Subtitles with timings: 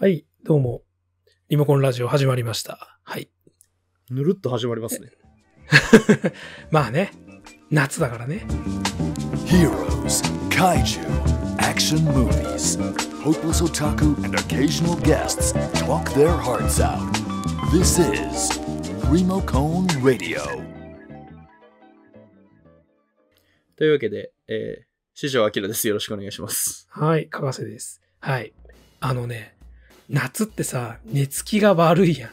[0.00, 0.80] はい、どうも。
[1.50, 2.98] リモコンラジオ始まりました。
[3.02, 3.28] はい。
[4.10, 5.10] ぬるっと始まりますね。
[6.72, 7.12] まあね、
[7.70, 8.46] 夏だからね。
[9.44, 11.04] Heroes, Kaiju,
[11.58, 12.80] action movies.
[13.22, 16.98] Hopeless otaku and occasional guests talk their hearts out.
[17.70, 18.58] This is
[19.02, 20.40] Primo Cone Radio.
[23.76, 25.86] というわけで、えー、四条明です。
[25.86, 26.88] よろしくお願いします。
[26.88, 28.00] はい、かがせです。
[28.20, 28.54] はい。
[29.00, 29.59] あのね、
[30.10, 32.30] 夏ってさ、寝つきが悪いやん。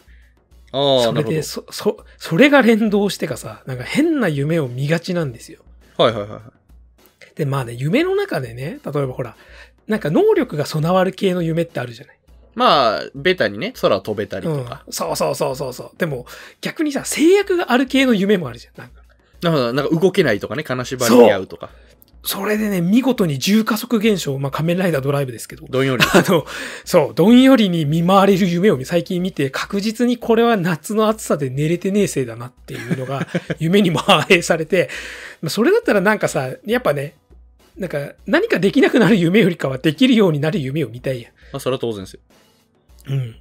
[0.72, 5.59] ああ、それで、そ、そ、それが連動してかさ、なんか変な夢を見がちなんですよ。
[5.98, 6.04] ど。
[6.04, 6.41] はいはいはいはい。
[7.35, 9.35] で、まあね、夢の中でね、例えばほら、
[9.88, 12.18] なんか能力が備わる系の夢ってあるじゃない。
[12.55, 14.84] まあ、ベタにね、空飛べたりうんとか。。
[14.90, 15.98] そうそうそうそうそう。
[15.98, 16.26] でも、
[16.62, 18.73] 逆にさ、制約がある系の夢もあるじゃん。
[18.82, 19.04] なんか
[19.44, 19.73] なるほど。
[19.73, 21.70] なんか動けないとかね、金縛りに合うとか。
[22.27, 26.04] それでね、見事に重加速現象、まあ仮面ライダードライブですけど、どんより。
[26.13, 26.45] あの、
[26.84, 33.26] そう、どんよりに見舞われる夢を最近見て、確実にこれは夏の暑さで寝れてねえせいだなっていうのが、
[33.60, 34.90] 夢にも反映されて、
[35.41, 37.15] まあそれだったらなんかさ、やっぱね、
[37.77, 42.20] なんか何かできなくなる夢よりかはできるようになる夢を見たいやまあ、それは当然ですよ。
[43.09, 43.13] ん。
[43.13, 43.35] うん。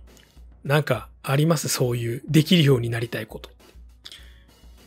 [0.62, 1.68] なんかあります？
[1.68, 3.50] そういう、できるようになりたいこと。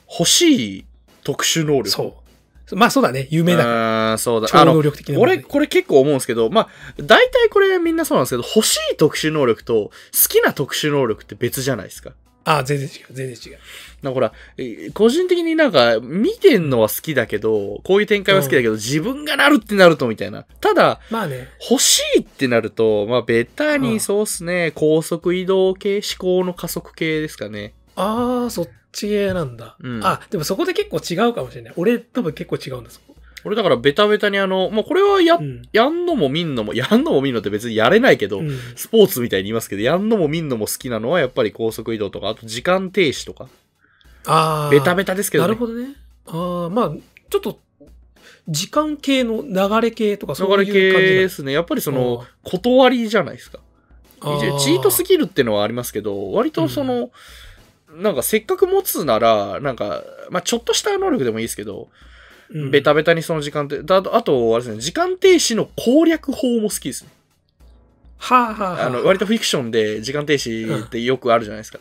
[0.09, 0.85] 欲しい
[1.25, 1.89] 特殊能力。
[1.89, 2.18] そう。
[2.75, 4.11] まあそうだね、夢だから。
[4.11, 4.47] あーそうだ。
[4.47, 6.67] 超能力的な俺、これ結構思うんですけど、まあ、
[6.97, 9.91] 大体これみんなそうなんですけど、欲しい特殊能力と好
[10.29, 12.13] きな特殊能力って別じゃないですか。
[12.45, 13.59] あ全然違う、全然違う。
[14.01, 20.45] なほら、えー個人的になんか、見てんのは好きだけど、こういう展開は好きだけど、自分がなるってなるとみたいな。
[20.61, 27.73] ただ、まあね、欲しいってなると、まあ、ベタうんにそうっすね、高速移動系、思考の加速系ですかね。
[27.99, 29.75] ああ、そっち系なんだ。
[29.79, 31.73] うんあ、でもそこで結構違うかもしれない。
[31.75, 33.15] 俺多分結構違うんだ、そこ。
[33.45, 35.61] 俺だからベタベタにあの、まあ、これはや、うん。
[35.71, 43.47] やんのも見んのも、やんのも見んのって別にやれないけど、うんスポーツみたいに言いますけど、やんのも見んのも好きなのはやっぱり高速移動とか、あと時間停止とか。
[44.25, 44.69] ああ。
[44.69, 45.47] ベタベタですけどね。
[45.47, 45.95] なるほどね。
[46.27, 46.91] ああ、まあ、
[47.29, 47.59] ちょっと、
[48.47, 51.51] 時間系の流れ系とかそういう流感じだれ系ですね。
[51.51, 53.59] やっぱりその、断りじゃないですか。
[54.59, 57.11] チートスキルってのはありますけど、割とその、
[57.95, 61.89] なんかせっかく持つなら、なんか、まあちょっとした能力でもいいですけど、
[62.51, 62.71] うん。
[62.71, 67.09] ベタベタにその時間って、だあと、あとあれですね、時間停止の攻略法も好きですね。
[68.17, 71.79] はあ、はあはあ、あの、割とフィクションで時間停止ってよくあるじゃないですか。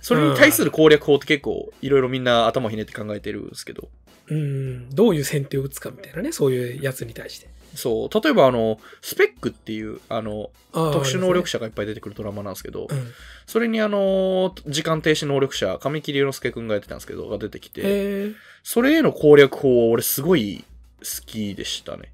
[0.00, 3.88] それに対する攻略法って結構いろいろみんな頭ひねって考えてるんですけど、
[4.28, 7.48] うん、どういう先手を打つかみたいなね、そういうやつに対して。
[7.74, 11.54] そう、例えばあの、スペックっていう、あの、あー特殊能力者。
[11.54, 13.12] 者がいっぱい出てくるドラマなんですけど、うん。
[13.46, 18.32] それにあの、時間停止能力者、神木隆之介くんがやってたんですけど、が出てきて。
[18.62, 20.64] それへの攻略法は俺すごい
[21.00, 22.12] 好きでしたね。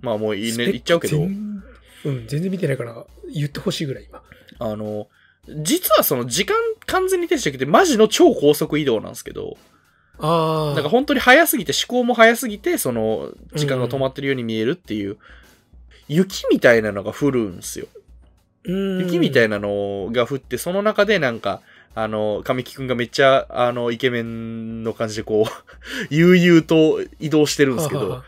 [0.00, 1.62] まあもういいね、言っちゃうけど、全
[2.04, 4.22] うん、全然見てないから言ってほしいぐらい今。
[4.58, 5.08] あの、
[5.62, 9.56] 実はその時間完全に停止できて、マジの超高速移動なんですけど、
[10.18, 10.74] ああ。
[10.74, 15.18] なんか本当に速すぎて、思考も速すぎて、その、時間が止まってるように見えるっていう、
[16.08, 17.86] 雪みたいなのが降るんですよ。
[18.64, 21.60] 雪みたいいなのが降って、その中でなんか、
[21.94, 28.22] あの、神木くんがめっちゃ、あの、イケメンの感じでこう、 悠々と移動してるんですけど、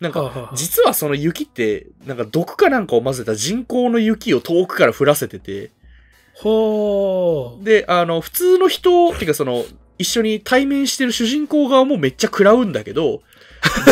[0.00, 5.70] なんか、か実はその雪って、なんか毒かなんかを混ぜた人工の雪を遠くから降らせてて、
[6.34, 7.62] ほー。
[7.62, 9.64] で、あの、普通の人、っていうかその、
[9.98, 13.22] 一緒に対面してる主人公側もめっちゃ食らうんだけど、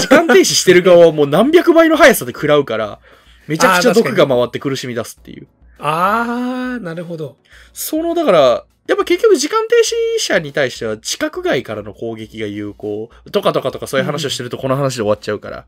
[0.01, 3.01] 時間停止してる側はもう何百倍の速さで食らうから、
[3.47, 5.47] めちゃくちゃ毒が回って苦しみ出すっていう。
[5.79, 7.37] ああ、なるほど。
[7.73, 9.77] その、だから、やっぱ結局時間停
[10.19, 15.67] 止者に対しては地殻外からの攻撃が有効とかとかとかそういう話をしてるとこの話で終わっちゃうから。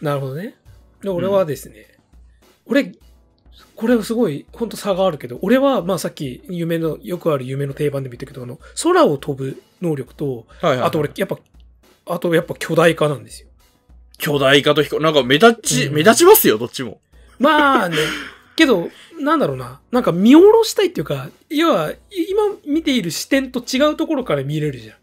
[0.00, 0.54] なるほどね。
[1.02, 1.98] で俺はですね、
[2.66, 2.92] 俺、
[3.76, 11.38] これすごい、本当差があるけど、俺は、まあさっき夢の、よくある夢の定番でも言ったけど、あの、空を飛ぶ能力と、はいはいはいあと俺、やっぱ、
[12.06, 13.48] あとやっぱ巨大化なんですよ。
[14.18, 17.00] 巨大化と飛行、なんか目立ち、うん目立ちますよ、どっちも。
[17.38, 17.96] まあね、
[18.56, 24.94] けど、なんだろうな、なんか見下ろしたいっていうか、要は、今見ている視点と違うところから見れるじゃ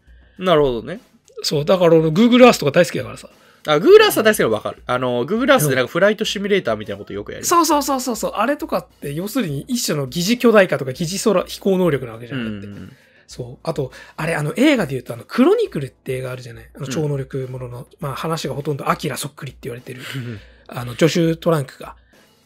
[0.42, 0.44] ん。
[0.44, 1.00] なるほどね。
[1.42, 3.28] そう、だから俺、Google Earth とか大好きだからさ。
[3.66, 4.82] あ、グーラースは大好きなのわかる。
[4.86, 7.44] あの、グーラースでなんかフライトシミュレーターみたいなことよくやる。
[7.44, 12.80] そうそうそうそうそう、あれとかって、要するに一種の疑似巨大化とか疑似空、飛行能力なわけじゃうんだって。
[12.80, 12.92] ん。
[13.28, 13.58] そう。
[13.62, 16.68] あと、あれ、あの、映画で言うと、あの、クロニクルって映画あるじゃない？
[16.74, 20.02] あの、超能力ものの、まあ、話がほとんどアキラそっくりって言われてる、
[20.66, 21.96] あの、ジョシュ・トランクが、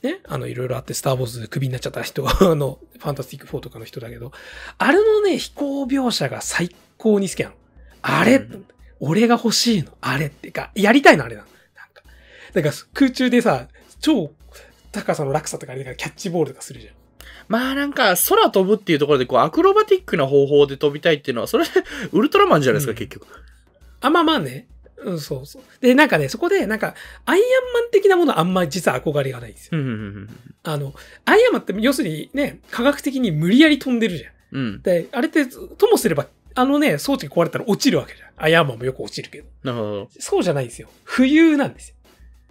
[0.03, 4.31] ね、あの、いろいろあって、スター・ウォーズでクビになっちゃった人、あの、ファンタスティック・フォーとかの人だけど、
[4.79, 7.55] あれのね、飛行描写が最高に好きなの。
[8.03, 8.67] あれ、うん
[9.00, 9.93] 俺が欲しいの。
[10.00, 11.48] あれってか、やりたいの、あれなの。
[11.76, 12.02] なんか、
[12.52, 13.69] だから空中でさ、
[14.00, 14.32] 超
[14.93, 16.94] 高さの落差とかあれだからキャッチボールとかするじゃん。
[17.48, 21.64] まあなんか空飛ぶっていうところでこうアクロバティックな方法で飛びたいっていうのは、それ
[22.12, 23.26] ウルトラマンじゃないですか、うん結局。
[24.00, 24.66] あ、まあまあね。
[24.98, 25.62] うん、そうそう。
[25.81, 26.94] で、なんかね、そこで、なんか、
[27.26, 29.81] アイアンマン的なものはあんまり実は憧れがないんですよ。
[30.64, 30.94] あの、
[31.26, 34.32] アイアンマンって要するにね、科学的に無理やり飛んでるじゃん。
[34.52, 34.82] うん。
[34.82, 36.26] で、あれって、ともすれば、
[36.56, 38.29] あのね、装置が壊れたら落ちるわけじゃん。
[38.37, 39.47] アイアンマンもよく落ちるけど。
[39.62, 40.08] なるほど。
[40.19, 40.88] そうじゃないんですよ。
[41.06, 41.97] 浮遊なんですよ。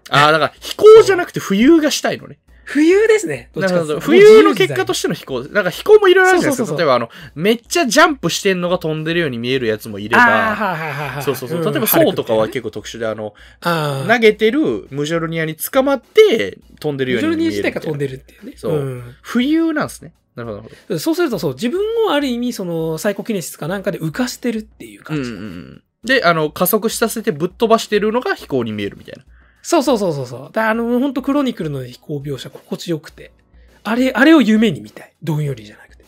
[0.10, 2.38] ああ、だから飛行じゃなくて浮遊がしたいのね。
[2.68, 3.50] 浮遊ですね。
[3.54, 3.68] どっ。
[3.68, 5.44] ちか浮遊の結果としての飛行。
[5.44, 6.78] なんか飛行もいろいろあるじゃないですか。
[6.78, 11.22] 例えばあの、めっちゃジャンプしてんのが飛んでるように見えるやつもいれああ、ば。
[11.22, 11.60] そうそうそう。
[11.62, 17.82] ん例えば、そうとかは結構特殊で、あの、投げてるムジョルニアに捕まって飛んでるようジョルニーに見えるみたいな。
[17.82, 18.54] 自体が飛んでるっていうね。
[18.58, 20.14] そうん浮遊なんですね。
[20.36, 25.30] なるほど、そうするとそう、自分をある意味、その、サイコキネシスかなんかで浮かしてるっていう感じ。
[25.32, 25.84] うんうん。
[26.04, 29.24] で、あの、加速させてぶっ飛ばしてるのが飛行に見えるみたいな。
[29.62, 30.50] そうそうそうそうそう。
[30.52, 33.32] だあの、本当クロニクルの飛行描写心地よくて。
[33.84, 35.14] あれ、あれを夢に見たい。
[35.24, 36.06] どんよりじゃなくて。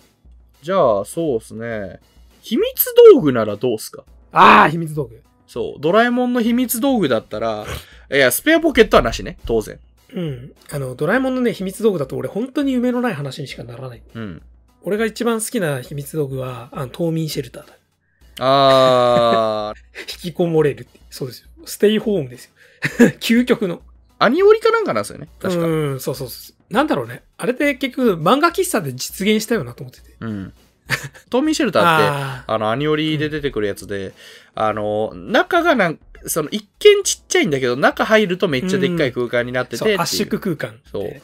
[0.61, 1.99] じゃあ、そうですね。
[2.41, 2.65] 秘密
[3.13, 4.03] 道具ならどうすか？
[4.31, 5.23] ああ、秘密道具。
[5.47, 5.81] そう。
[5.81, 7.65] ドラえもんの秘密道具だったら、
[8.11, 9.37] いや、スペアポケットはなしね。
[9.45, 9.79] 当然。
[10.13, 10.53] うん。
[10.71, 14.01] あの、ドラえもんのね、秘密道具だと俺本当に夢のない話にしかならない。
[14.13, 14.41] うん。
[14.81, 17.73] 俺が一番好きな秘密道具は、あの、冬眠シェルターだ。
[18.39, 19.79] あー、
[20.27, 20.99] 引きこもれるって。
[21.09, 21.47] そうですよ。
[21.65, 22.51] ステイホームですよ。
[23.19, 23.81] 究極の。
[24.19, 25.27] アニオリかなんかなんですよね。
[25.39, 25.61] 確か。
[25.61, 26.73] うん、そうそうそう。
[26.73, 27.23] なんだろうね。
[27.37, 30.15] あれって結局漫画喫茶で実現したよなと思ってて。
[30.19, 30.53] うん。
[31.29, 34.13] トミーシェルターって、 あの、アニオリで出てくるやつで、
[34.55, 40.79] あの、中がなんその、一見ちっちゃいんだけど、中入るとめっちゃでっかい空間になっててっていう、そう圧縮空間。
[40.91, 41.21] そう。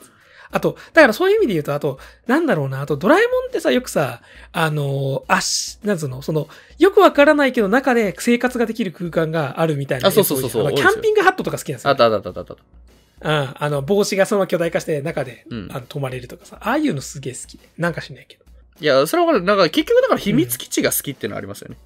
[0.53, 6.47] あと、だからそういう意味で言うと、あと、なんだろうな、あと、ドラえもんってさ、よくさ、あの、あし、なんつうの、その、
[6.77, 10.09] よくわからないけど、中で生活ができる空間があるみたいな。
[10.09, 11.89] あそうそうそうそうキャンピングハットとか好きなんですよ。
[11.89, 12.53] あったあったあったあった。
[12.53, 13.55] うん。
[13.57, 17.67] あの、帽子がそのまま巨大化して、中で、うんあの泊まれるとかさ、ああいうのすげえ好きで。
[17.79, 18.43] なんかしないけど。
[18.79, 19.41] いや、それは。
[19.41, 21.77] なんか結局だから秘密基地が好きっていうのはありますよね。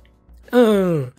[0.52, 1.14] うん、うん。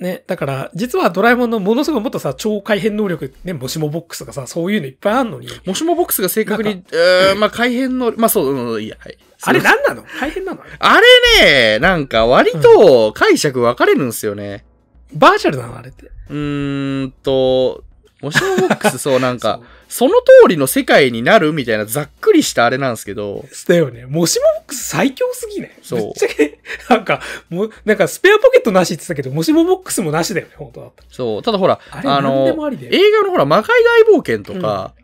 [0.00, 9.18] ね、だから、実はドラえもんのものすごいもっとさ、超改変能力、ね、もしもボックスとかさ、そういうのいっぱいあるのに、もしもボックスが正確なに、えー、まあ改変の、まあそう、うん、いいや、はい。
[9.42, 10.02] あれ何なの？
[10.02, 10.60] 改変なの？
[10.78, 11.00] あ
[11.40, 14.64] れね、なんか割と解釈分かれるんですよね。
[15.14, 16.10] バーチャルなのあれって。
[16.28, 17.84] うーんと、
[18.22, 24.06] もしもボックス、そうなんかそう、その通りの世界になるみたいなざっくりしたあれなんですけど、だよね。
[24.06, 25.78] もしもボックス最強すぎね。
[25.82, 26.58] そうぶっちゃけ、
[26.88, 27.20] なんか、
[27.50, 31.08] もう、なんかスペアポケットなしって言ってたけど、もしもボックスもなしだよね、本当だったら。
[31.10, 32.48] そう、ただほら、あの。
[32.48, 34.94] 映画のほら、魔界大冒険とか、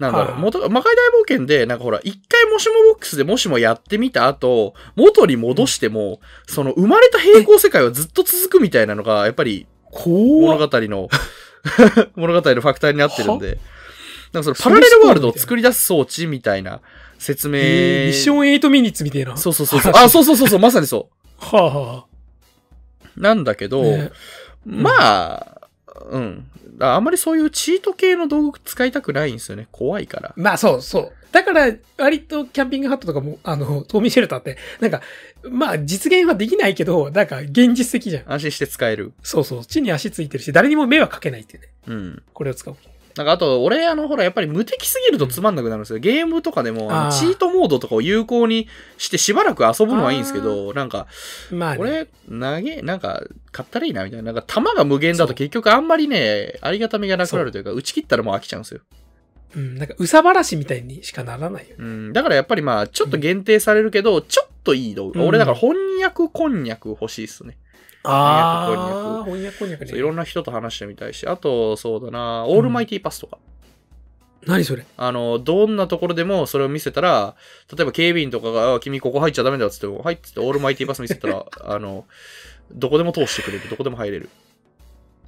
[0.00, 11.08] なんだろう、はい元魔界大冒険で、なんかほら、一回もしもボックスでもしもやってみた後、元に戻しても、その生まれた平行世界はずっと続くみたいなのが、やっぱり物語の、
[12.16, 13.58] 物語のファクターになってるんで、
[14.32, 16.80] なんかそのパラレルワールドを作り出す装置みたいな
[17.18, 17.58] 説明。
[17.58, 19.36] えーミッション8ミニッツみたいな？
[19.36, 19.92] そうそうそうそう。
[19.92, 20.04] 話？
[20.04, 21.08] あ、そうそうそうそう、まさにそ
[21.38, 22.04] はあは
[23.16, 23.20] う。
[23.20, 23.84] なんだけど、あ。
[23.84, 24.10] ね
[24.64, 24.90] ま
[25.34, 25.59] あ、
[26.10, 26.46] うん。
[26.80, 29.68] ああんまりそういうチート系の道具使いたくないんですよね。
[29.70, 30.32] 怖いから。
[30.36, 31.12] まあそうそう。
[31.32, 35.00] だから、割とキャンピングハットとかも、あの、冬眠シェルターって、なんか、
[35.48, 38.32] まあ実現はできないけど、なんか現実的じゃん。
[38.32, 39.12] 安心して使える。
[39.22, 39.64] そうそう。
[39.64, 41.68] 地に足ついてるし、誰にも迷惑かけないっていうね。
[41.86, 42.22] うん。
[42.32, 42.74] これを使う。
[43.16, 45.98] なんかあと、俺、あの、ほら、やっぱり無敵すぎるとつまんなくなるんですよ。
[45.98, 48.68] ゲームとかでも、チートモードとかを有効に
[48.98, 51.06] してしばらく遊ぶのはいいんですけど、なんか、
[51.50, 54.32] まあ、ね、これ、投げ、なんか、買ったらいいな、みたいな。
[54.32, 58.80] なんか、弾が無限だと結局あんまりね、ありがたみがなくなるというか、打ち切ったらもう飽きちゃうんですよ。
[59.56, 61.74] うん、なんか、うさばらしみたいにしかならないよね。
[61.78, 62.12] うん。
[62.12, 65.18] だからやっぱりまあ、ちょっと限定されるけど、ちょっといい道具。
[65.18, 67.56] うん俺、だから翻訳こんにゃく欲しいっすね。
[68.02, 69.96] ああ、翻訳こんにゃくね。
[69.96, 73.38] いろんな人と話してみたいし、あと、そうだな、オールマイティパスとか。
[74.46, 74.86] 何それ？
[74.96, 77.36] あの、どんなところでもそれを見せたら、
[77.76, 82.06] 例えば警備員とかが、あ君ここ入っちゃダメだっつっても、入ってってオールマイティパス見せたら、 あの、
[82.72, 84.30] どこでも通してくれる、どこでも入れる。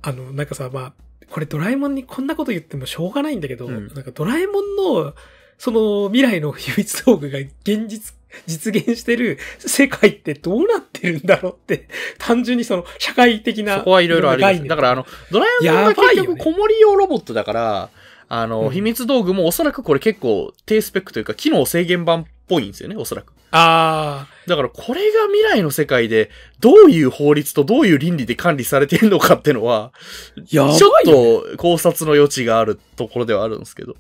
[0.00, 0.92] あの、なんかさ、まあ、
[1.28, 5.14] これドラえもんにこんなこと言ってもしょうがないんだけど、うんなんかドラえもんの、
[5.62, 8.16] その未来の秘密道具が現実、
[8.48, 11.86] 実現してる世界ってどうなってるんだろうって、
[12.18, 13.78] 単純にその社会的な。
[13.78, 14.64] そこはいろいろあります。
[14.64, 17.90] だから、あの、ドラえもんが結局、子守用ロボットだから、
[18.28, 23.32] あの、うん秘密道具もおそらくこれ結構低スペックというか、機能制限版っぽいんですよね、おそらく。
[23.52, 30.88] あだから、これが未来の世界で、どういう法律とどういう倫理で管理されているのかっていうのは、ー、やばいちょ。
[30.88, 33.94] っと考察の余地があるところではあるんですけど。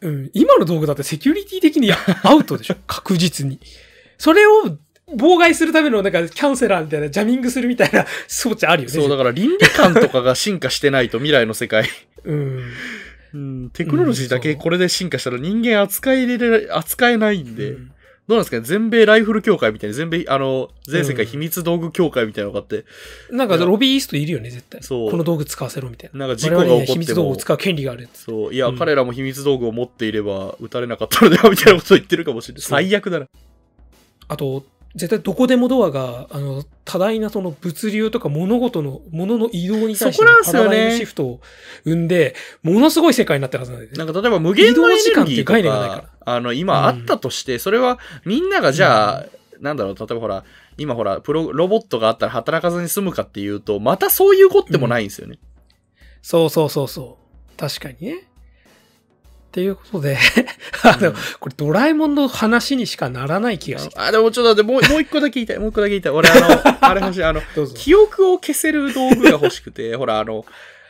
[0.00, 1.90] うん、今の道具だってセキュリティ的に
[2.22, 2.76] アウトでしょ？
[2.86, 3.58] 確実に。
[4.18, 4.78] それを
[5.14, 8.94] 妨害するためのなんかキャンセラーみたいな、ジャミングするみたいな装置あるよね。
[8.94, 11.88] そう、だから倫理観とかが進化してないと未来の世界。
[12.24, 12.62] うん。
[13.34, 17.92] うん、テクノロジーだけこれで進化したら人間扱い入れれ、扱えないんで、うん
[18.28, 18.62] どうなんですかね？
[18.64, 22.84] 全米ライフル協会みたいに、全米、あの、全世界秘密道具協会みたいなのがあって、
[23.30, 24.82] なんかロビーイストいるよね、絶対。
[24.82, 26.26] そうこの道具使わせろみたいな。
[26.26, 28.24] なんか事故が起こっても秘密道具を使う権利があるやつ。
[28.24, 32.62] そう、いや、うん彼らも秘密道具を持っていれば、撃たれなかったのでは、みたいなことを言ってるかもしれない。
[32.62, 33.26] そう最悪だな。
[34.26, 34.64] あと、
[34.96, 41.40] 絶対どこでもドアが、あの、多大なその物流とか物事の、物の移動に対してそこなんすよねパラダイムシフトを
[41.84, 43.98] 生んで、ものすごい世界になってるはずなんだよね。
[43.98, 49.26] なんか例えば無限の動時間っていうと概念がないかか、あの、今あったとして、それはみんながじゃあ、
[49.60, 50.44] なんだろう、例えばほら、
[50.76, 55.38] 今ほら、プロ、ロボットがあったら働かずに済むかっていうと、またそういうことでもないんですよね。
[56.22, 57.16] そうそうそうそ
[57.54, 57.56] う。
[57.56, 58.16] 確かにね。
[58.16, 58.18] っ
[59.52, 60.18] ていうことで、
[60.82, 65.58] あの、うんこれドラえもんの話にしかならない気がしてきあ、でもちょっと待って、もう、もう一個だけ言いたい。
[65.60, 66.12] もう一個だけ言いたい。
[66.12, 67.24] 俺、あの、 あれ欲しい。
[67.24, 67.40] あの。
[67.74, 70.44] 記憶を消せる道具が欲しくて、ほら、あの、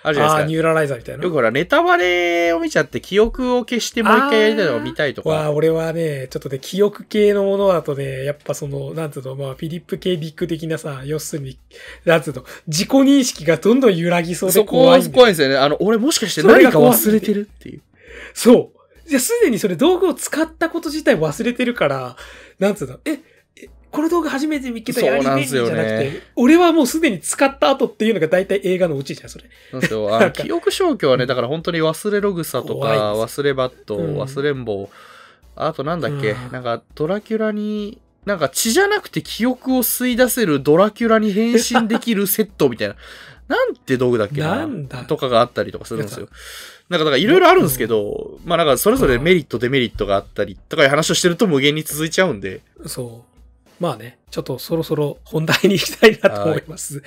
[0.06, 0.48] あるじゃないですか。
[0.48, 1.24] ニューラライザーみたいな。
[1.24, 5.50] よくほら、ネタバレを見ちゃって、記憶を消してもう一回やりたいのが見たいとわあ、か。
[5.50, 11.58] 俺はね、ちょっとね、記憶系のものだとね、やっぱその、なんつうの、まあ、フィリップ・ケイ・ディック的なさ、要するに、
[12.04, 15.12] なんつうの、自己認識がどんどん揺らぎそうで怖いんだよ。
[15.12, 15.56] 怖いんですよね。
[15.56, 17.80] あの、俺もしかして何か忘れてるっていう。
[18.32, 19.08] そう。
[19.08, 22.16] じゃあ、すでにそれ道具を使ったこと自体忘れてるから、
[22.60, 23.18] なんつうの、え、え
[23.96, 29.46] この道具初めて見つけたやり便利じゃなくすよねて、俺はもうすでに使った後っていうのが大体映画のうちじゃん、それ。
[29.70, 30.14] そうですよ。
[30.20, 34.20] あ記憶消去はね、だから本当に忘れろ草と怖いか、忘れバット、うん。
[34.20, 34.90] 忘れんぼ、
[35.56, 36.52] あとなんだっけ、うん。
[36.52, 42.96] なんかドラキュラに、なんか血じゃなくて記憶を吸い出せるドラキュラに変身できるセットみたいな。
[43.48, 44.56] なんて道具だっけな？
[44.56, 45.04] なんだ？
[45.04, 46.28] とかがあったりとかするんですよ。
[46.88, 53.35] なんか、だからいろいろあるんですけど、まあなんかそれぞれメリット、デメリットがあったりとかいう話をしてると無限に続いちゃうんで、そう。
[53.78, 57.02] まあね、ちょっとそろそろ本題に行きたいなと思います。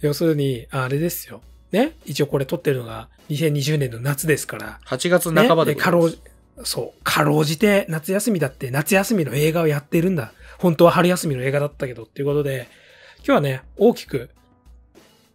[0.00, 1.40] 要するに、あれですよ。
[1.72, 1.92] ね？
[2.04, 4.80] 一応これ撮ってるのが2020年の夏ですから。
[4.86, 6.18] 8月半ばでね、かろう、
[6.64, 10.32] そう、かろうじて夏休みだって夏休みの映画をやってるんだ。
[10.58, 12.68] 本当は春休みの映画だったけどっていうことで、
[13.18, 14.30] 今日はね、大きく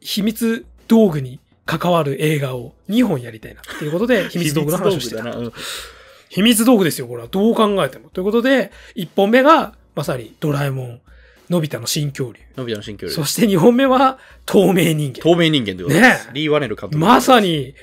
[0.01, 5.23] 秘密道具に関わる映画を2本やりたいなっていうことで、 秘密道具の話をしてた。
[6.29, 7.27] 秘密道具ですよ、これは。
[7.27, 8.09] どう考えても。
[8.09, 11.01] ということで、1本目が、まさにドラえもん、
[11.49, 12.39] のび太の新恐竜。
[12.57, 13.23] のび太の新恐竜そ。
[13.25, 15.21] して2本目は、透明人間。
[15.21, 16.25] 透明人間でございます。
[16.25, 16.97] ねえリー・ワネル監督。
[16.97, 17.75] まさに、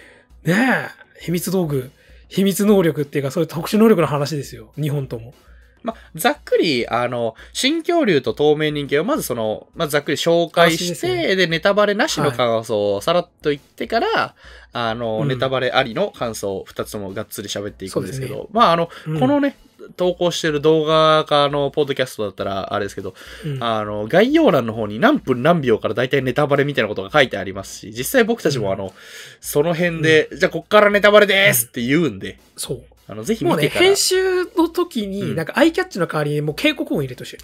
[0.45, 1.91] ねえ、秘密道具、
[2.29, 4.73] 秘密能力っていうか、そういう特殊能力の話ですよ。
[4.79, 5.35] 2本とも。
[5.83, 14.35] まあ、ざっくり、あの、新恐竜と透明人間をまずその、まずざっくり紹介して、すでネタバレなしの感想をさらっと言ってから、
[14.73, 19.57] あの、うんネタバレありの感想を二つともがっつり喋っていくんですけど、まあ、あの、うんこのね、
[19.97, 28.93] 投稿してる動画かのポッドキャストだったらあれですけど、うんあの、概要欄の方に何分何秒から大体ネタバレみたいなことが書いてありますし、実際僕たちもあの、
[29.41, 32.83] その辺で、じゃあこっからネタバレですって言うんで、そう。
[33.09, 33.87] あの、ぜひもうね、見てから。
[33.87, 37.39] 編集の時うんに、なんかアイキャッチの代わりにもう警告音入れてほしい。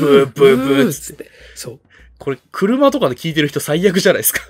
[0.00, 1.30] ブーブーブーっつって。
[1.54, 1.78] そ
[2.18, 4.40] これ、車とかで聞いてる人最悪じゃないですか。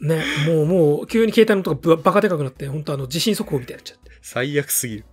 [0.00, 0.06] う。
[0.06, 4.10] ね、もう、もう、急に携帯の音がぶバカでかくなって、本当あの、地震速報みたいになっちゃって。
[4.20, 5.04] 最悪すぎる。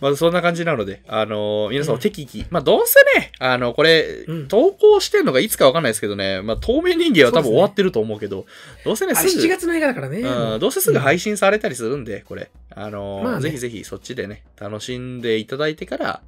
[0.00, 8.46] まずそんな感じなので、あのー皆さんうんも適宜、まあどうせね、あの、これ、うん投稿してんのがいつかわかんないですけどね、まあ透明人間は多分終わってると思うけど、
[8.84, 10.20] どうせね、すぐ、7月の映画だからね。
[10.20, 12.50] うん、どうせすぐ配信されたりするんで、これ。
[12.76, 16.22] あのーまあねぜひぜひそっちでね、楽しんでいただいてから、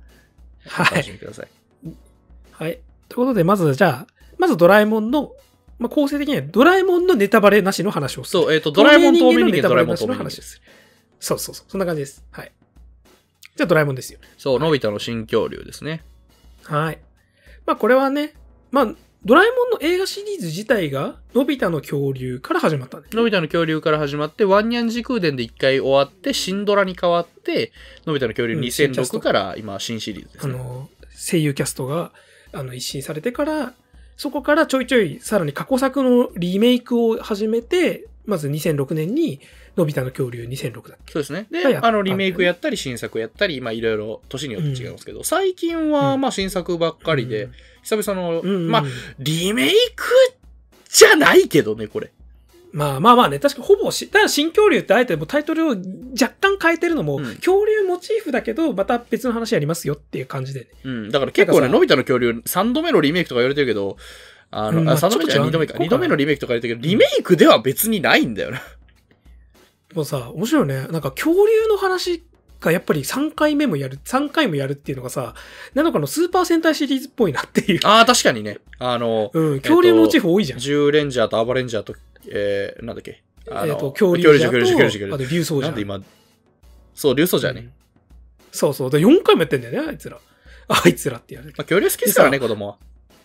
[0.66, 0.94] おはい。
[0.96, 1.49] 楽しみください。
[2.52, 2.80] はい。
[3.08, 4.06] ということで、まずじゃあ、
[4.38, 5.32] まずドラえもんの、
[5.78, 8.42] まあ、構成的にはドラえもんのネタバレなしの話をする。
[8.44, 10.61] そう、えっ、と、ドラえもん透明人間、ドラえもん透明人間す。
[11.20, 11.70] そうそうそう。
[11.70, 12.25] そんな感じです。
[12.30, 12.52] はい。
[13.56, 14.18] じゃあドラえもんですよ。
[14.38, 16.04] そう、のび太の新恐竜ですね。
[16.64, 16.98] はい。
[17.64, 18.34] まあこれはね、
[18.70, 18.94] まあ、
[19.25, 23.16] ドラえもんの映画シリーズ自体が、のび太の恐竜から始まったんです。
[23.16, 27.72] のび太の恐竜から始まって、ワンニャン時空伝で一回終わって、シンドラに変わって、
[28.06, 30.54] のび太の恐竜うん新キャスト2006から今、新シリーズですね。
[30.54, 32.12] あの、声優キャストが、
[32.52, 33.75] あの、一新されてから、
[34.16, 39.40] そこからちょいちょい、さらに過去作のリメイクを始めて、まず2006年に、
[39.76, 41.12] のび太の恐竜2006だっけ？
[41.12, 41.47] そうですね。
[41.50, 47.52] で、あの、リメイクやったり、新作やったり、まあ、いろいろ、年によって違うんですけど、最近は、うんまあ、新作ばっかりで、うん
[47.88, 48.85] 久々の、うんうんまあ、
[49.21, 50.04] リメイク
[50.88, 52.11] じゃないけどね、これ。
[52.73, 55.68] まあまあまあね、確かほぼし、ただ新恐竜ってあえてもうタイトルを
[56.21, 60.66] 若干変えてるのも、うん恐竜モチーフだけど、また別の話やりますよっていう感じでね。
[60.83, 61.11] うん。
[61.12, 63.97] だから結構ね、のび太の恐竜、3度目のリメイクとか言われてるけど、
[64.50, 65.75] あの、うんまああ3度目じゃない2ちょっと違うね度目か。
[65.75, 68.61] 2今回度目のリメイクとか言われてるけど、リメイクでは別にないんだよな。
[69.95, 70.88] もうさ、面白いよね。
[70.88, 72.25] なんか恐竜の話
[72.61, 75.35] がやっぱり3回目もやる、3回もやるっていうのがさ、
[75.75, 77.81] なのかのスーパー戦隊シリーズっぽいなっていう。
[77.85, 78.59] ああ、確かにね。
[78.78, 80.59] あの、うん、恐竜モチーフ多いじゃん。
[80.59, 81.95] ジューレンジャーとアバレンジャーと、
[82.28, 83.23] えー、なんだっけ？
[83.49, 85.28] あのえっと、恐竜恐竜じゃ獣、恐竜獣、と、あ恐竜獣。
[85.28, 86.00] と竜装じゃなんで今、
[86.95, 87.69] そう、竜装じゃね？
[88.50, 88.90] そうそう。
[88.90, 90.19] で4回もやってんだよね、あいつら。
[90.69, 91.57] あいつらって言われて。
[91.57, 92.76] まあ、恐竜好きですからね、子供は。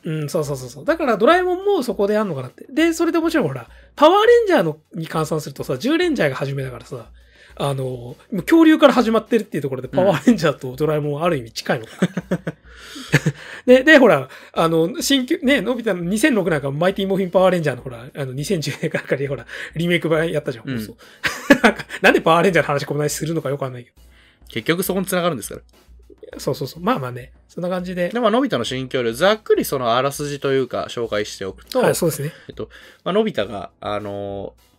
[0.04, 0.86] うん、そうそうそうそう。
[0.86, 2.66] だからドラえもんもそこでやんのかなって。
[2.70, 7.12] で、それでもちろんほら、パワーレンジャーのに換算するとさ、10レンジャーが初めだからさ、
[7.56, 11.92] あの、恐竜から始まってるっていうところで、パワーレンジャーとドラえもんはある意味近いのか
[12.30, 12.40] な。
[13.68, 20.82] で、で、ほら、あの、新旧、ね、のび太の2006なんかマイティモーフィンパワーレンジャーのほら、あの、2010年からからほら、リメイク版やったじゃん、うん
[22.02, 23.92] なんでパワーレンジャーの話こんなにするのかよくわかんないけ
[24.48, 25.62] 結局そこに繋がるんですから。
[26.32, 26.40] ど。
[26.40, 26.84] そうそうそう。
[26.84, 28.10] まあまあね、そんな感じで。
[28.10, 32.32] で、まあ、のび太の新恐竜、ざっくりそのあらすじというか、紹介しておくと、はい、そうですね。
[32.50, 32.70] えっと、
[33.04, 34.72] まあのび太が、あのー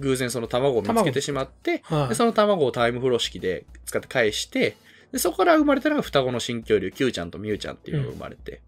[0.00, 4.76] 偶然その卵を見つけてしまって、はいでその卵をタイム風呂式で使って返して、
[5.12, 8.62] でそこから生まれたのが双子の新恐竜、キューちゃんとミュウちゃんっていうのが生まれて、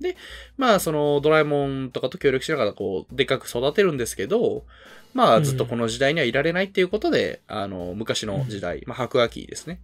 [0.00, 0.16] で、
[0.56, 4.64] まあそのドラえもんとかと協力しながらこう、でっかく育てるんですけど、
[5.12, 9.80] まあずっとこの時代にはいられないっていうことで、あの、昔の時代、まあ白亜紀ですね、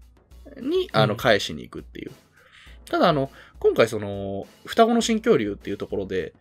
[0.61, 2.12] に、あの、うん返しに行くっていう。
[2.87, 6.34] ただあの、今回その、双子の新恐竜っていうところで、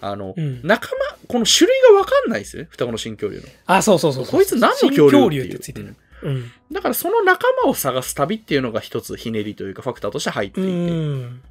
[0.00, 0.60] あの、うん。
[0.62, 2.68] 仲間、この種類がわかんないですよね。
[2.70, 3.46] 双子の新恐竜の。
[3.66, 4.32] あ、そうそうそうそう。
[4.32, 6.28] こいつ何の恐竜ってついてるう。
[6.28, 6.52] うん。
[6.72, 10.72] だからその仲間を探す旅っていうのが一つひねりというかファクターとして入ってういて。
[10.72, 11.42] ん。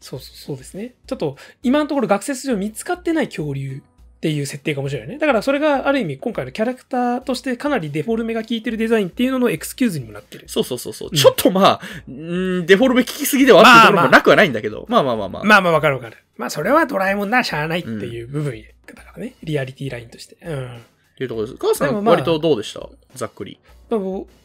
[0.00, 0.94] そうそうそうですね。
[1.06, 3.82] ちょっと、今のところ学説上見つかってない恐竜
[4.24, 5.18] っていう設定が面白いよね。
[5.18, 10.48] だからそれがある意味今回のキャラクターとしてかなりデフォルメが効いてるデザインっていうののエクスキューズにもなってる。
[10.48, 11.08] そうそうそうそう。
[11.12, 15.44] うんちょっとまあ、うんデフォルメ効きすぎではあってところもなくはないんだけど、まあまあまあまあ。
[15.44, 16.16] まあまあわかるわかる。
[16.38, 19.34] まあそれはドラえもんならしゃあないっていう部分だからね。
[19.42, 20.38] リアリティラインとして。
[20.42, 20.76] うん。
[20.76, 20.80] っ
[21.18, 21.58] ていうところです。
[21.60, 22.88] 母さん、まあ割とどうでした？
[23.14, 23.58] ざっくり。
[23.90, 23.98] だ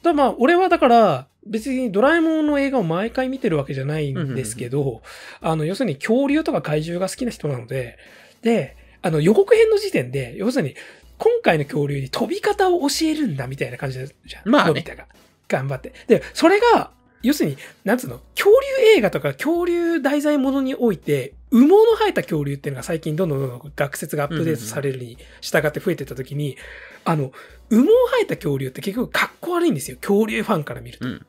[0.04, 5.02] だまあ、俺はだから、別にドラえもんの映画を毎回見てるわけじゃないんですけど、
[5.40, 7.98] あの、要するに恐竜とか怪獣が好きな人なので、
[8.42, 10.76] で、あの、予告編の時点で、要するに、
[11.18, 14.50] 今回の恐竜に飛び方を教えるんだみたいな感じじゃん。
[14.50, 15.06] まあねのび太が。
[15.48, 15.94] 頑張って。
[16.08, 16.92] で、それが、
[17.22, 26.56] 要するに、なんつうの、恐竜映画とか恐竜題材ものにおいて、羽毛の生えた恐竜っていうのが最近どんどんどんどん学説がアップデートされるに従って増えてった時に、
[27.04, 27.32] あの、
[27.70, 29.98] 羽毛生えた恐竜って結局かっこ悪いんですよ。
[29.98, 31.08] 恐竜ファンから見ると。
[31.08, 31.26] うん。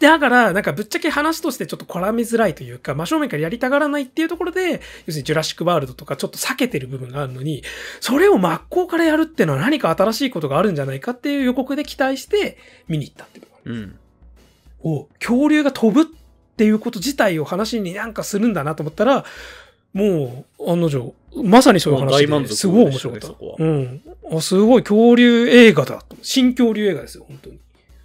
[0.00, 7.62] だから、なんかぶっちゃけ話としてちょっと絡みづらいというか、真正面からやりたがらないっていうところで、要するにジュラシックワールドとかちょっと避けてる部分があるのに、
[8.00, 13.46] それを真っ向からやるっていうのは何か新しいことがあるんじゃないかっていう予告で期待して見に行ったっていう。
[13.64, 13.98] うん。
[14.84, 16.04] お恐竜が飛ぶっ
[16.56, 19.24] ていうこと自体を話になんかするんだなと思ったら、
[19.92, 23.28] もう、案の定、まさにそういう話ですごい面白かった。
[23.58, 24.02] うん。
[24.32, 26.16] あ、すごい恐竜映画だと。
[26.22, 27.58] 新恐竜映画ですよ、本当に。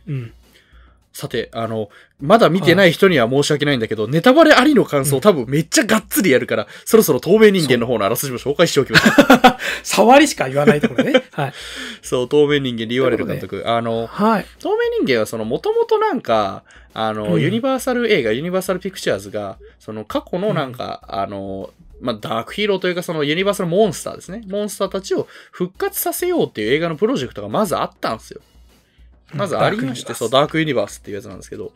[0.07, 0.33] うん。
[1.17, 9.09] さて、あの、まだ見てない人には申し訳ないんだけど、ネタバレありの感想、うん多分めっちゃがっつりやるから、そろそろ透明人間の方のあらすじも紹介しておきます。
[9.81, 11.23] 触りしか言わないところね。
[11.33, 11.53] はい。
[12.03, 13.63] そう、透明人間リーワレル監督。
[13.65, 14.45] あの、はい。
[14.59, 24.43] 透明人間はその、もともとなんか、あの、うんユニバーサル映画、ユニバーサルピクチャーズが、その過去のなんか、あの、まあ、ダークヒーローというかそのユニバーサルモンスターですね。
[24.47, 28.41] モンスターたちを復活させようっていう映画のプロジェクトがまずあったんですよ。
[29.33, 31.73] まずありまして、そう、ダークユニバースっていうやつなんですけど。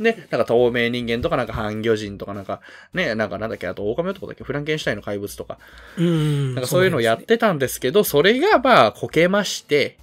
[0.00, 2.60] で、なんか透明人間とかなんか半魚人とかなんか、
[2.92, 5.58] ね、なんかなんだっけ、あと狼男だっけ、フランケンシュタインの怪物とか、
[5.96, 6.54] うん。
[6.54, 9.98] なんかそういうのをやってたんですけど、それがまあ、こけまして、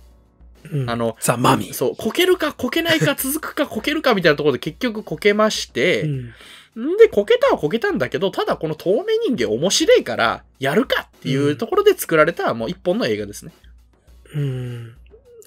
[0.72, 1.74] うんあの、さあ、マミ。
[1.74, 6.94] そう、こけるかこけないか続くかこけるかみたいなところで結局こけまして、うん。
[6.94, 13.52] んで、こけたはこけたんだけど、ただこの透明人間面白いから、やるかっていうところで作られたもう一本の映画ですね。
[14.36, 14.96] うん。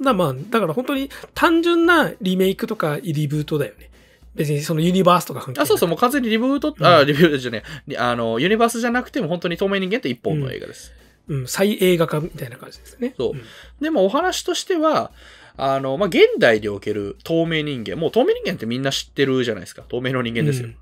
[0.03, 3.91] だまあ、だから本当に単純なリメイクとかリブートだよね。
[4.35, 5.65] 別にそのユニバースとか関係ない。
[5.65, 10.93] あ、そうそう、もう完全にリブート、うんあ、リブートじゃねえ、あの、ユニバースじゃなくても本当に透明人間って一本の映画です。
[11.29, 11.47] うん。
[11.47, 13.15] 再映画化みたいな感じですね。
[13.17, 13.43] そうん
[13.81, 15.13] でもお話としては、
[15.57, 19.83] あの、まあ、現代でおける透明人間、もう透明人間ってみんな知ってるじゃないですか。
[19.89, 20.69] 透明の人間ですよ。
[20.69, 20.77] うん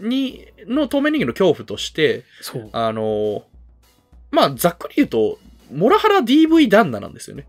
[0.00, 2.70] に、の透明人間の恐怖として、そう。
[2.72, 3.44] あの、
[4.30, 5.38] まあ、ざっくり言うと、
[5.72, 7.46] モラハラ DV 旦那なんですよね。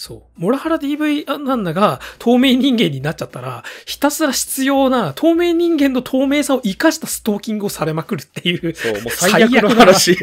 [0.00, 0.40] そう。
[0.40, 8.74] モラハラ DV 旦那が透明人間になっちゃったら、ひたすら必要な透明人間の透明さを生かしたストーキングをされまくるっていう。
[8.74, 10.16] そう、もう最悪のだ な話。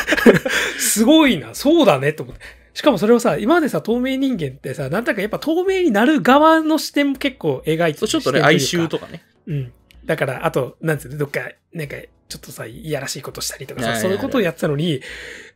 [0.80, 1.54] すごいな。
[1.54, 2.40] そうだね、と思って。
[2.72, 9.22] しかもそれをさ、今までさ、透明人間ってさ、なんだかやっぱ透明になる側の視点も結構描いてそうちょっとね、哀愁とかね。
[9.46, 9.72] うん。
[10.06, 11.96] だから、あと、なんつうの、どっか、なんか、
[12.32, 15.02] ちょっとさ、いやらしいことしたりとかさ、そういうことをやってたのに、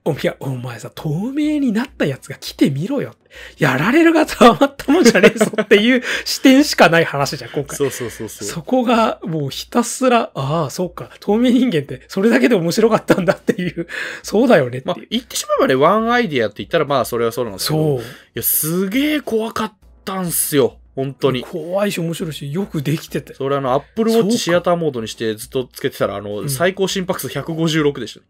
[0.04, 3.14] おいや、お前さ、透明になったやつが来てみろよ。
[3.58, 7.76] やられるがたまったもんじゃねえぞっていう視点しかない話じゃん、今回。
[7.76, 8.48] そうそうそうそう。
[8.48, 13.88] そこが、もうひたすら、ああ、そうか、透明人間って、それだけで面白かったんだっていう、
[14.22, 18.04] そうだよねってまあ言ってしまえばね、ワンアイディアって言ったら、まあ、それはそうなんですけど、いそう。
[18.34, 19.72] や、すげえ怖かっ
[20.04, 20.76] たんすよ。
[20.96, 21.42] 本当に。
[21.42, 23.34] 怖いし面白いし、よくできてて。
[23.34, 28.22] それあの、Apple そうか Watch シアターモードにしてずっとつけてたら、あの、うん最高心拍数156でした。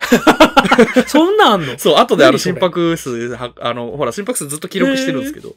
[1.06, 1.78] そんなんあんの？
[1.78, 5.54] そう、後であの心拍数、はあの、ほら、心拍数ずっと記録してるんですけど。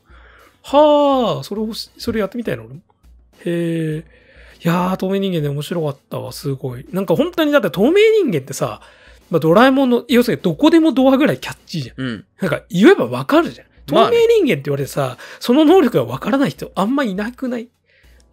[0.63, 2.81] はあ、それを、それやってみたいな、俺も。
[3.45, 4.05] へえ。
[4.63, 6.85] いやー、透明人間で面白かったわ、すごい。
[6.91, 8.79] なんか本当にだって透明人間ってさ、
[9.31, 12.01] まあ、ドラえもんの、要するにどこでもドアぐらいキャッチーじゃん。
[12.01, 12.25] うん。
[12.41, 13.67] なんか言えばわかるじゃん。
[13.91, 17.69] 透まあね明人間って言われてさ、その能力がわからない人あんまいなくない？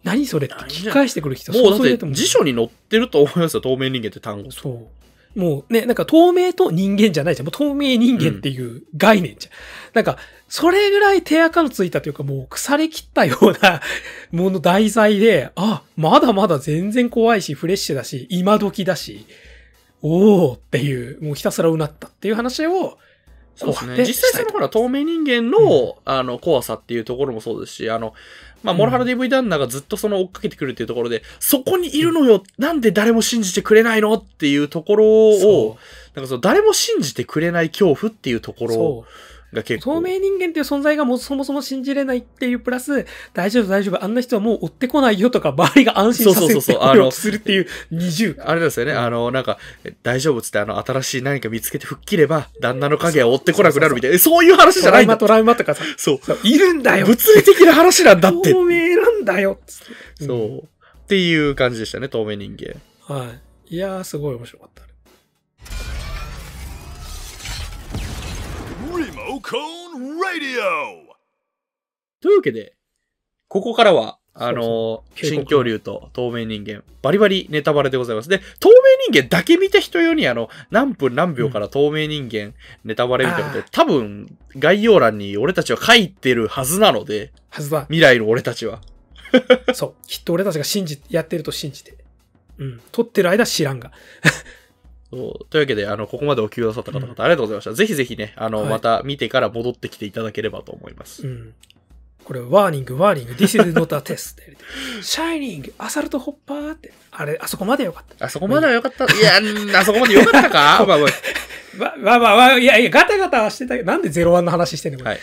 [0.03, 4.49] 何それって聞き返してくる人もうだって辞書に載ってると思いますよ、透明人間って単語。
[4.51, 5.39] そう。
[5.39, 7.45] もうね、なんか透明と人間じゃないじゃん。
[7.45, 9.53] もう透明人間っていう概念じゃん。
[9.93, 10.17] なんか、
[10.47, 13.81] それぐらい手垢のついたというか、もう腐れ切ったような
[14.31, 19.25] もの題材で、あ、まだまだ全然怖いし、フレッシュだし、今時だし、
[20.01, 22.97] おーっていう、もうひたすらうなったっていう話を、
[23.59, 23.97] そうですね。
[24.05, 28.13] 実際そのほら、透明人間の、あの、怖さっていうところもそうですし、あの、
[28.63, 34.13] まあ、モラハラ DV 旦那がずっとその追っかけてくるっていうところで、そこにいるのよ、なんで誰も信じてくれないの？
[34.13, 35.77] っていうところをそ、
[36.15, 38.67] なんかその誰も信じてくれない恐怖っていうとこう。
[38.69, 39.05] ろ。
[39.53, 39.95] が結構。
[39.95, 46.57] 透明人間っていう存在がもうそもそも信じれないっていうプラス、大丈夫大丈夫、あんな人はもう追ってこないよとか、周りが安心させそ
[47.07, 48.35] うするっていう二重。
[48.43, 55.55] あれですよね、あの、なんか、え大丈夫っつって、あの、新しい何か見つけて吹っ切れば、旦那の影は追ってこなくなるみたいな、そういう話じゃないんだトラウマ、。
[55.55, 56.19] トラウマとかさ、そう。
[56.43, 58.53] いるんだよ物理的な話なんだって。
[58.53, 59.59] 透明なんだよ
[60.19, 60.57] そう。
[60.59, 60.61] っ
[61.07, 62.73] ていう感じでしたね、透明人間。
[62.73, 63.25] うんは
[63.69, 63.75] い。
[63.75, 64.83] いやー、すごい面白かった。
[72.21, 72.73] というわけで、
[73.47, 78.29] ここからは、あのそうそう新恐竜と透明人間、バリバリネタバレでございます。
[78.29, 82.53] で、透明人間だけ見た人用に、あの、何分何秒から透明人間
[82.85, 87.81] ネタバレみたいなのあで、多分、概要欄に俺たちは書いてるはずなので、はずだ。
[87.85, 88.81] 未来の俺たちは。
[89.73, 89.93] そう。
[90.07, 91.95] きっと俺たちが信じ、やってると信じて。
[92.59, 92.81] うん。
[92.91, 93.91] 撮ってる間知らんが。
[95.11, 97.73] そうというわけで、あの、ここまでお聞きくださった方々、うんありがとうございました。
[97.73, 101.25] ぜひぜひね、あの、はいまた見てから戻ってきていただければと思います。
[101.25, 101.53] うん。
[102.23, 104.35] これ、ワーニング、ワーニング、this is not a test。
[105.01, 106.93] シャイニング、アサルトホッパーって。
[107.11, 108.25] あれ、あそこまでよかった。
[108.25, 109.05] あそこまではよかった。
[109.05, 110.85] いや、うんあそこまでよかったか？
[110.85, 110.97] まあ
[111.97, 115.11] まあわ、わ、わ、わ、いやいや、ガタガタはしてたけど、なんでゼロワンの話してんのこれ？
[115.11, 115.19] はい。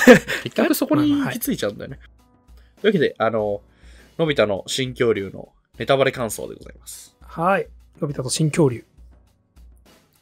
[0.44, 1.98] 結局そこに行き着いちゃうんだよね。
[2.80, 3.60] というわけで、あの、
[4.18, 7.14] のび太の新恐竜のネタバレ感想でございます。
[7.20, 7.68] はい。
[8.00, 8.82] のび太と新恐竜。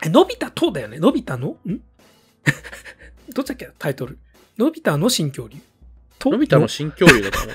[0.04, 0.98] え、のび太とだよね？
[0.98, 1.48] のび太の？
[1.48, 1.56] ん？
[3.34, 3.68] どっちだっけ？
[3.78, 4.18] タイトル。
[4.56, 5.58] のび太の新恐竜。
[6.18, 6.30] と？
[6.30, 7.52] のび太の新恐竜だったの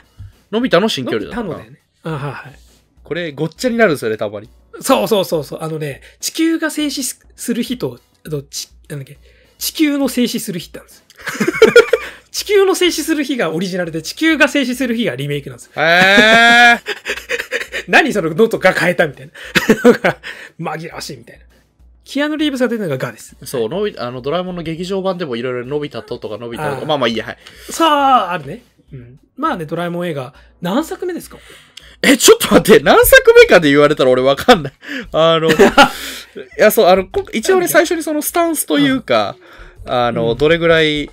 [0.52, 1.80] のび太の新の恐竜だったのだよね。
[2.04, 2.60] あはいはい。
[3.04, 4.50] これ、ごっちゃになるんですよね、たまに。
[4.82, 5.60] そうそうそうそう。
[5.62, 9.18] あのね、地球が静止すする日と、あとち、なんだっけ、
[9.58, 11.06] 地球の静止する日ってあるんですよ。
[12.32, 15.72] 地球の静止する日がオリジナルで、地球が静止する日がリメイクなんですよ。
[15.78, 16.82] へー。
[17.88, 19.34] 何そのノートが変えたみたいな。
[20.60, 21.46] 紛らわしいみたいな。
[22.04, 23.36] キアヌ・リーブスが出てるのがガです。
[23.46, 27.38] そう、のび、あの、ドラえもんの劇場版でもいろいろのび太ととかのび太とか、あーまあまあいいや、はい。
[27.70, 27.86] さ
[28.30, 28.64] あ、あるね。
[28.92, 29.20] うん。
[29.38, 31.38] まあね、ドラえもん映画、何作目ですか？
[32.02, 34.74] え、ちょっと待って、何作目かで言われたら俺わかんない。
[35.14, 35.54] あの、 い
[36.58, 39.38] や、そう、あの、こ一応ね、最初にそのスタンスというか、
[39.86, 41.10] あの、うんどれぐらい、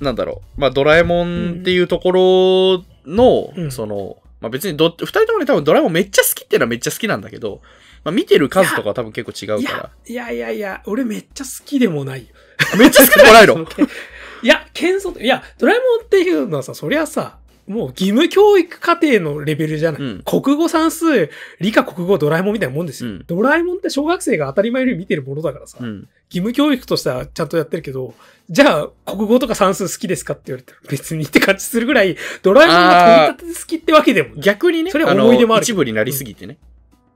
[0.00, 7.62] なんだろう、まあ、ドラえもんっていうところの、うんその、まあ別にど、二人ともね、多分ドラえもんめっちゃ好きっていうのはめっちゃ好きなんだけど、
[8.04, 12.34] まあ見てる数とかは多分結構違いうかや、いやいやいや、俺めっちゃ好きでもないよ。
[12.72, 12.78] ら。
[12.78, 13.54] めっちゃ好きでもないの？
[14.42, 20.02] いや、謙遜、いや、ドラえもんっていうのはさ、そりゃさ、もう義務教育課程のレベルじゃない？
[20.02, 23.10] うん国語算数、理科国語ドラえもんみたいなもんですよ。
[23.10, 26.00] うんドラえもんって小学生が当たり前より見てるものだからさ、うん。
[26.30, 28.14] 義務教育としてはちゃんとやってるけど、
[28.50, 34.34] じゃあ国語とか算数好きですかって言われたら別にって感じするぐらい、ドラえもんが取り立てて好きってわけでも。
[34.36, 36.58] 逆にね、それは思い出もある一部になりすぎてね。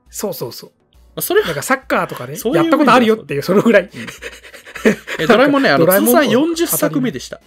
[0.09, 0.71] そうそうそう。
[1.15, 3.89] まあそれは、なんかサッカーとかね、そういうやったことあるよっていう、そのぐらい。
[5.19, 7.41] えドラえもんね、あの、 ドラえもん通算40作目でした。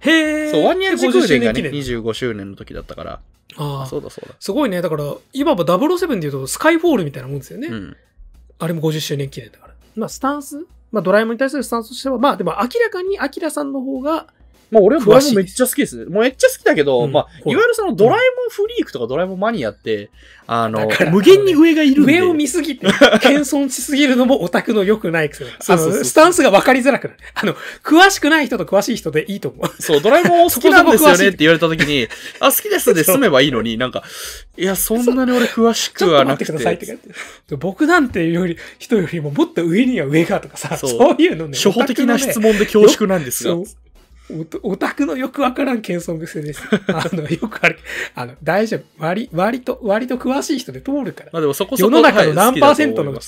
[0.00, 0.50] へえ。
[0.50, 3.20] そう、ワンニャン時50空伝がね、記念25周年の時だったから。
[3.56, 4.34] ああそうだそうだ。
[4.38, 4.80] すごいね。
[4.80, 7.68] だから、いわば007で言うと、スカイフォールみたいなもんですよね。
[7.68, 7.96] うん。
[8.58, 9.74] あれも50周年記念だから。
[9.96, 14.26] まあ、スタンスまあ、ドラえもんに対するスタンスとしては、まあ、でも明らかに、アキラさんの方が、
[14.70, 16.04] まあ俺はドラえもんめっちゃ好きですね。
[16.06, 20.10] もうめっちゃ好きだけど、うんまあ、いわゆるそのドラえもんフリークとかドラえもんマニアって、
[20.46, 22.20] あの無限に上がいるんで。
[22.20, 22.86] 上を見すぎて、
[23.22, 27.20] 謙遜しすぎるのもオタクの良くない癖だからそうそうそうあの、スタンスが分かりづらくなる。
[27.34, 29.82] あの、詳しくない人と詳しい人でいいと思う。
[29.82, 32.08] そう、ドラえもん好きなんですよねって言われた時に、
[32.40, 34.02] あ、好きですで済めばいいのに、なんか、
[34.56, 37.00] いや、そんなに俺詳しちょっとくはなく待ってくださいってて、感
[37.48, 37.56] じ。
[37.56, 41.56] 僕なんていうより、人よりももっと上には上がとかさ、そういうのね。
[41.56, 43.64] 初歩的な質問で恐縮なんですがそう、
[44.38, 46.62] オタオタクのよくわからん謙遜癖です。
[46.88, 47.78] あの、よくある。
[48.14, 48.82] あの、大丈夫。
[48.98, 51.30] 割、割と、割と詳しい人で通るから。
[51.32, 53.18] まあでもそこそこ世の中の何パーセントの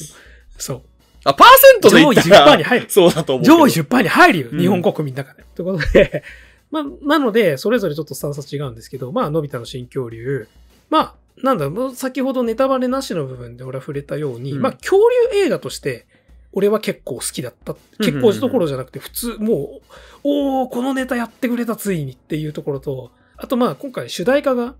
[0.58, 0.82] そう。
[1.24, 3.44] あ、パーセントで言ったら上位10%に入る そうだと思う。
[3.44, 5.44] 上位10%に入るよ、うん日本国民の中で。
[5.54, 6.22] ということで、
[6.70, 10.48] まあ、なので、それぞれちょっとスタンスは違うんですけど、まあ、のび太の新恐竜、
[10.90, 14.98] まあ、なんだろう、先ほどネタバレなしの部分で俺は触れたように、うんまあ、恐
[15.32, 16.06] 竜映画として、
[16.52, 17.74] 俺は結構好きだった。
[17.98, 19.82] 結構どころじゃなくて、普通、もう、
[20.24, 24.74] おー、このネタやってくれた、ついにっていうところと、あとまあ、今回主題歌が、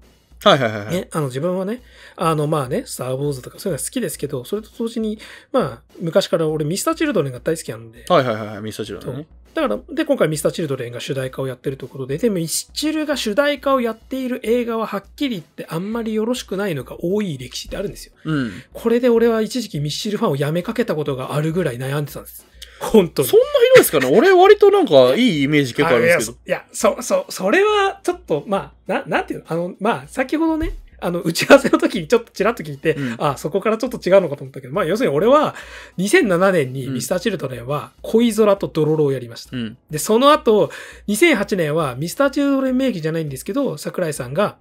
[0.45, 0.95] はいはいはいはい。
[0.95, 1.83] ね、あの自分はね、
[2.17, 5.19] あのまあね、スター・ウォーズとかそういうのは好きですけど、それと同時に、
[5.53, 8.61] まあ、昔から俺ミスター・チルドレンが大好きなんで、はいはいはいはい。
[8.61, 9.27] ミスターチルドレンね。
[9.55, 18.13] だから、で、今回ミスター・チルドレンが主題歌をやってるということで、でもミスチルが主題歌をやっている映画ははっきり言ってあんまりよろしくないのが多い歴史ってあるんですよ。
[18.25, 18.53] うん。
[18.73, 22.47] これで俺は一時期ミスチルファンをやめかけたことがあるぐらい悩んでたんです。
[22.81, 23.29] 本当に。
[23.29, 24.07] そんなひどいですかね？
[24.19, 26.39] 俺割となんかいいイメージ結構あるんですけど。
[26.47, 29.45] いや、いやそ、そ、それはちょっと、まあ、な、なんていうの？
[29.49, 35.55] あの、まあ、先ほどね、あの、打ち合わせの時にちょっとちらっと聞いて、うんあそこからちょっと違うのかと思ったけど、まあ、要するに俺は、
[35.99, 39.57] 2007年に Mr.Childrenは、恋空とどろろをやりました。
[39.57, 39.79] うん。
[39.91, 40.71] で、その後、
[41.09, 44.57] 2008年は Mr.Children名義じゃないんですけど、桜井さんが、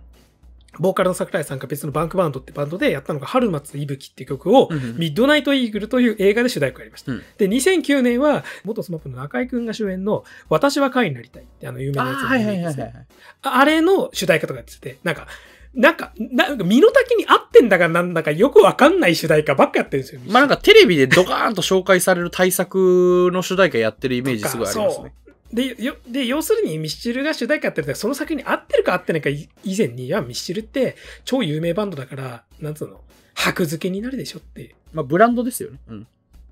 [0.80, 7.12] ボーカルの桜井さんが別の Bank Bandってバンドでやったのが、はるまついぶきっていう曲を、うんミッドナイトイーグルという映画で主題歌をやりました。
[7.12, 13.08] うんで、2009年は、元 SMAPの中居くんが主演の、私は会になりたいってあの有名なやつあね
[13.42, 15.28] あれの主題歌とかやってて、なんか、
[15.74, 20.22] なんか、なんか身の丈に合ってんだかなんだかよくわかんない主題歌ばっかやってるんですよ。
[20.28, 25.14] まあなんかテレビでドカーンと紹介される対策の主題歌やってるイメージすごいありますね。
[25.54, 33.02] で、よ、で、要するにミスチルが主題歌やってるから、その作品に合ってるか合ってないかい以前に、いや、ミスチルって超有名バンドだから、なんつうの、
[33.34, 34.76] 箔付けになるでしょって。
[34.94, 35.80] まあブランドですよね。
[35.88, 36.08] うん。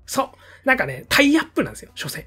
[0.06, 0.28] そう。
[0.64, 2.26] なんかね、タイアップなんですよ、所詮。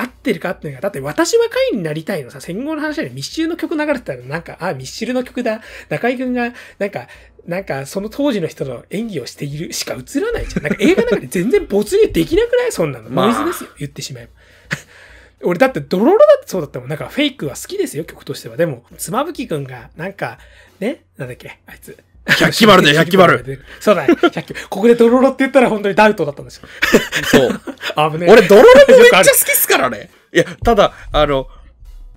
[0.00, 0.80] 合ってるか合ってないか。
[0.82, 5.60] だって私は会になりたいのさ、戦後の話でミスチルの曲流れてたら、なんか、あ、ミスチルの曲だ。
[5.88, 7.06] 中井くんが、なんか、
[7.46, 10.62] なんか、その当時の人の演技をしているしか映らないじゃん。
[10.62, 12.72] なんか映画の中で全然没入できなくない？
[12.72, 13.10] そんなの。
[13.10, 14.30] まあノイズですよ、言ってしまえば。
[15.48, 16.88] 俺だってドロロだってそうだったもん。
[16.88, 18.56] なんかフェイクは好きですよ、曲としては。
[18.56, 20.38] でも、妻夫木くんが、なんか、
[20.80, 21.96] ね、なんだっけ、あいつ。
[22.38, 23.64] 百鬼丸だよ 百鬼丸。
[23.80, 26.68] そうだね、百鬼ここでドロロって言ったら本当にダウトだったんですよ。
[27.24, 27.60] そう。
[28.10, 28.30] 危ねえ。
[28.30, 30.10] 俺、ドロロもめっちゃ好きっすからね。
[30.32, 31.48] いや、ただ、あの、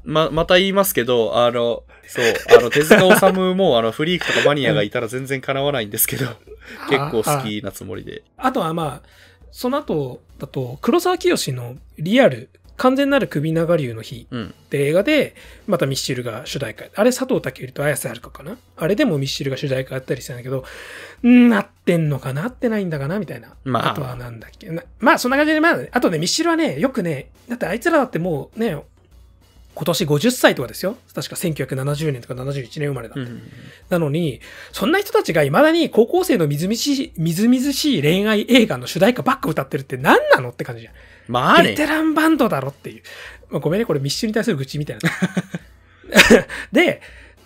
[0.03, 2.25] ま、また言いますけど、あの、そう、
[2.57, 6.27] あの、手塚治虫も、あの、フリークとかマニアがいたら全然叶わないんですけど、
[6.89, 8.23] 結構好きなつもりで。
[8.37, 9.07] あとはまあ、
[9.51, 14.47] その後だと、黒沢清のリアル、完全なる首長竜の日うん。
[14.47, 15.35] って映画で、
[15.67, 16.85] またミッシルが主題歌。
[16.95, 18.57] あれ佐藤健と綾瀬はるかかな？
[18.77, 20.65] あれでもミッシルが主題歌やったりしたんだけど、
[21.25, 22.47] んなってんのかな？
[22.47, 23.19] ってないんだかな？
[23.19, 23.55] みたいな。
[23.63, 24.69] まああとはなんだっけ？
[24.69, 28.81] なまあそんな感じで、まあ、あとね、ミッシルはね、よくね、だってあいつらだってもうね、
[29.75, 30.97] 今年50歳とかですよ。
[31.15, 33.15] 確か1970年とか71年生まれだ。
[33.17, 33.41] うん。
[33.89, 34.39] なのに、
[34.71, 40.49] そんな人たちが未だに高校生のみずみずしい、みずみずしい恋愛映画の主題歌ばっか歌ってるって何なの？
[40.49, 40.93] って感じじゃん。
[41.27, 41.63] まあ。
[41.63, 43.03] ベテランバンドだろっていう。
[43.49, 45.09] まあ、ごめんね、これミッシュに対する愚痴みたいな。
[46.71, 47.01] で、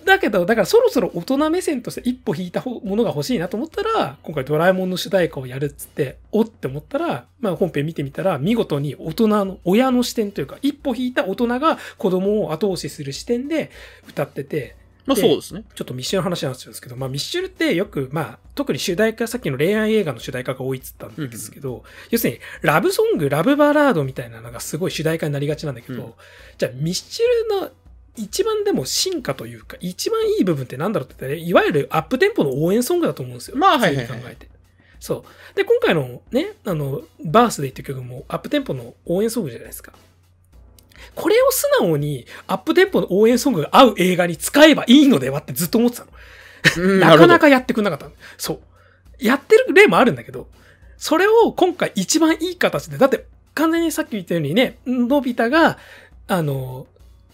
[0.07, 13.69] だけど、だからそろそろ大人目線として一歩引いたものが欲しいなと思ったら、今回ドラえもんの主題歌をやるっつって、おって思ったら、まあ本編見てみたら、見事に大人の、親の視点というか、一歩引いた大人が子供を後押しする視点で
[14.07, 14.75] 歌ってて、
[15.07, 15.63] まあそうですね。
[15.73, 26.13] ちょっとミッシュの話なんですけど、まあミッシュルってよく、まあ特に主題歌、さっきの恋愛映画の主題歌が多いっつったんですけど、要するにラブソング、ラブバラードみたいなのがすごい主題歌になりがちなんだけど、うん
[26.57, 27.71] じゃあミッシュルの
[28.15, 33.57] 一番でも進化というか、一番いい部分ってなんだろうって言ったら、いわゆるアップテンポの応援ソングだと思うんですよ。
[33.57, 34.49] まあはいはいはい考えて。
[34.99, 35.55] そう。
[35.55, 39.93] で、今回のね、あの、バースデーっていう曲もアップテンポの応援ソングじゃないですか。
[41.15, 46.11] これを素直にアップテンポの応援ソングが合う映画に使えばいいのではってずっと思ってたの。
[46.77, 48.11] うん なかなるかやってくんなかったの。
[48.37, 48.59] そう。
[49.19, 50.47] やってる例もあるんだけど、
[50.97, 55.77] それを今回一番いい形で、だって完全にさっき言ったようにね、のび太が、
[56.27, 56.87] あの、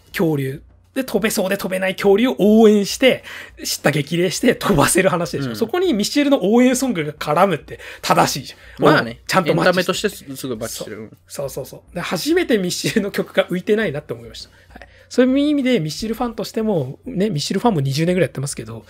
[0.08, 0.62] 恐竜
[0.94, 3.24] で飛べそうで飛べない恐竜を応援して、
[3.64, 5.50] 知った激励して飛ばせる話でしょ。
[5.50, 8.84] うんそこにミッシェルの応援ソングが絡むって正しいじゃん。
[8.84, 9.20] まあね。
[9.26, 10.98] ちゃんとマッチしてタメとしてすすごいバッチしてる。
[10.98, 11.94] うんそうそうそう。
[11.94, 14.50] で初めてミッシルの曲が浮いてないなって思いました。
[14.68, 18.84] はい、そういう意味でミッシルファンとしても、ね、ミッシルファンも20年ぐらいやってますけど、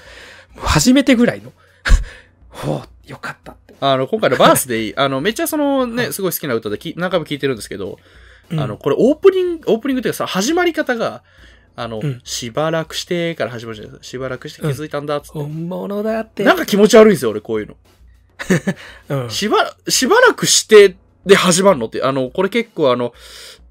[0.56, 1.52] 初めてぐらいの、
[2.48, 3.74] ほう、よかったって。
[3.80, 7.98] あの、今回のバースデー、 あの、めっちゃそのね、すごい好きな歌でき何回も聴いてるんですけど、
[8.50, 11.22] うんあの、これオープニング、オープニングっていうかさ、始まり方が、
[11.76, 14.04] あの、うんしばらくしてから始まるじゃないですか。
[14.04, 15.38] しばらくして気づいたんだっつって。
[15.38, 16.44] 本物だって。
[16.44, 17.76] なんか気持ち悪いんですよ、俺、こういうの。
[19.24, 23.14] うん、しば、しばらくしてで始まるのって、あの、これ結構あの、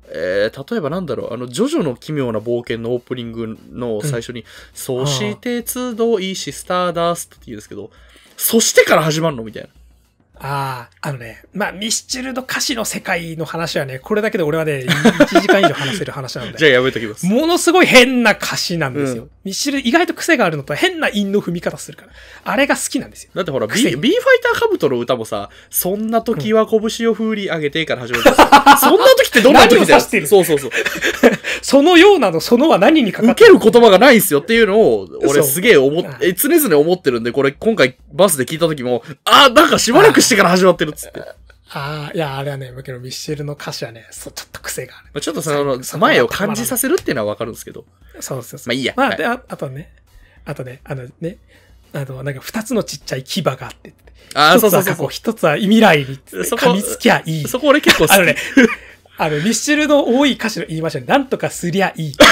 [0.10, 7.92] えー、例えばなんだろう、あの、ジョジョの奇妙な冒険のオープニングの最初に、そして集いしスターダストって言うんですけど、
[8.38, 9.70] そしてから始まるのみたいな。
[10.40, 16.74] ああ、あのね、まあ、ミスチルの歌詞の世界の話はね、これだけで俺はね、1時間以上話せる話なの じゃあで。
[16.74, 17.26] やめときます。
[17.26, 19.24] ものすごい変な歌詞なんですよ。
[19.24, 22.12] うミスチル意外と癖があるのと変な韻の踏み方するから。
[22.46, 23.32] あれが好きなんですよ。
[23.36, 28.48] だってほら、B、癖 B ファイターカブトの歌もさ、そんな時は拳を振り上げてから始まるんですよ。
[28.80, 30.00] そんな時ってどんな時だよ。
[30.00, 30.28] してる？
[30.28, 30.72] そうそうそう。
[31.62, 41.20] そのようなの、そのは何にかかって受ける言葉がないんすよっていうのを、俺すげえ思っ常々思ってるんで、これ今回バスで聞いた時も、あー、なんかしばらくしてから始まってるっつって。
[41.20, 41.26] ま
[41.76, 45.08] ああ、いや、あれはね、だけどミスチルの歌詞はね、そう、ちょっと癖がある。
[45.16, 47.86] あちょっとそのそ、前を感じさせるっていうのはわかるんですけど。
[48.20, 48.68] そうそうそう。
[48.68, 49.92] まあいいやまあ、はいで、ああとね、
[50.46, 51.38] あとね、あのね、
[51.94, 53.94] あの、なんか二つのちっちゃい牙があって、
[54.36, 57.46] あー、一つは過去、そうそうそうそ一つは未来に噛みつきゃいい。
[57.46, 57.48] う。
[57.48, 58.14] そこ俺結構好き。
[58.14, 58.36] あのね、
[59.18, 61.06] あの、ミスチルの多い歌詞の言いましたね。
[61.06, 62.32] なんとかすりゃいいっていう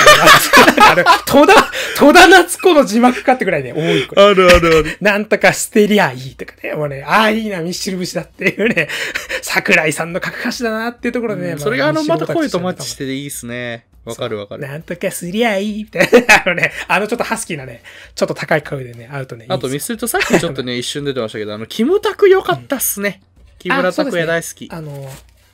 [0.77, 0.95] のがあ
[1.37, 4.23] の、戸田、戸田夏子の字幕かってぐらいね、多いこれ。
[4.23, 4.97] あるあるある。
[4.99, 6.73] なんとか捨てりゃいいとかね。
[6.73, 8.87] もうね、ああ、いいな、ミスチル節だっていうね、
[9.43, 11.55] 桜井さんの書く歌詞だなっていうところでね。
[11.59, 13.85] それがあの、また声とマッチチしてていいっすね。
[14.03, 14.67] わかるわかる。
[14.67, 16.41] なんとかすりゃいいみたいな。
[16.43, 17.83] あのね、あのちょっとハスキーなね、
[18.15, 19.45] ちょっと高い声でね、会うとね。
[19.47, 23.21] あと、ミスるとさっきちょっとね、一瞬出てましたけど、あの、キムタク良かったっすね。
[23.59, 24.69] 木村拓哉大好き。
[24.71, 25.11] あの、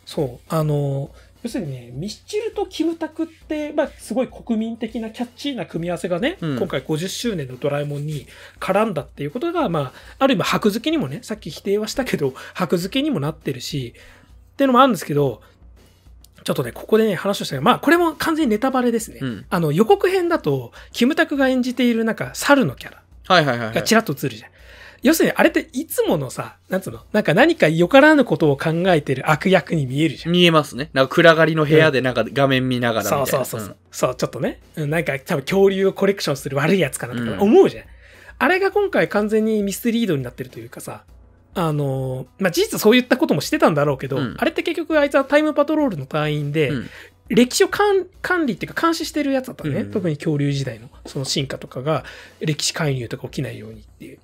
[0.07, 1.11] そう、あの、
[1.43, 8.25] 要するにね、ミスチルとキムタクって、まあ、すごい国民的なキャッチーな組み合わせがね、うん今回50周年のドラえもんに
[8.57, 13.93] 絡んだっていうことが、まあ、ある意味箔付けにもね、さっき否定はしたけど、箔付けにもなってるし、
[14.53, 15.41] っていうのもあるんですけど、
[16.45, 19.19] ちょっとね、ここでね、話をしたけど、まあ、これも完全にネタバレですね。
[19.21, 23.03] うんあの、予告編だと、キムタクが演じている、なんか、猿のキャラ。
[23.27, 23.75] はいはいはいはい。
[23.75, 24.51] がちらっと映るじゃん。
[25.03, 27.01] 要するに、あれっていつものさ、なんつうの？
[27.13, 30.31] なんか何かよからぬことを考えてる悪役に見えるじゃん。
[30.31, 30.89] 見えますね。
[30.93, 33.25] なんか暗がりの部屋でなんか画面見ながらみたいな。
[33.25, 33.77] そうそうそうそう。
[33.91, 34.59] そう、ちょっとね。
[34.75, 37.85] うんなんか多分恐竜をコレクションする悪いやつかなとうんか思うじゃん。
[38.39, 41.03] あれが今回完全にミスリードになってるというかさ、
[41.53, 46.89] あのーまあ、事実そういったこともしてたんだろうけど、うんあれって結局あいつはタイムパトロールの隊員で、うん
[47.29, 52.05] 歴史を管管理っていうか監視してるやつだったのね、うん特に恐竜時代のその進化とかが
[52.39, 54.19] 歴史介入とか起きないようにっていう。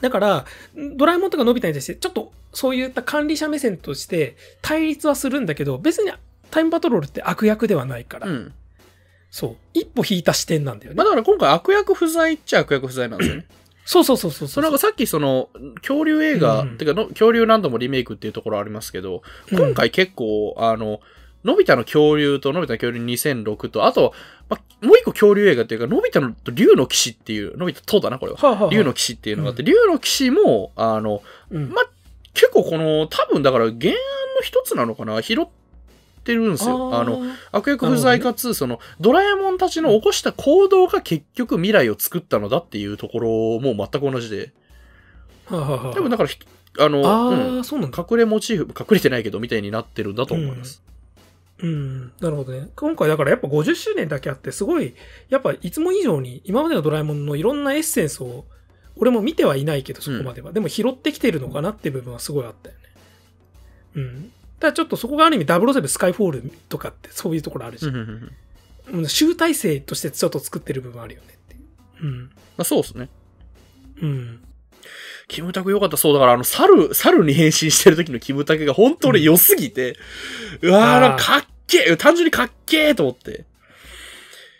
[0.00, 0.44] だから、
[0.96, 6.12] ドラえもんとかのび太に対して、ちょっとそういった管理者目線として対立はするんだけど、別に
[6.50, 8.52] タイムパトロールって悪役ではないから、うん。
[9.30, 10.96] そう、一歩引いた視点なんだよね。
[10.96, 13.46] まあだから今回悪役不在っちゃ悪役不在なんですよね。
[13.84, 21.00] そうそうそうそうそのなんかさっきその、恐竜映画、うんてかの、恐竜何度もリメイクっていうところありますけど、うん今回結構、あの、
[21.44, 24.12] のび太の恐竜と、のび太の恐竜2006と、あと、
[24.48, 28.38] まあ、もう一個恐竜映画っていうか、のび太の竜の騎士っていう、のび太とだな、これは。
[28.38, 31.82] はあはあはあ竜の騎士っていうのがあって、う竜の騎士も、あの、うんま
[32.34, 33.94] 結構この、多分だから原案の
[34.42, 35.22] 一つなのかな？
[35.22, 35.46] 拾っ
[36.24, 36.94] てるんですよ。
[36.94, 43.28] あの、ー悪役不在かつ、その、ドラえもんたちの起こした行動が結局未来を作ったのだっていうところ
[43.60, 44.52] も全く同じで。
[45.46, 46.38] はあはあはあ多分だからひ、
[46.80, 47.62] あの。
[47.62, 50.82] 隠れモチーフ、隠れてないけどみたいになってるんだと思います。
[50.84, 50.93] うん、
[52.20, 52.68] なるほどね。
[52.76, 54.94] 今回だからやっぱ50周年だけあって、すごい、
[55.28, 58.44] やっぱいつも以上に今までのドラえもんのいろんなエッセンスを、
[58.96, 60.52] 俺も見てはいないけど、そこまでは。
[60.52, 62.82] でも拾ってきてるのかなっていう部分はすごいあったよね。
[63.96, 64.32] うん。
[64.60, 68.20] ただちょっとそこがある意味007スカイフォールとかってそういうところあるし、うんうんうんうん
[68.92, 71.62] まうん集大成としてちょっと作ってる部分あるよねっていう。
[72.02, 72.30] うん。
[72.58, 73.08] あ、そうですね。
[74.02, 74.40] うん。
[75.28, 75.96] キムタク良かった。
[75.96, 79.96] そう、だからあの、猿、猿に変身してる時のキムタクが本当に良すぎて、
[80.60, 83.44] うわー、あーなんかかっけえ単純にかっけえと思って。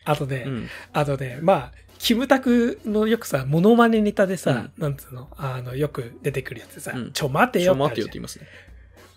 [0.04, 0.68] あとね、うん。
[0.92, 8.46] あとね、まあ、キムタクのよくさ、モノマネネタでさ、うなんつうの、あの、よく出てくるやつでさ、うんちょ待てちょ、よってあ待ってよって言いますね。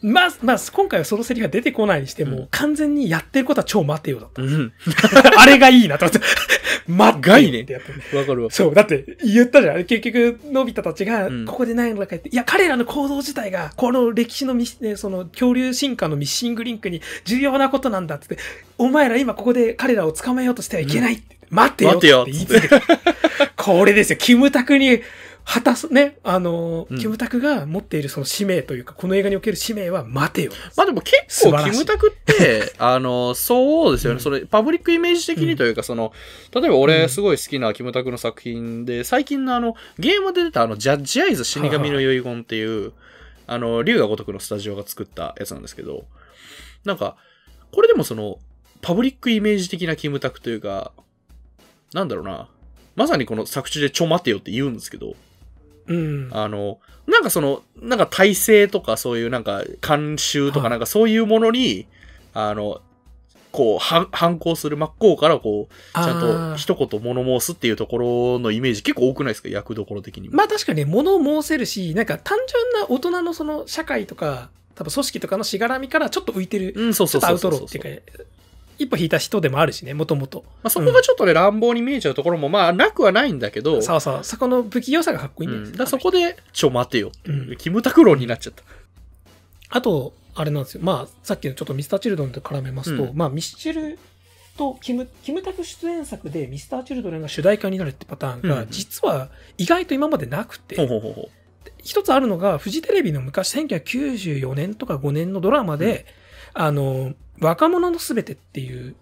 [0.02, 4.74] まあ、まあ、今回はそのセリフが出てこないにしても、うん完全にやってることは超待てよだっうん。
[5.12, 5.34] た。
[5.42, 6.20] あれがいいなと思って。
[6.88, 8.52] 待ってよ概念ってやってねわかるわ。
[8.52, 9.84] そう、だって言ったじゃん。
[9.84, 18.38] 結局、のび太たちがうん、ここで何のか言って、いや、彼らの行動自体が、この歴史のミス、ね、その恐竜進化のミッシングリンクに重要なことなんだってって、
[18.78, 21.38] お前ら今ここで彼らを捕まえようとしてはいけないって。
[21.50, 22.82] 待ってよって言い続けた。
[23.56, 24.18] これですよ。
[24.18, 25.02] キムタクに
[25.50, 30.52] 果たす、ね、あの、うんキムタクが持っているその使命というか、この映画における使命は待てよ。
[30.76, 34.16] まあでも結構キムタクって、 あの、そうですよね。
[34.16, 36.12] うんそれ、パブリックイメージ的にというか、その、
[36.54, 42.92] 例えば俺すごい好きなキムタクの作品で、最近のあの、ゲームで出たあの、ジャッジアイズ死神の遺言っていう、
[43.46, 46.06] あの、竜が如くのスタジオが作ったやつなんですけど、
[46.84, 47.16] なんか、
[47.72, 48.40] これでもその、
[48.82, 50.92] パブリックイメージ的なキムタクというか、
[51.94, 52.50] なんだろうな。
[52.98, 55.16] まさにこの作中でちょ待てよって言うんですけど、
[55.88, 56.30] うん。
[56.32, 60.64] あの、なんかその、なんか体制とかそういうなんか慣習とはい。
[60.64, 61.88] かなんかそういうものに、
[62.34, 62.82] あの、
[63.52, 69.50] こう、反反抗する真っ向からこう、ちゃんあとー一言物申すっていうところのイメージ結構多くないですか？
[69.50, 70.36] 役どころ的にも。
[70.36, 77.62] まあ確かに物を申せるし、なんか単純な大人のその社会とか、多分組織とかのしがらみからちょっと浮いてる、うん、そうそうそうそうそう。
[77.62, 78.24] ーっていうか、
[78.78, 80.44] 一歩引いた人でもあるしね、もともと。
[80.64, 87.12] まあ、そこがちょっとね、乱暴に見えちゃうところも、まあ、なくはないんだけど、そうそう、そこの不器用さがかっこいいんだよ、うんだそこで、ちょ、待てよ。
[87.26, 87.56] うん。
[87.58, 88.64] キムタク論になっちゃった。
[89.70, 90.82] あと、あれなんですよ。
[90.84, 93.16] まあ、さっきのちょっとミスターチルドレンと絡めますと、うん。
[93.16, 93.98] まあ、ミスチル
[94.58, 98.68] とキム、キムタク出演作でミスターチルドレンが主題歌になるってパターンが、うん。
[98.70, 101.30] 実は意外と今までなくて、ほうほうほうほ
[101.84, 106.06] 一つあるのが、フジテレビの昔、1994年とか5年のドラマで、
[106.54, 108.96] あの、若者のすべてっていう。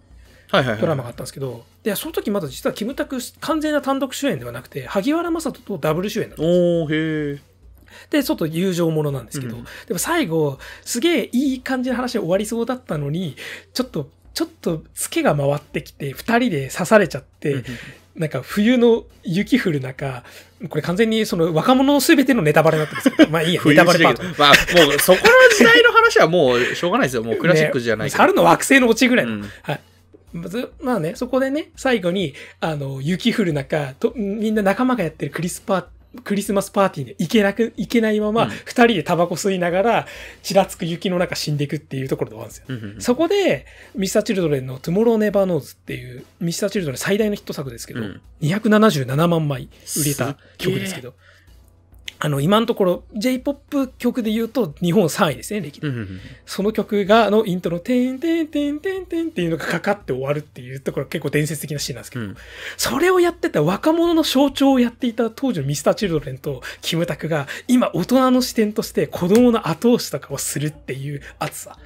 [0.80, 8.10] ドラマがあったんですけど、で、その時まだ実はキムタク完全な単独主演ではなくて、萩原正人とダブル主演だったんですよお。
[8.10, 13.36] で、ちょっと友情ものなんですけど、うんでも最後、すげえいい感じの話で終わりそうだったのに、
[13.72, 17.64] ちょっと、ちょっと、ツケが回ってきて、二人で刺されちゃって、
[18.16, 20.24] なんか冬の雪降る中、
[20.68, 24.22] これ完全にその若者すべてのネタバレになってるんですけど、 まあいいや、ネ冬タバレパート。
[24.22, 27.22] まあ、もう、そこの時代の話はもう、しょうがないですよ。
[27.22, 28.22] もうクラシックじゃないねけど。
[28.22, 29.32] 猿の惑星のオチぐらいの。
[29.32, 29.80] うんはい。
[30.32, 35.86] まずまあね、そこでね、最後に、あの、雪降る中、とみんな仲間がやってるクリスパ
[36.16, 38.50] クリスマスパーティーで行けなく、行けないまま、うん。
[38.50, 40.06] 二人でタバコ吸いながら、
[40.42, 42.64] ちらつく雪の中死んでいくっていうところで終わるんですよ。
[42.68, 48.20] うんうんそこで、ミスターチルドレンの Tomorrow Never Knows っていう、ミスターチルドレン最大のヒット作ですけど、うん。
[48.42, 51.14] 277万枚売れた曲ですけど、
[52.26, 55.92] あの、今のところ J-POP 曲で言うと日本3位ですね、歴代
[56.44, 62.36] その曲が、のイントロ、てんてんてんてんてんっていうのがかかって終わるっていうところ結構伝説的なシーンなんですけど、うん
[62.76, 71.78] それをやってた若者の象徴をやっていた当時のミスターチルドレンとキムタクが今大人の視点として子供の後押しとかをするっていう熱さ。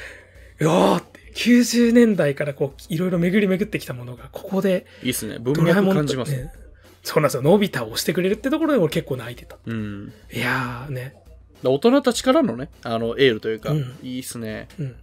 [0.60, 5.38] うわーって90年代からこういろいろ巡り巡ってきたものがここでいいっすね。
[5.38, 6.32] 文脈感じます。
[6.32, 6.65] ね。
[7.06, 7.42] そうなんですよ。
[7.42, 9.56] のび太を押してくれるってところで俺結構泣いてた。
[9.64, 10.12] うん。
[10.32, 11.14] いやーね。
[11.62, 14.66] 大人たちからのね、あの、エールというか、うんいいっすね。
[14.80, 14.96] うん。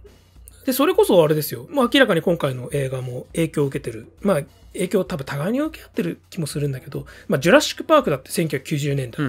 [0.66, 1.66] で、それこそあれですよ。
[1.70, 4.12] まあ明らかに今回の映画も影響を受けてる。
[4.20, 4.42] まあ
[4.74, 9.26] 影響を多分互いに受け合ってる気もするんだけど、まあジュラシックパークだって1990年代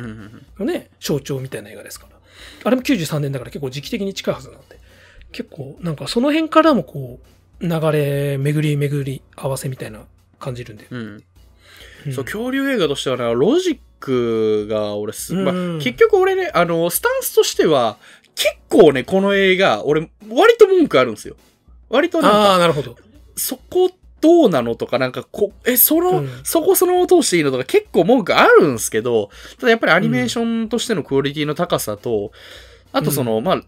[0.60, 2.18] のね、象徴みたいな映画ですから。
[2.66, 4.80] あれも93年だから結構時期的に近いはずなんで。
[5.32, 7.22] 結構なんかその辺からもこ
[7.62, 10.02] う、流れ、巡り巡り合わせみたいな
[10.40, 10.88] 感じるんで。
[10.90, 11.24] うん。
[12.08, 17.98] うんそう、恐竜映画としてはね、ロジックが俺す、まあうん結局俺ね、あの、スタンスとしては、
[18.36, 21.36] 結構ね、この映画、俺、割と文句あるんですよ。
[21.90, 22.96] 割となんああ、か、なるほど。
[23.36, 23.90] そこ
[24.22, 32.32] どうなのとか、なんかこ、え、その、うんそこその通していいのとか結構文句あるんですけど、ただやっぱりアニメーションとしてのクオリティの高さと、
[32.98, 33.64] あとその、まあ、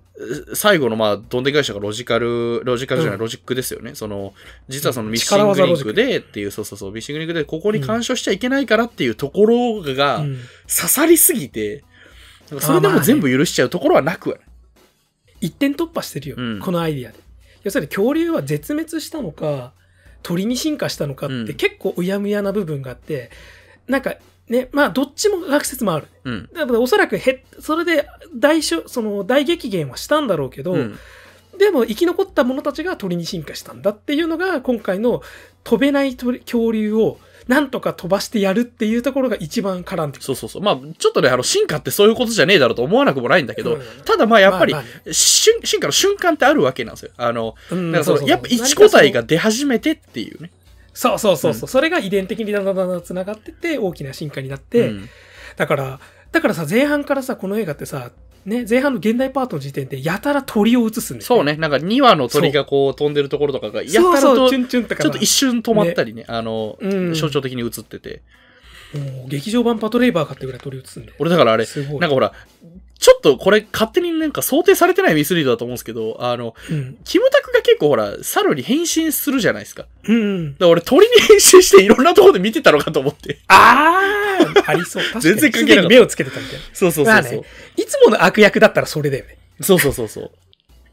[0.53, 3.93] 最後のまあ、どんでん返しがロジカル、ロジカルじゃない、うんロジックですよね。
[3.93, 4.33] その、
[4.69, 11.83] 実はそのうんミッシングリンククでっていう、そうそうそう、ミッシングリンクでここに干渉しちゃいけないからっていうところがうん刺さりすぎて、
[12.49, 14.45] なんかそれでも全部許しちゃうところはなくはない。
[15.41, 17.19] 一点突破してるよ、うんこのアイディアで。
[17.63, 19.73] 要するに恐竜は絶滅したのか、
[20.23, 23.29] 鳥に進化したのかっうんて結構うやむやな部分があって、
[23.87, 24.15] なんか
[24.49, 26.07] ね、まあどっちも学説もある。
[26.23, 26.49] うん。
[26.53, 30.97] だからおそらくへ、それで大その大激減はしたんだろうけど、うん。
[31.57, 35.21] でも生き残った者たちが鳥に進化したんだっていうのが今回の
[35.63, 40.25] 飛べない鳥恐竜をなんとか飛ばしてやるっていうところが一番絡んでくる。
[40.25, 40.61] そうそうそう。
[40.61, 47.11] まあ、ちょっとね、あの、進化ってそういうことじゃねえだろうと思わなくもないんだけど、うんただまあ、やっぱり、まあまあ進化の瞬間ってあるわけなんですよ。
[47.17, 50.51] あの、うんだからそのやっぱ一個体が出始めてっていうね。
[50.97, 55.09] そうそうそうそう、それが遺伝的にだんだんだんだん繋がってって大きな進化になって、うん
[55.57, 55.99] だから、
[56.31, 58.11] だからさ、前半からさ、この映画ってさ、
[58.45, 61.43] ね、前半の現代パートの時点でやたら鳥を映すんそう。
[61.43, 61.55] ね。
[61.55, 68.21] なんか2羽の鳥がこう飛んでるところとかが、やたらと、ちょっと一瞬止まったりね、あの、うん象徴的に映ってて。
[68.93, 71.13] もう劇場版パトレイバーかってぐらい鳥映すんで。
[71.19, 71.65] 俺だからあれ。
[71.65, 72.33] なんかほら、
[72.99, 76.97] ちょっとこれ勝手になんか想定されてないミスリードだと思うんですけど、あの、うん。
[77.03, 79.83] キムタクが結構ほら、猿に変身するじゃないですか。
[79.83, 80.55] だかうん。
[80.57, 83.39] ら俺鳥に変身していろんなところで見てたのかと思って。
[83.47, 85.03] あーありそう。
[85.03, 85.21] 確かに。
[85.23, 86.61] 全然関係なかったすでに目をつけてたみたいな。
[86.73, 87.23] そうそうそうそう。
[87.23, 87.41] まあね
[87.75, 89.37] いつもの悪役だったらそれだよね。
[89.61, 90.31] そうそうそうそう。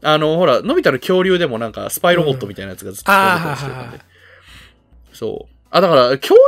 [0.01, 3.99] あの、ほら、のび太の恐竜でもなんか、スパイロボットみたいなやつがずっと飛んでたりしてるんで。
[5.13, 5.53] そう。
[5.71, 6.45] あ、だから、恐竜の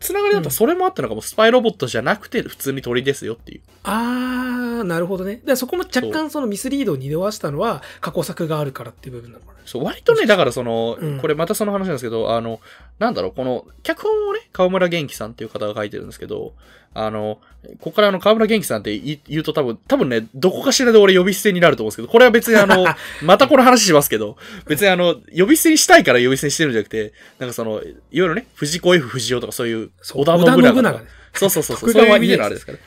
[0.00, 3.60] つながりだとそれもあったのかも、スパイロボットじゃなくて、普通に鳥ですよっていう。
[3.84, 5.36] あー、なるほどね。
[5.36, 9.58] でそこも若干そのミスリードを匂わしたのは過去作があるからっていう部分なのかな。
[9.64, 12.60] そう、割とね、だからその、うんこれまたその話なんですけど、あの、
[12.98, 16.52] なんだろう、この、脚本をね、川村元気さんっていう方が書いてるんですけど、
[16.94, 17.40] あの、
[17.80, 22.86] ここからあの、河村元気さんって言言うと多分、多分ね、どこかしらで俺呼び捨てになると思うんですけど、これは別にあの、
[23.22, 32.78] またこの話しますけど、別にあの、呼び捨てにしたいから呼び捨てにしてるんじゃなくて、なんかその、いわゆるね、藤子 F 不二雄とかそういう、そう織田信長長ねそうそうそうそう、徳川そういう意味でのあれですから。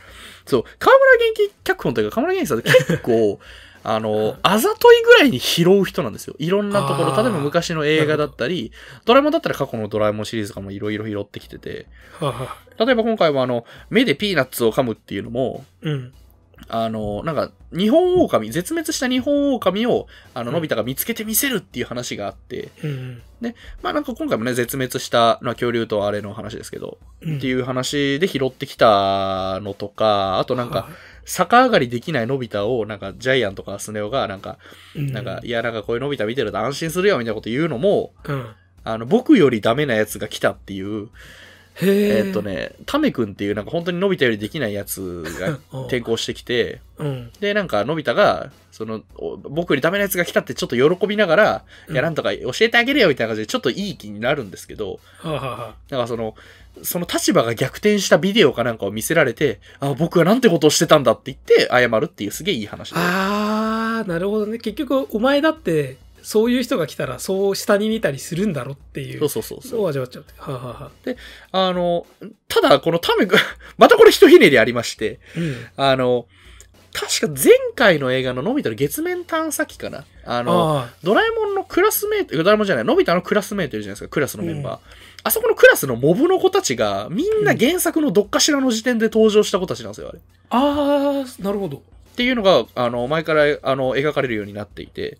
[0.45, 3.39] そう、河村元気脚本というか、河村元気さんって結構、
[3.84, 6.36] あの、あざといぐらいに拾う人なんですよ。
[6.38, 8.74] いろんなところ、例えば昔の映画だったり、
[9.06, 11.88] ドラえもんだったら過去のドラえもんシリーズとかもいろいろ拾ってきてて、
[12.78, 16.14] 例えば今回はあの、目でピーナッツを噛むっていうのも、うん。
[16.68, 23.22] あの、なんか、日本狼、絶滅した日本狼を、あの、うんのび太が見つけてみせるっていう話があって、うん。
[23.82, 27.38] まあなんか今回もね、絶滅した、まあ恐竜とあれの話ですけど、うん。
[27.38, 30.89] っていう話で拾ってきたのとか、あとなんか、は
[31.26, 34.57] 逆上がりできないのび太を、なんか、ジャイアンとかスネ夫が、なんか、
[34.95, 38.47] い、うんなんか、いや、なんかこういうのび太見てると安心するよ、みたいなこと言うのも、うん。
[38.84, 41.07] あの、僕よりダメなやつが来たっていう、へ
[41.82, 42.19] え。
[42.19, 42.41] えーっと。
[42.41, 47.32] ね、タメ君っていう、なんか本当にのび太よりできないやつが うん転校してきて、うん。
[47.39, 56.36] で、なんか、のび太が、その、お僕よりダメなやつが来たってちょっと喜びながら、うんいや、なんとか教えてあげるよ、みたいな感じで、ちょっといい気になるんですけど、はあ、はあはなんかその、
[56.84, 62.95] その立場が逆転したビデオかなんかを見せられて、あ、僕はなんてことをしてたんだって言って謝るっていうすげえいい話で。
[62.99, 64.59] あ、あー、なるほどね。
[64.59, 69.20] 結局、お前だって、そういう人が来たら、そう下に見たりするんだろっていう。
[69.20, 69.89] そうそうそうそう。
[69.89, 70.34] 味わっちゃうって。
[70.38, 70.91] はあ、はあは
[71.51, 72.05] あ、あの、
[72.47, 73.39] ただ、このタメ君、
[73.78, 75.55] またこれひとひねりありまして、うん。
[75.78, 76.28] あの、
[76.93, 84.80] 確か前回の映画ののび太の月面探査機かなあの、あドラえもんのクラスメート、ドラえもんじゃない、のび太のクラスメートいるじゃないですか、クラスのメンバー。
[85.24, 90.20] あそこのクラスのモブの子たちが、みんな原作のどっかしらの時点で登場した子たちなんですよ、あれ。
[90.49, 90.57] あ。
[90.57, 91.84] ああ、なるほど。
[92.20, 95.20] っていうのが、あの、前から、あの、描かれるようになっていて。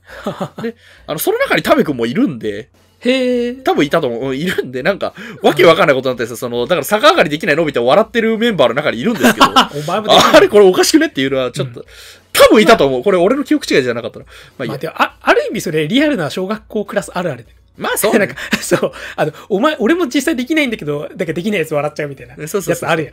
[0.62, 0.76] で、
[1.08, 2.70] あの、その中にタメ君もいるんで、
[3.00, 3.54] へえ。
[3.54, 6.36] 多分いたと思う、いるんで、なんか、わけわかんないことになってるんですよ。
[6.36, 11.86] その、だから逆上がりできないのび太を笑ってるメンバーの中にいるんですけど、あ お前もできるれこれおかしくねっていうのは、ちょっと、
[12.34, 13.04] 多分いたと思う。
[13.04, 14.26] これ俺の記憶違いじゃなかったら。
[14.58, 17.56] まあいいやまあ、あある意味それリアルな小学校クラスあるあるで。
[17.80, 22.36] まあそう、 なんねか。、そう、あの、お前、俺も実際できないんだけど、だからできないやつ笑っちゃうみたいな。
[22.36, 23.12] そうそうそうやつあるや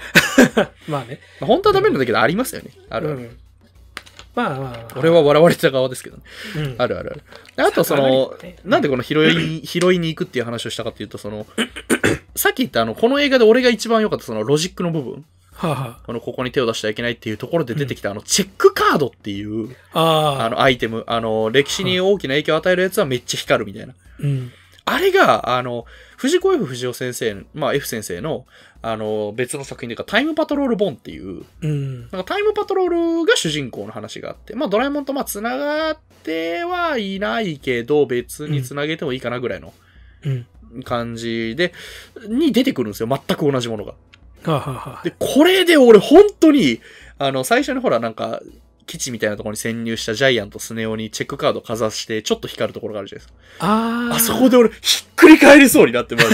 [0.66, 0.68] ん。
[0.90, 1.20] まあね。
[1.40, 2.70] まあ本当はダメなんだけど、ありますよね。
[2.90, 3.18] あるある。
[3.18, 3.38] うん。
[4.36, 4.98] まあまあまあ。
[4.98, 6.22] 俺は笑われてた側ですけどね。
[6.56, 7.22] うん、あるあるある。
[7.56, 11.46] であと、そのね、なんでこの拾い、 拾いに行くっていう話をしたかっていうと、その、
[12.36, 15.24] さっき言ったあの、この映画で俺が一番良かったそのロジックの部分。
[15.54, 20.44] はあ、はこの、ここに手を出してはいけないっていうところで出てきた、あの、チェックカードっていう、あ、ああ。
[20.44, 23.94] あの、アイテム、あの、歴史に大きな影響を与えるやつはめっちゃ光るみたいな。
[24.18, 24.52] うん。
[24.86, 25.84] あれが、あの、
[26.16, 28.46] 藤子 F 不二雄先生、まあ F 先生の、
[28.82, 32.00] あの、別の作品でいうか、タイムパトロールボンっていう、うん。
[32.02, 39.74] なんかタイムパトロールが主人公の話があって、まあドラえもんとまあ繋がってはいないけど、別に繋げてもいいかなぐらいの
[40.24, 40.46] うん。
[40.84, 41.72] 感じで、
[42.28, 43.08] に出てくるんですよ。
[43.08, 43.94] 全く同じものが。
[44.44, 45.00] はあ、は。
[45.02, 46.80] で、これで俺本当に、
[47.18, 48.40] あの、最初にほらなんか、
[48.86, 53.66] 基地みたいなところに潜入したジャイアンとスネ夫にチェックカードかざして、ちょっと光るところがあるじゃないですか。
[53.66, 54.16] ああ。
[54.16, 56.28] あそこで俺、ひっくり返りそうになって、マジ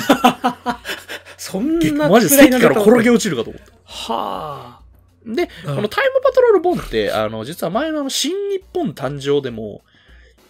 [1.39, 1.91] そんで。
[1.91, 3.73] なマジで 席から転げ落ちるかと思った。
[3.85, 4.83] はあ。
[5.25, 9.83] で、うんこのタイムパトロールボンって、あの、実は前のあの、新日本誕生でも、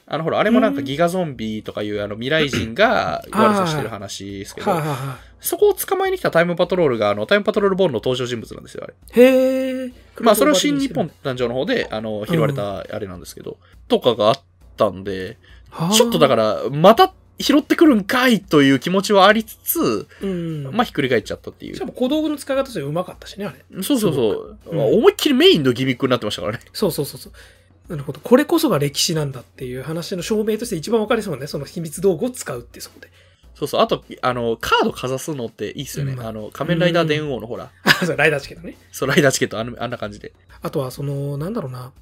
[0.07, 4.73] あの、ほら、あれもなんかギガゾンビとかいう、あの、未来人が悪さしてる話ですけど。
[5.41, 9.23] そこを捕まえに来たタイムパトロールが、あの、タイムパトロールボンの登場人物なんですよ、あれ。
[9.23, 9.93] へえ。
[10.21, 13.59] まあ、それは新日本誕生の方で、あの、拾われたあれなんですけど、
[13.89, 14.41] とかがあっ
[14.77, 15.39] たんで、
[15.95, 20.65] ちょっとだから、また拾ってくるんかいという気持ちはありつつ、ら、うん。
[20.73, 21.87] まあ、ひっくり返っちゃったっていうしか。
[21.87, 23.83] も小道具の使い方としてうまかったしね、あれ。
[23.83, 24.59] そうそうそう。
[24.67, 26.61] うんまあ思いっきりメインのギミックになってましたからね。
[26.73, 27.33] そうそうそうそう。
[27.89, 28.21] なるほど。
[28.21, 31.47] これこそが歴史なんだっていう話の証明として一番わかりそうね。
[31.47, 33.11] その秘密道具を使うってそこで。
[33.63, 33.81] そうそう。
[33.81, 36.15] あと、あの、カードかざすのっていいっすよね。
[36.15, 38.77] うんあの、仮面ライダー電王のほら、あ、 そう、ライダーチケットね。
[38.91, 40.33] そう、ライダーチケットあんあんな感じで。
[40.63, 41.93] あとは、その、なんだろうな。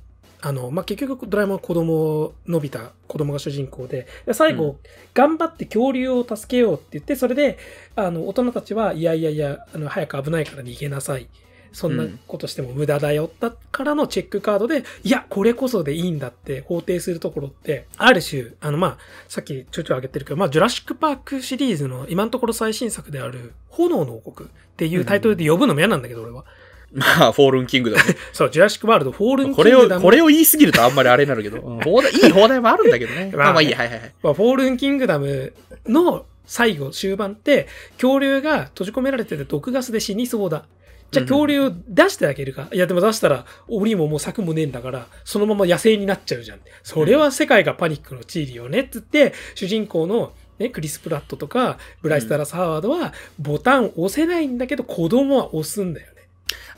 [0.43, 4.77] あの、まあ、結局、ドラえもんは子供、のび太、子供が主人公で、で最後、うん
[5.13, 7.59] 頑張って恐竜を助けようって言って、それで、
[7.97, 11.27] あの、大人たちは、いやいやいや、あの、早く危ないから逃げなさい。
[11.73, 13.31] そんなことしても無駄だよ。
[13.41, 18.99] だからのチェックカードで、いや、これこそでいいんだって肯定するところって、ある種、あの、まあ、
[19.29, 26.45] さっきちょいちょい挙げてるけど、まあ、ジュラシックパークシリーズの今のところ最新作である、炎の王国っていうタイトルで呼ぶのも嫌なんだけど、俺は。
[26.93, 28.17] まあ、フォールンキングだね。
[28.33, 30.03] そう、ジュラシックワールド、フォールンキこれを、ングダム。
[30.03, 33.31] これを言いすぎるとあんまりあれになるけど、うんいい放題もあるんだけどね。
[33.37, 34.15] まあまあまあいいや、はいはいはい。
[34.23, 35.53] まあ、フォールンキングダム
[35.87, 40.65] の最後、終盤って、恐竜が閉じ込められてて毒ガスで死にそうだ。
[41.11, 42.69] じゃあ恐竜出してあげるか。
[42.73, 46.61] いや、でも出したら、檻ももう柵もねえんだから、そのまま野生になっちゃうじゃん。
[46.83, 48.85] それは世界がパニックの地理よね。
[48.85, 56.20] つって、主人公の、ね、クリス・プラットとか、ブライス・ダラス・ハワードは、ボタン押せないんだけど、子供は押すんだよね。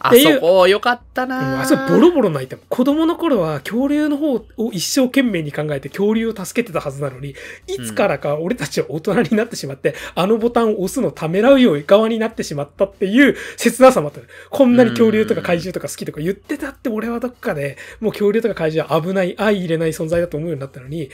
[0.05, 7.35] あそこよかったうんなあそこボロボロ泣いても子供の頃は恐竜の方を一生懸命に考えて恐竜を助けてたはずなのに、
[7.67, 14.27] いつからか俺たちは大人になってしまって、あのボタンを押すのをためらうよう側になってしまったっていう切なさもあったの。
[14.51, 21.11] こんなに恐竜とか怪獣とか好きとか言ってたって俺はどっかでもう恐竜とか怪獣は危ない、相入れない存在だと思うようになったのに、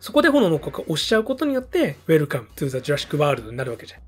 [0.00, 4.00] そこで炎の子が押しちゃうことによって、Welcome to the Jurassic World になるわけじゃん。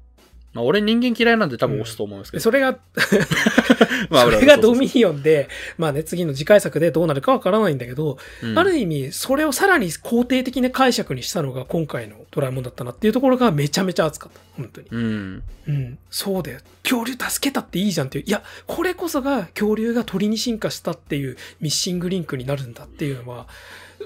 [0.55, 2.39] まあ、俺人間嫌いなんで多分押すと思うんですけど。
[2.41, 2.73] でそれが、
[4.11, 5.49] まあそれがドミニオンで、
[5.79, 14.41] まあね、次の次回作でどうなるかわからないんだけど、うんある意味、それをさらに肯定的な解釈にしたのが今回のドラえもんだったなっていうところがめちゃめちゃ熱かった。
[14.57, 14.89] 本当に。
[14.91, 15.43] うん。
[15.69, 15.99] うん。
[16.11, 16.61] そうだよ。
[16.83, 18.25] 恐竜助けたっていいじゃんっていう。
[18.27, 23.47] いや、これこそが恐竜が鳥に進化したっていうミッシングリンクになるんだっていうのは、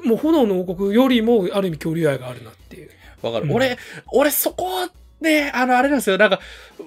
[0.05, 2.91] もう炎の王国よりもある意味恐竜愛があるなっていう。
[3.23, 3.47] わかる。
[3.47, 3.79] うん俺、
[4.13, 4.89] 俺そこ
[5.21, 6.19] ね、あの、あれなんですよ。
[6.19, 6.41] なんか、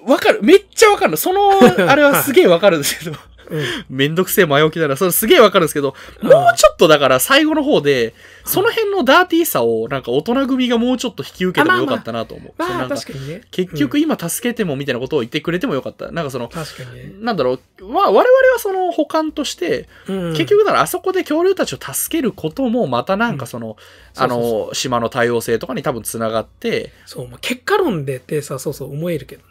[0.06, 0.40] わかる。
[0.42, 1.16] めっちゃわかるの。
[1.16, 1.50] その、
[1.90, 3.16] あれはすげえわかるんですけど。
[3.50, 3.64] うん。
[3.88, 4.96] めんどくせえ前置きだな。
[4.96, 12.54] それすげえわかるんですけど、うんもうちょっとだから最後の方で、その辺のダーティーさを、なんか大人組がもうちょっと引き受けてもよかったなと思う。
[12.56, 13.42] まあ確かにね。
[13.50, 16.10] 結局今助けてもみたいなことを言ってくれてもよかった。
[16.10, 17.12] なんかその、確かにね。
[17.20, 18.28] なんだろう、まあ我々は
[18.58, 23.76] その補完として、うん結局だからあそこで恐竜たちを助けることもまたなんかその、
[24.16, 29.42] あの、島の多様性とかに多分つながって、そう、まあ、結果論でってさ、そうそう思えるけど。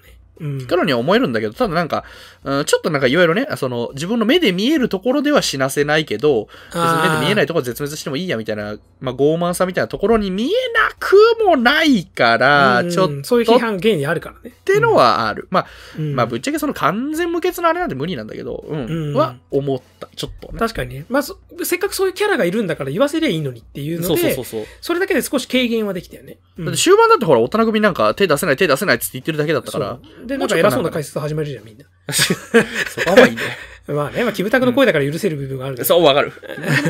[0.67, 2.03] からには思えるんだけど、ただなんか、
[2.43, 11.15] うん、ちょっとなんかいわゆるね、その、自分の目で見えるところでは死なせないけど、別に目で見えないところで絶滅してもいいやみたいな、まあ傲慢さみたいなところに見えなく
[11.45, 14.49] もないから、うんちょっとそういう批判原因あるからね。
[14.49, 15.47] ってのはある。
[15.51, 15.67] まあ、
[15.97, 20.07] うん、まあぶっちゃけその完全無欠のあれなんて無理なんだけど、うん、うんは思った。
[20.15, 20.59] ちょっとね。
[20.59, 21.05] 確かにね。
[21.09, 24.65] まあ、そせっかくそういうキャラがいるんだから言わせりゃいいのにっていうので、そうそうそうそう。
[24.81, 26.37] それだけで少し軽減はできたよね。
[26.57, 31.85] うんだって終盤だってほら、大人組なんか手出せない手出せないっつって言ってるだけだったから、で、なんか偉そうな解説始めるじゃん、みんな。
[32.13, 32.33] そ
[33.01, 33.49] こはまあいいんだよ。
[33.95, 35.85] まあね、まあ、キムタクの声だから許せる部分があるけど。
[35.85, 36.31] そう、わかる。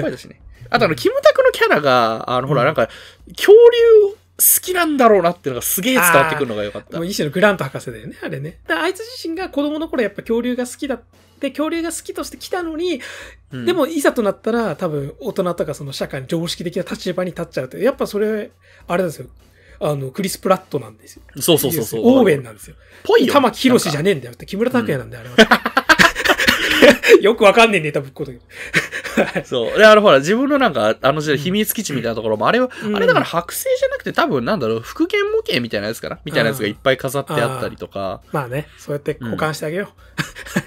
[0.02, 0.42] 声だしね。
[0.70, 2.90] あとあの、キムタクのキャラが、あの、ほら、うんなんか、
[3.30, 7.08] 恐竜好きなんだろうなっていうのがすげえ伝わってくるのがよかったもう。
[7.08, 8.60] 一種のグラント博士だよね、あれね。
[8.68, 11.02] あいつ自身が子供の頃やっぱ恐竜が好きだっ
[11.40, 13.02] て、恐竜が好きとして来たのに、
[13.52, 18.52] うんでも、いざとなったら、多分、大人とかその社会の常識的な立場に立っちゃうと、やっぱそれ、
[18.88, 19.28] あれですよ。
[19.82, 21.24] あの、クリス・プラットなんですよ。
[21.40, 22.02] そうそうそうそう。
[22.04, 22.76] オーウェンなんですよ。
[23.04, 23.34] ぽいよ。
[23.34, 25.62] 玉木宏じゃんねえんだよって、木村拓哉なんだよ、あれは。
[27.22, 28.32] よくわかんねえネタぶっこと
[29.44, 29.78] そう。
[29.78, 36.20] で、あの、ほら、自分のなんか、あの時代、秘密基地みたいなところも、あれは、うんあれだから剥製じゃなくて、多分、なんだろう、復元模型みたいなやつかな？
[36.24, 38.22] みたいなやつがいっぱい飾ってあったりとか。
[38.32, 39.90] まあね、そうやって保管してあげよ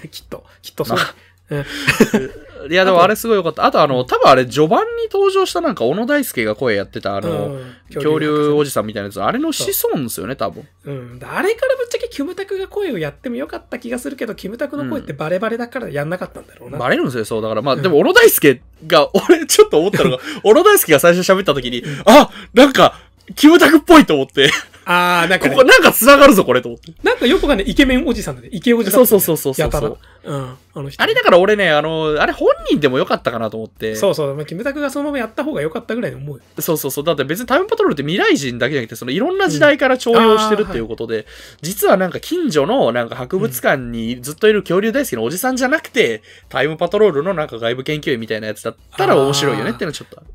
[0.03, 0.07] う。
[0.09, 1.15] きっと、きっとそうだ。
[1.49, 1.65] うん
[2.69, 3.65] いや、でもあれすごいよかった。
[3.65, 10.63] あと、あの、多分あれ、序盤に登場したなんか、小野大輔が声やってた、あの、うん恐竜おじささんみたいなやつ、あれの子孫ですよね、多分。
[10.85, 10.87] ん。
[10.87, 11.19] うん。
[11.23, 16.79] あれからぶっちゃけキムタクが声をやってもよかった気がするけど、キムタクの声ってバレバレだからやんなかったんだろうな。
[16.79, 17.41] バレるんですよ、そう。
[17.41, 22.99] だから、まあ、うんでも、小野大輔が、 俺、ちょっと思ったのが、小野大輔が最初喋った時に、あなんか、
[23.35, 24.49] キムタクっぽいと思って、
[24.85, 26.93] ああ、なんか、ねここ、なんか繋がるぞ、これ、と思って。
[27.03, 28.49] なんかよくがね、イケメンおじさんだね。
[28.51, 29.97] イケおじさん、そうそうそうそうそう。
[30.25, 30.57] うん。
[30.75, 31.01] あの人。
[31.01, 33.95] あれだから俺ね、あの、あれ本人でもよかったかなと思って。
[33.95, 34.35] そうそう。
[34.35, 36.43] まあ、キムタクがそのままやった方がよかったぐらいに思うよ。
[36.59, 37.03] そうそうそう。
[37.03, 41.25] だって別にタイムパトロールって未来人だけじゃなくて、そのいろんな時代から徴用してるっていうことで、
[41.61, 50.27] 実はなんか近所のなんか博物館にずっといる恐竜大好きなおじさんじゃなくて、タイムパトロールのなんか外部研究員みたいなやつだったら面白いよねっていうのはちょっとある。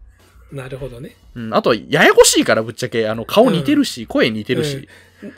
[0.52, 1.14] なるほどね。
[1.34, 1.54] うん。
[1.54, 4.88] あと、ややこしいからぶっちゃけ、あの、顔似てるし、声似てるし。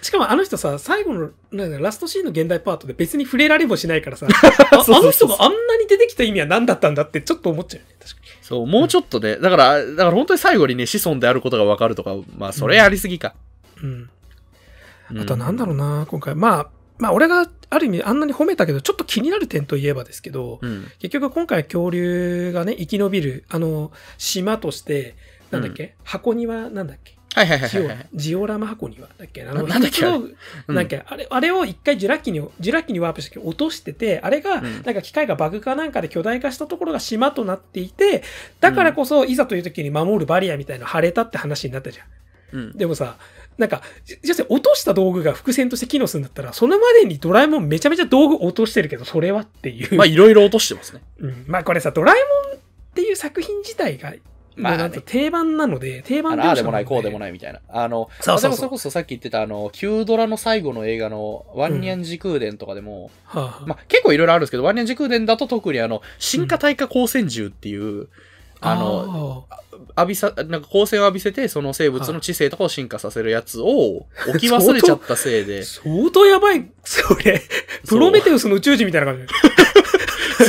[0.02, 7.94] しかもあの人さ、最後の、なんだラストシーンの現代パートで別に触れられもしないからさ、あの人があんなに出てきた意味は何だったんだってちょっと思っちゃうよね。
[7.98, 13.34] 確かそう、もうちょっとね、だから、だから本当に最後にね、子孫であることがわかるとか、まあ、それやりすぎか。
[13.82, 13.88] に。
[13.88, 13.92] うん。
[13.92, 14.10] うん
[15.22, 16.36] あとはなんだろうな、今回。
[16.36, 20.84] まあ、まあ俺がある意味あんなに褒めたけど、ちょっと気になる点といえばですけど、うん。
[21.00, 25.16] 結局今回恐竜がね、生き延びる、あの、島として、
[25.50, 27.16] なんだっけ、箱庭なんだっけ？
[27.32, 28.08] はいはいはいジオはいはい。
[28.12, 29.42] ジオラマ箱庭だっけ？
[29.44, 38.24] あの、ななんだっけなんか、あれ、あれを一回ジュラ紀に、ジュラ紀にワープして落としてて、あれが、うんなんか機械がバグかなんかで巨大化したところが島となっていて、
[38.60, 42.06] だからこそ、いざという時に守るバリアみたいなの張れたって話になったじゃん。
[42.58, 42.76] うん。
[42.76, 43.16] でもさ、
[43.58, 49.96] なんか、じ実際落とした道具が伏線として機能するんだったら、そのまでにドラえもんめちゃめちゃ道具落としてるけど、それはっていう。
[49.96, 51.02] まあ、いろいろ落としてますね。
[51.18, 52.60] うん、まあこれさ、ドラえもんっ
[52.94, 54.14] ていう作品自体が、
[54.56, 57.20] まあなんと定番なので、定番あのああでもない、こうでもい。
[57.20, 57.60] ないみたいな。
[57.68, 68.08] あの、そうそうそれこそさっき言ってた、あの、旧ドラの最後の映画の、ワンニャン時空伝とかでも、はあはあまあ、結構いろいろあるんですけど、ワンニャン時空伝だと特にあの、進化対価光線銃っていう、
[68.60, 69.46] あの、
[69.96, 77.42] 浴びさ、なんか光線を浴びせて、その生物の知性とかを進化させるやつを置き忘れちゃったせいで、相当やばい、それ、
[77.86, 79.34] プロメテウスの宇宙人みたいな感じ。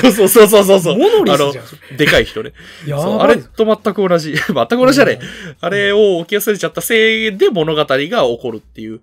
[0.01, 0.97] そうそうそうそうそう。
[0.97, 2.53] モノリスじゃんあの、でかい人ね。
[2.85, 4.33] やばいあれと全く同じ。
[4.33, 5.19] 全く同じじゃね。
[5.59, 8.07] あれを起き忘れちゃったせいで物語が起
[8.39, 9.01] こるっていう。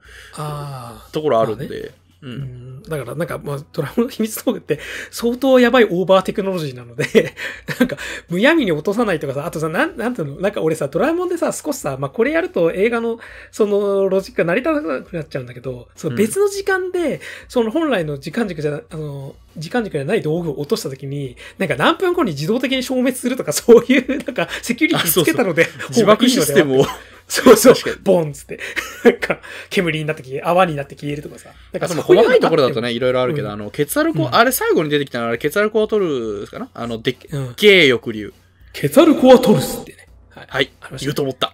[1.13, 1.93] ところあるんで。
[2.23, 2.27] う。
[2.27, 7.35] うんんだから、なんか、まあ、ドラえもんの秘密道具って、相当やばいオーバーテクノロジーなので、
[7.79, 7.97] なんか、
[8.29, 13.19] むやみに落とさないとかさ、あとさ、なん、なんていうの、なんか俺さ、ドラえもんでさ、少しさ、まあ、これやると映画の、
[13.51, 26.87] その、ロジックが成り立たなくなっちゃうんだけど、その別の時間で、その本来の時間軸じゃな、あの、時間軸じゃない道具を落としたときに、なんか何分後に自動的に消滅するとか、そういう、なんか、セキュリティつけたので、自爆システムを。
[27.29, 28.59] そうそうボンっつって。
[29.05, 31.51] なんか、煙になって消え、泡になって消えるとかさ。
[31.73, 36.71] なんかその細かいところだとね、いろいろあるけど、うんあの、血アルコ、うんあれ最後に出てきたのはあれ血アルコを取るかな？
[36.75, 37.17] あの、でっ。
[37.57, 38.33] けえ翼竜。
[38.73, 40.09] ケツァルコアトルスってね。
[40.31, 40.47] はい。
[40.51, 40.71] はい
[41.01, 41.53] 言うと思った。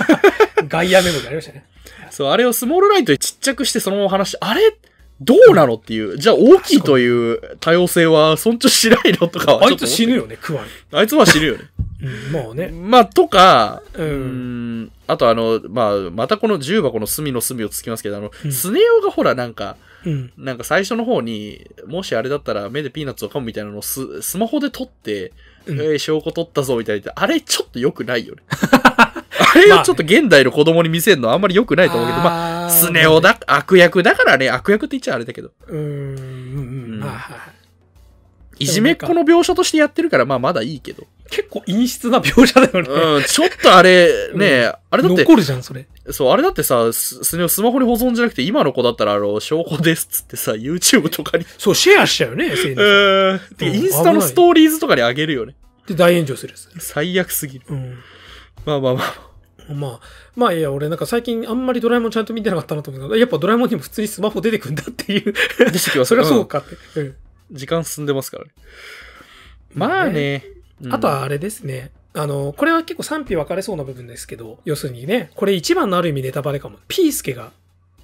[0.68, 1.66] ガイアメモリありましたね。
[2.10, 4.74] そう、あれをスモールライトでちっちゃくしてそのまま話して、あれ？
[5.20, 6.18] どうなのっていう。
[6.18, 10.68] じゃあ大きいという多様性は尊重しないのとかはあいつ死ぬよね、クワに。
[10.92, 11.60] あいつは死ぬよね。
[12.04, 12.68] うん、まあね。
[12.68, 14.82] まあ、とか、うん。
[14.82, 20.32] ん、あとあの、まあ、またこの重箱の隅の隅をつきますけど、あの、うんスネ夫がほらなんか、うん。
[20.36, 25.32] なんか最初の方に、もしあれだったら目でピーナッツを噛むみたいなのをススマホで撮って、
[25.66, 27.12] うんえー証拠撮ったぞみたいな。
[27.16, 28.42] あれちょっと良くないよね。
[29.54, 33.20] あれをちょっと現代の子供に見せるのはあんまり良くないと思うけど、まあ、スネ夫。
[33.20, 37.00] だ、悪役だからね、悪役って言っちゃあれだけど、うーん、うん、うん。
[37.00, 37.50] まあ、は
[38.58, 41.06] いいじめっ子の描写としてやってるから、まあまだいいけど。
[41.34, 42.88] 結構陰湿な描写だよね。
[42.88, 45.88] うん、ちょっとあれ、ね、あれだって、残るじゃん、それ。
[46.10, 51.44] そう、あれだってさ、ススマホに保存じゃなくて、今の子だったら、あの、証拠ですっつってさ、YouTube とかに。
[51.58, 52.80] そう、シェアしちゃうよね、 SNS。
[52.80, 53.56] うん。
[53.56, 55.56] てインスタのストーリーズとかにあげるよね。
[55.88, 56.68] で、大炎上するやつ。
[56.78, 57.64] 最悪すぎる。
[57.68, 57.98] うん。
[58.64, 59.34] まあまあまあ。
[59.74, 60.00] まあ、
[60.36, 65.34] まあいや、俺なんか最近あんまりドラえもんちゃんと見てなかったなと思うけど、やっぱドラえもんにも普通にスマホ出てくんだっていう。
[66.04, 67.00] それは そうかって。
[67.00, 67.06] うん。
[67.06, 67.16] うん
[67.50, 68.50] 時間進んでますからね。
[69.74, 70.44] まあね。
[70.84, 71.90] うんあとは、あれですね。
[72.12, 76.78] あの、これは結構賛否分かれそうな部分ですけど、要するにね、これ一番のある意味ネタバレかも。
[76.86, 77.52] ピースケが、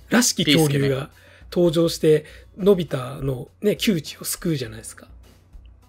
[0.09, 1.11] らしき恐竜が
[1.53, 2.25] 登場して、
[2.59, 5.07] のび太のね、窮地を救うじゃないですか。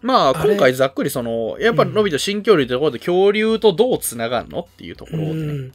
[0.02, 5.34] まあ、今回ざっくりその、やっぱのび太新恐竜ってところで恐竜とどう繋がんのっていうところでね。
[5.34, 5.72] うん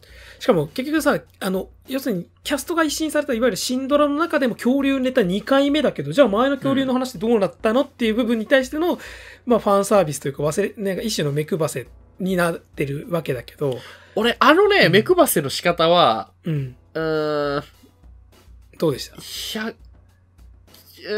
[0.47, 9.01] しかも結局さ、あの、要するにキャストが一新されたいわゆるシンドラの中でも恐竜ネタ2回目だけど、じゃあ前の恐竜の話ってどうなったのっていう部分に対しての、
[9.44, 11.88] まあファンサービスというか忘れ、なんか一種の目配せ
[12.20, 13.80] になってるわけだけど、
[14.14, 14.92] 俺、あのね、うん。
[14.92, 17.64] 目配せの仕方は、うん、うーん、
[18.78, 19.74] どうでした？100、
[21.09, 21.12] う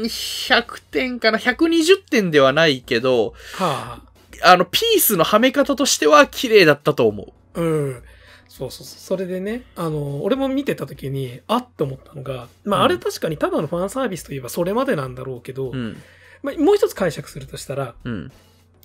[0.00, 4.07] ん、100点かな ?120 点ではないけど、はあ
[4.56, 7.26] の、ピースのはめ方としては綺麗だったと思う。
[7.54, 8.02] あ、うん。
[8.48, 8.98] そうそうそう。
[8.98, 15.96] それでね、あの、俺も見てた時に、あって思ったのが、まあうんあれ確かにただのファンサービスといえばそれまでなんだろうけど、うん。
[16.42, 18.32] まあ、もう一つ解釈するとしたら、うん。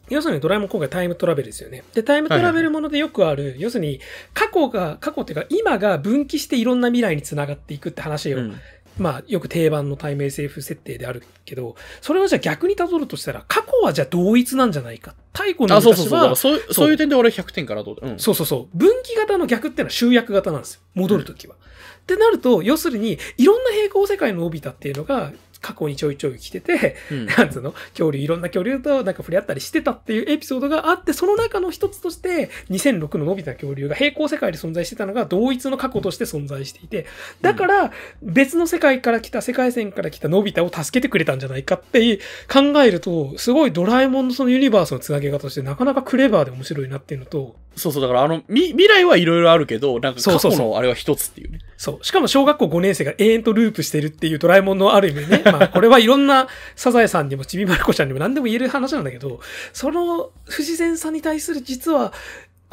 [0.09, 1.83] 要するにドラえもん今回タイムトラベルですよね。
[1.93, 4.01] で、タイムトラベルものでよくある、要するに
[4.33, 8.59] 過去が、過去っていうか今が分岐していろんな未来につながっていくって話を、うん
[8.97, 15.15] まあよく定番のタイム SF 設定であるけど、それをじゃあ逆に辿るとしたら、過去はじゃあ同一なんじゃないか。
[15.33, 18.07] 太古の昔は、そういうそういう点で俺100点かなと思って。
[18.07, 18.19] うん。
[18.19, 18.77] そうそうそう。
[18.77, 20.81] 分岐型の逆っていうのは集約型なんですよ。
[20.93, 21.55] 戻るときは。
[21.55, 21.57] っ
[22.05, 25.31] てなると、要するに、いろんな平行世界ののび太っていうのが、
[25.63, 27.25] 過去にちょいちょい来てて、うん。
[27.25, 27.73] なんつうの？
[27.93, 37.05] 恐竜、いろんな恐竜となんか触れ合ったりしてたっていうエピソードがあって、その中の一つとして、2006ののび太の恐竜が平行世界で存在してたのが同一の過去として存在していて、
[37.41, 37.91] だから、
[38.21, 42.19] 別の世界から来た、世界線から来たのび太を助けてくれたんじゃないかって
[42.51, 48.01] 考えると、すごいドラえもんのそのユニバースのつなげ方としてなかなかクレバーで面白いなっていうのと、そうそう。
[48.01, 51.59] だからあの、み未来はいろいろあるけど、なんか過そうそうそう去のあれは一つっていうね。
[51.77, 52.05] そう。
[52.05, 55.41] しかも小学校5年生が永遠とループしてるっていうドラえもんのある意味ね。
[55.45, 59.39] まあ これはいろんなサザエさんにもちびまる子ちゃんにも何でも言える話なんだけど、
[59.73, 62.13] その不自然さに対する実は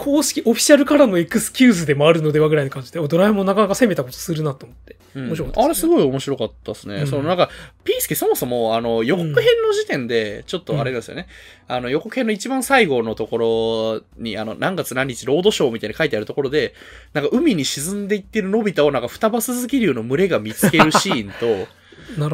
[0.01, 4.97] 公式、オフィシャルからのエクスキューズでもあるのではぐらいの感じで、おドラえもんなかなか攻めたことするなと思って。
[5.15, 6.95] うん面白かったねあれすごい面白かったですね。
[6.95, 7.51] うんそのなんか、
[7.85, 11.27] ピースケそもそも、あの、予告編の時点で、ちょっとあれですよね。
[11.69, 13.39] あの、予告編の一番最後のとこ
[13.99, 16.75] ろに、あの、何月何日ロードショーみたいに書いてあるところで、
[17.13, 21.69] なんか海に沈んでいってるのび太をなんか双葉スズキ竜の群れが見つけるシーンと。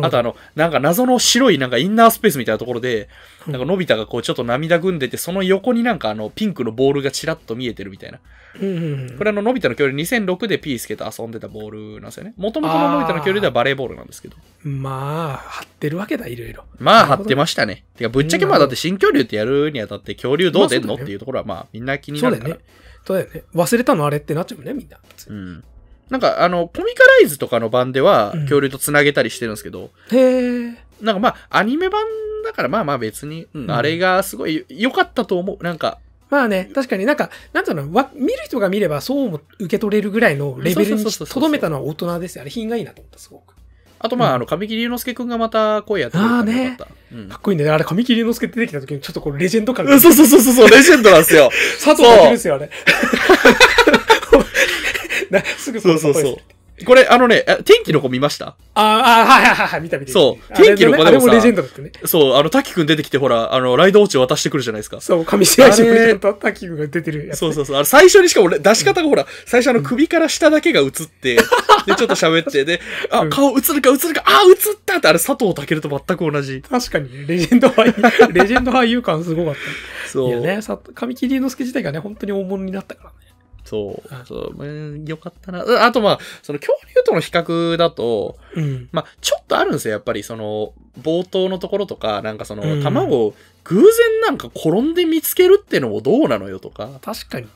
[0.02, 3.08] あとあの、なんか謎の白いなんかインナースペースみたいなところで、
[3.46, 8.18] うんなんかのび太がこうちょっと涙ぐんでて、その横になんかあの、ピンクのボールがチラッと見えてるみたいな。
[8.18, 12.34] これあの、のび太の恐竜2006でピースケと遊んでたボールなんですよね。
[12.36, 14.36] もともとののび太の恐竜ではバレーボールなんですけど。
[14.64, 16.64] まあ、張ってるわけだ、いろいろ。
[16.80, 17.84] まあ、張ってましたね。
[17.96, 20.88] てか、ぶっちゃけまあ、だって新恐竜ってやるにあたって恐竜どう出んの？
[20.88, 22.56] まあねっていうところはまあ、みんな気になるから。
[23.04, 23.32] そうだよね。
[23.32, 23.44] そうだよね。
[23.54, 24.98] 忘れたのあれってなっちゃうもんね、みんな。
[25.28, 25.64] うん。
[26.10, 30.74] なんか、あの、コミカライズとかの版では、うん恐竜と繋げたりしてるんですけど、へえ。
[31.00, 32.04] なんかまあ、アニメ版
[32.44, 35.64] だからまあまあ別に、うんうんあれがすごい良かったと思う。
[35.64, 35.98] なんか、
[36.30, 42.42] まあね、確かになんか、なんていうの、わ見る人が見ればそうも受け取れるぐらいのレベルにそうそうそうそうとどめたのは大人ですよ。
[42.42, 43.54] あれ品がいいなと思った、すごく。
[43.98, 46.88] あとまあ、うんあの、神木隆之介くんがまた声やってくれたのが良かった。
[47.14, 47.74] うんかっこいいんだよね。
[47.74, 51.50] あれ、神木隆之介出てきた時にちょっとこうレジェンド感がうんそうそうそうそう、レジェンドなんですよ。
[51.82, 52.70] 佐藤健ですよ、あれ。
[55.40, 56.36] な すぐそうそうそう。
[56.84, 58.54] これ、あのね、あ天気の子見ました？
[58.74, 60.12] あーあー、はいはいはいはい、見た見た。
[60.12, 61.90] そう天気の子でもさあれもレジェンドだってね。
[62.04, 65.00] そう、あの、滝くん出てきて、ほら、あの、ライドウォッチ渡してくるじゃないですか。
[65.00, 67.36] そう、上白石あれ森ちゃんが出てるやつ、ね。
[67.36, 67.76] そうそうそう。
[67.76, 72.78] あの、最初にしかも俺出し方がほら、最初あの首から下だけが映って、で、ちょっと喋って、で、
[73.10, 76.60] あ、うん顔映るか映るか、あ、映ったって、あれ佐藤健と全く同じ。
[76.60, 77.94] 確かにね、レジェンド俳優、
[78.34, 80.10] レジェンド俳優感すごかった。
[80.10, 80.28] そう。
[80.28, 83.16] いやね、さ神木隆之介自体がね、本当に大物になったからね。
[83.66, 84.24] そうあ。
[84.26, 84.64] そう。
[84.64, 84.66] う
[84.98, 85.60] んよかったな。
[85.60, 88.88] ああとまあ、その恐竜との比較だと、うん。
[88.92, 89.92] まあ、ちょっとあるんですよ。
[89.92, 97.48] やっぱり、その、冒頭のところとか、なんかその、うん卵を偶然なんか転んで見つけるってのもどうなのよとか、確かに。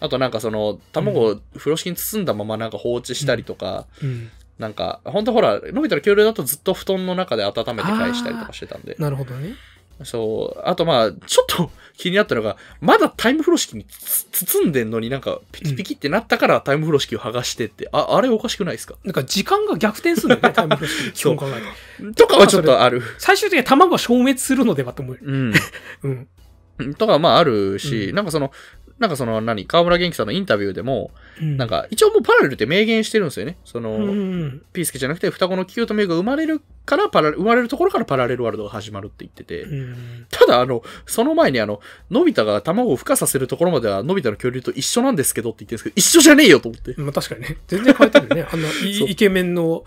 [0.00, 4.30] あとなんかその、卵を風呂敷に包んだままなんか放置したりとか、うん。
[4.58, 8.96] なんか、本当ほら、のび太の恐竜だとずっと布団の中で温めて返したりとかしてたんで。
[8.98, 9.54] なるほどね。
[10.02, 10.60] そう。
[10.64, 18.96] あとまあ、ちょっと 気になったのが、まだタイム風呂敷につ包んでんのになんか、ピキピキってなったからタイム風呂敷を剥がしてって、あ、あれおかしくないですか？
[19.04, 22.14] なんか時間が逆転するんだよね、 タイムフロス基本考えて。
[22.14, 23.02] とかはちょっとある。
[23.18, 25.20] 最終的には卵が消滅するのではと思うよ。
[25.22, 25.54] うん。
[26.02, 26.94] うん。
[26.96, 28.50] とかまああるし、うんなんかその、
[28.98, 33.56] なんかその何、河村元気さんのインタビューでも、うんなん、か、一応もうパラレルって明言してるんですよね。
[33.64, 34.62] その、うん。
[34.72, 40.26] ピースケじゃなくて、双子のキュートメイが生まれるから、パラ、生まれるところからパラレルワールドが始まるって言ってて、うん。
[40.30, 41.80] ただ、あの、その前にあの、
[42.10, 46.94] のび太が卵を孵化させるところまでは、のび太の恐竜と一緒なんですけどって言ってるんですけど、一緒じゃねえよと思って。
[46.96, 47.58] まあ確かにね。
[47.66, 48.48] 全然変えてるよね。
[48.50, 49.84] あんなイそうイケメンの、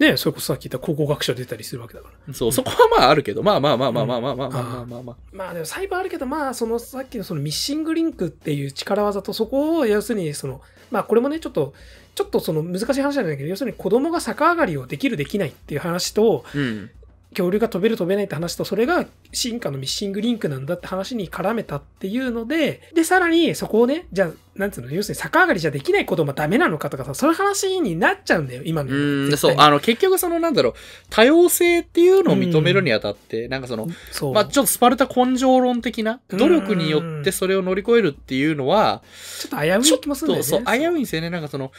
[0.00, 2.34] ね、それこそさっき言った考古学者出たりするわけだから。
[2.34, 5.16] そう、そこはまああるけど、まあまあまあまあまあまあまあまあまあまあまあ。
[5.30, 11.74] まあでも細部あるけど、まあそのさっきのそのミッシングリンクっていう力技とそこを要するにその、まあこれもね、ちょっと、
[12.14, 16.90] ちょっとその難しい話なんだけど、要するに子供が逆上がりをできるできないっていう話と、うん。
[17.30, 28.90] 恐竜が飛べる飛べないって話と、それが進化のミッシングリンクなんだって話に絡めたっていうので、で、さらにそこをね、じゃあ、なんつうの、要するに逆上がりじゃできない子供はダメなのかとかさ、そういう話になっちゃうんだよ、今の。
[28.90, 30.74] うん、そうあの、結局そのなんだろう、
[31.08, 34.34] 多様性っていうのを認めるにあたって、なんかその、そう。
[34.34, 39.02] まあちょっとスパルタ根性論的な、うん努力によってそれを乗り越えるっていうのは、
[39.38, 40.66] ちょっと危うい気もするんだと、よね。
[40.66, 41.30] そう、危ういんですよね。
[41.30, 41.70] なんかその、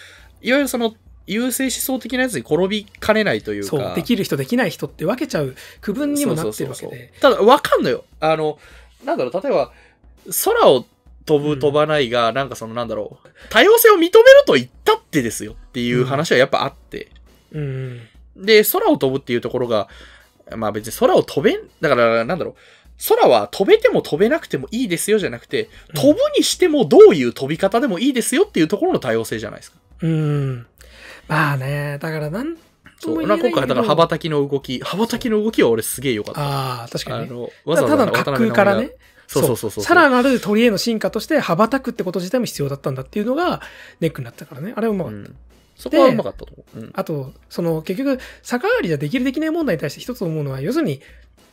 [0.41, 0.93] いわゆるその、
[1.27, 3.93] 優勢思想的なやつに転びかねないというか。
[3.95, 7.11] できる人できない人って分けちゃう区分にもなってるわけそうそうそうで。
[7.19, 8.05] そうただ、わかんのよ。
[8.19, 8.59] あの、
[9.05, 9.71] なんだろう、例えば、
[10.45, 10.85] 空を
[11.25, 14.13] 飛ぶ、うん飛ばないが、なんかその、なんだろう、多様性を認める
[14.45, 17.09] と言ったってですよっていう話はやっぱあって。
[17.51, 18.01] うん。
[18.35, 19.87] で、空を飛ぶっていうところが、
[20.55, 22.55] まあ別に空を飛べん、だから、なんだろう、
[23.07, 29.77] 空は飛べても飛べなくてもいいですよじゃなくて、うん飛ぶにしてもどういう飛び方でもいいですよっていうところの多様性じゃないですか。
[30.01, 30.67] うん。
[31.31, 32.61] まあね、だからなんと
[32.99, 33.23] そう。
[33.23, 36.41] 今回、だから、羽ばばたきの動き、羽ばたきの動きは俺すげえ良かった。
[36.41, 37.49] ああ、確かにね。
[37.63, 38.91] わざわざただの滑空からね。
[39.27, 39.83] そうそうそうそう。
[39.83, 43.61] さらなる鳥への進化として羽ばたくってこと自体も必要だったんだっていうのが
[44.01, 44.73] ネックになったからね。
[44.75, 45.19] あれはうまかった。
[45.19, 45.35] うん
[45.77, 46.79] そこはうまかったと思う。
[46.79, 51.01] うんあと、その結局、逆上がりじゃできるできない問題に対して一つ思うのは、要するに、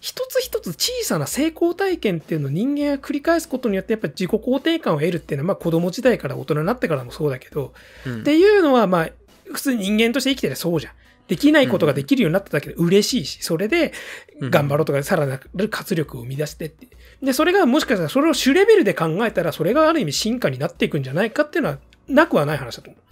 [0.00, 7.72] 一つ一つ小さな成功体験っていうのを人間が繰り返すことによってやっぱり自己肯定感を得るっていうのは、まあ子供時代から大人になってからもそうだけど、
[8.06, 9.10] うんっていうのはまあ
[9.52, 10.92] 普通に人間として生きてりゃそうじゃん。
[11.28, 13.92] できないことができるようになっただけで嬉しいし、それで
[14.40, 16.88] 頑張ろうとかさらなる活力を生み出してって。
[17.22, 21.78] で、それがもしかしたらそれを主レベルで考えたら、それがある意味進化になっていくんじゃないかっていうのは
[22.08, 23.02] なくはない話だと思う。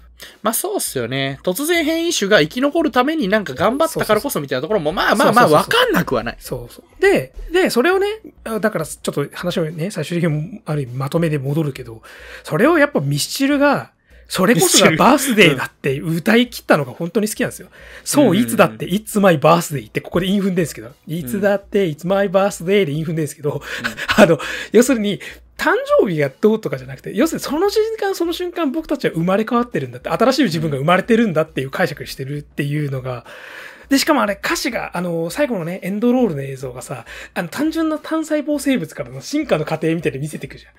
[0.42, 1.38] まあそうっすよね。
[1.42, 6.36] 突然変異種が生き残るためになんか頑張ったからこそみたいなところもまあまあまあわかんなくはない。
[6.38, 7.02] そうそう。
[7.02, 8.06] で、で、それをね、
[8.44, 12.00] あだからちょっと話をね、最終的にある意味まとめで戻るけど、
[12.44, 13.92] それをやっぱミスチルが、
[14.28, 17.68] それこそがバースデーだって歌い切ったのが本当に好きなんですよ。
[18.04, 23.62] そうう、んいつだって、It's my birthday ってここでインフンでんですけど、いつだって、It's my birthday でインフンでんですけど、
[24.16, 24.38] あの、
[24.72, 25.20] 要するに、
[25.56, 33.24] 誕生日がどうとかじゃなくて、要するにその瞬間その瞬間僕たちは生まれ変わってるんだって、新しい自分が生まれてるんだっていう解釈してるっていうのが、
[33.88, 37.04] で、しかもあれ歌詞が、あの、最後のね、エンドロールの映像がさ、
[37.34, 40.72] あの、単純な単細胞生物からの進化の過程みたいで見せてくじゃん。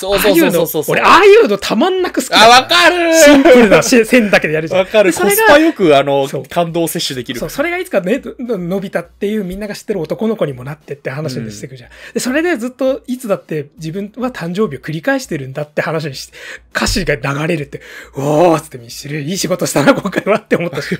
[0.00, 4.80] そうそうそうそう俺、ああいうのたまんなく好きだあ、わかるシンプルなし線だけでやるじゃん。
[4.80, 5.10] わかる。
[5.10, 7.50] でそれがコスパよくあの感動摂取できるそう、。
[7.50, 11.90] それがいつかね、ののび太っていうみんなが知ってる男の子にもなってって話にしていくじゃん。
[12.14, 16.38] で、それでずっといつだって自分は誕生日を繰り返してるんだって話にして、
[16.74, 17.82] 歌詞が流れるって、
[18.14, 20.96] おーっつってミッシル、いい仕事したな、今回はって思ったし。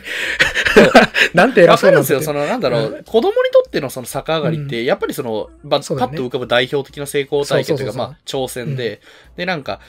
[1.34, 2.22] なんて偉わそうなんですよ。
[2.22, 8.89] その、なんだろう、子供にとっってのその逆上がりって、やっぱりその、パッと浮かぶ代表的な成功体験というか、まあ、挑戦で、
[9.36, 9.80] で、なんか、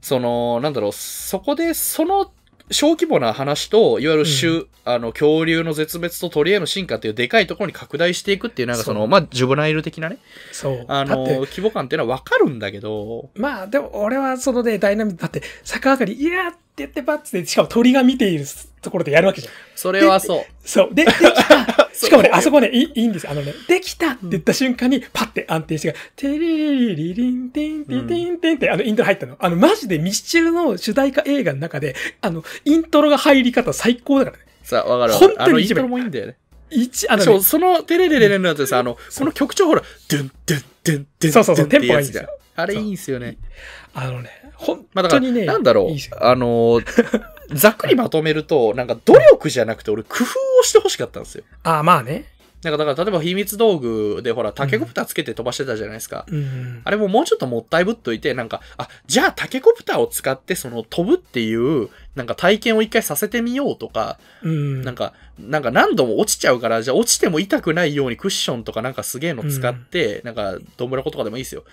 [0.00, 2.32] その、なんだろう、そこで、その、
[2.72, 9.08] 小規模な話と、いわゆる種、あの、恐竜の絶滅と鳥への進化っていうでかいところに拡大していくっていう、なんかその、そう。
[9.08, 10.18] まあ、ジュブナイル的なね、
[10.52, 10.84] そう。
[10.86, 16.52] あの、規模感っていうのはわかるんだけど、まあ、でも俺はそのね、ダイナミック、だって、逆上がり、いやー
[16.84, 18.44] って言ってバッつって、しかも鳥が見ている
[18.82, 19.54] ところでやるわけじゃん。
[19.74, 20.44] それはそう。
[20.64, 20.94] そう。
[20.94, 23.32] で、できた しかもね、あそこね、いいいいんですよ。
[23.32, 29.36] あのね、できたって言った瞬間に、パッて安定して、テレリリリンテンテンテンテンって、あの、イントロ入ったの。
[29.38, 34.44] あの、マジでミスチルの主題歌映画の中で、あの、イントロが入り方最高だからね。
[34.62, 35.18] さあ、わかる。
[35.18, 36.36] 本当に一番イントロもいいんだよね。
[36.70, 43.36] 一、あのね、そのテレレレレのやつでさ、あの、この曲調ほら、ドゥン、ドゥン、ドゥン、ドゥン、そうそうそうテンポがいいんですよあれいいんすよね。
[43.94, 46.80] あのね、本まあだから、当にね、なんだろいいですよう、あの、
[47.52, 51.44] ざっくりまとめると、なんか努力じゃなくて俺工夫をしてほしかったんですよ。
[51.62, 52.26] あ、まあね。
[52.62, 56.26] なんかだから、例えば秘密道具でほら、タケコプターつけて飛ばしてたじゃないですか。
[56.28, 56.82] うん。
[56.84, 64.82] あれももうちょっともったいぶっといて、なんか、あ、じゃあタケコプターを使ってその飛ぶっていう、なんか体験を一回させてみようとか、うん。
[64.82, 71.64] なんか、なんか何度も落ちちゃうから、じゃあ落ちても痛くないようにクッションとかなんかすげえの使って、なんか、どんぶらことかでもいいですよ。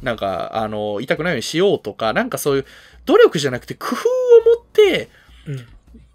[0.00, 2.66] なんか、あの、痛くないようにしようとか、なんかそういう
[3.04, 5.08] 努力じゃなくて工夫を持って、
[5.48, 5.66] うん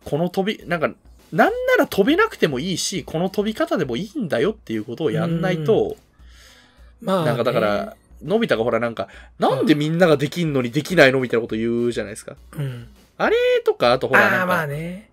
[0.03, 0.89] この飛び、なんか、
[1.31, 5.95] なんなら飛べなくてもいいし、この飛び方でもいいんだよっていうことをやんないと、
[7.01, 9.07] まあね、なんかだから、のび太がほらなんか、
[9.39, 12.35] なんでみんなができんのにできないのみたいなこと言うじゃないですか。
[12.57, 12.87] うん。
[13.17, 14.67] あれとか、あとほらなんか。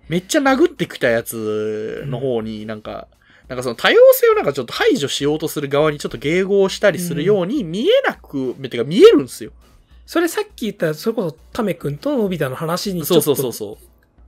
[0.08, 3.08] めっちゃ殴ってきたやつの方になんか、
[3.48, 9.52] なんかその多様性をなんかちょっと排除しようとする側にちょっと迎合したりするように見えなく、てか見えるんですよ。
[10.04, 13.78] それさっき言った、それこそタメ君とのび太の話にちそうょっとそうそうそ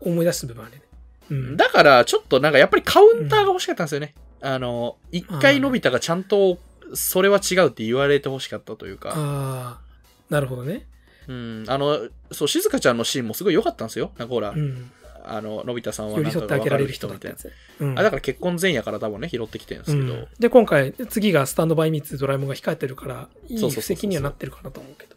[0.01, 0.83] 思い出す部分あるね。
[1.31, 1.37] うう。
[1.37, 1.57] ん。
[1.57, 4.15] だからちょっとなんかやっぱりカウンターが欲しかったんですよね。
[4.43, 6.59] あの、一回のび太がちゃんと
[6.95, 9.11] それは違うって言われて欲しかったというか。
[9.11, 9.81] ああ、
[10.29, 10.87] なるほどね。
[11.29, 11.65] うん。
[11.69, 14.13] あの、そう、静香ちゃんのシーンもすごい良かったんですよ。
[14.19, 14.91] なんかほら、うん。
[15.25, 17.55] あの、のび太さんはなんか分かる添ってあげられる人人みたいなだったや。
[17.55, 17.83] つ。
[17.83, 17.99] うん。
[17.99, 20.13] あ、だから結婚前夜から多分ね、拾ってきてるんですけど。
[20.13, 25.10] うんで、今回、次がスタンドバイミーツドラえもんが控えてるから、いい布石にはなってるかなと思うけど。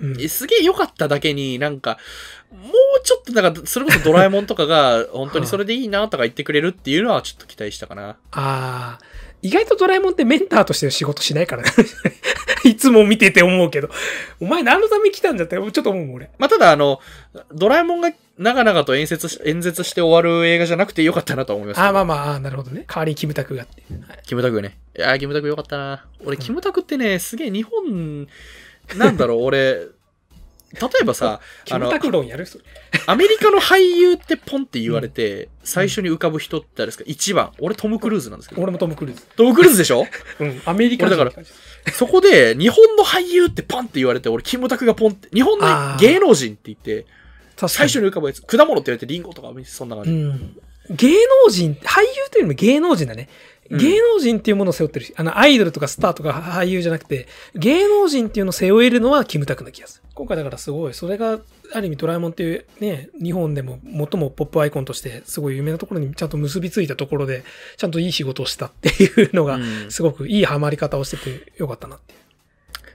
[0.00, 1.98] うんえすげえ良かっただけになんか、
[2.52, 2.72] もう
[3.04, 8.10] ちょっとなんか、それこそドラえもんとかが、 本当にそれでいいなとか言ってくれるっていうのはちょっと期待したかな。
[8.10, 8.98] ああ、
[9.42, 11.70] 意外とドラえもんってメンターとしての仕事しないからね。
[12.64, 13.88] いつも見てて思うけど。
[14.40, 16.30] お前何のために来たんだって、ちょっと思う俺。
[16.38, 17.00] まあ、ただあの、
[17.52, 21.80] ドラえもんが長々と演説し、演説して終わる映画じゃなくてよかったなと思います。
[21.80, 22.84] ああ、まあまあ、なるほどね。
[22.88, 23.82] 代わりにキムタクがって
[24.26, 24.78] キムタクね。
[24.96, 26.04] いやー、キムタクよかったな。
[26.24, 28.26] 俺、キムタクってね、すげえ日本、
[28.96, 29.88] なんだろう、俺、
[30.78, 31.88] 例えばさ、 あの
[33.06, 37.04] アメリカの俳優ってポンって言われて、最初に浮かぶ人って誰ですか？
[37.06, 37.52] 一番。
[37.60, 38.62] 俺トム・クルーズなんですけど。
[38.62, 39.22] 俺もトム・クルーズ。
[39.36, 40.06] トム・クルーズでしょ？
[40.40, 40.62] うん。
[40.66, 41.32] アメリカだから
[41.92, 47.06] そこで、日本の俳優ってポンって言われて、俺、キムタクがポンって、日本の芸能人って言って、
[47.68, 50.10] 最初に浮かぶやつ、果物って言われてリンゴとか、そんな感じ。
[50.10, 50.56] うん。
[50.90, 51.08] 芸
[51.44, 53.28] 能人、俳優というよりも芸能人だね。
[53.30, 60.08] うん芸能人っていうものを背負ってるし、あの、アイドルとかスターとか俳優じゃなくて、芸能人っていうのを背負えるのはキムタクな気がする。
[60.14, 61.40] 今回だからすごい、それが、
[61.74, 67.42] ある意味ドラえもんっていうね、日本でも最もポップアイコンとして、すごい有名なところにちゃんと結びついたところで、
[67.76, 72.18] ちゃんといい仕事をしたっていうのが、うんすごくいいハマり方をしててよかったなっていう。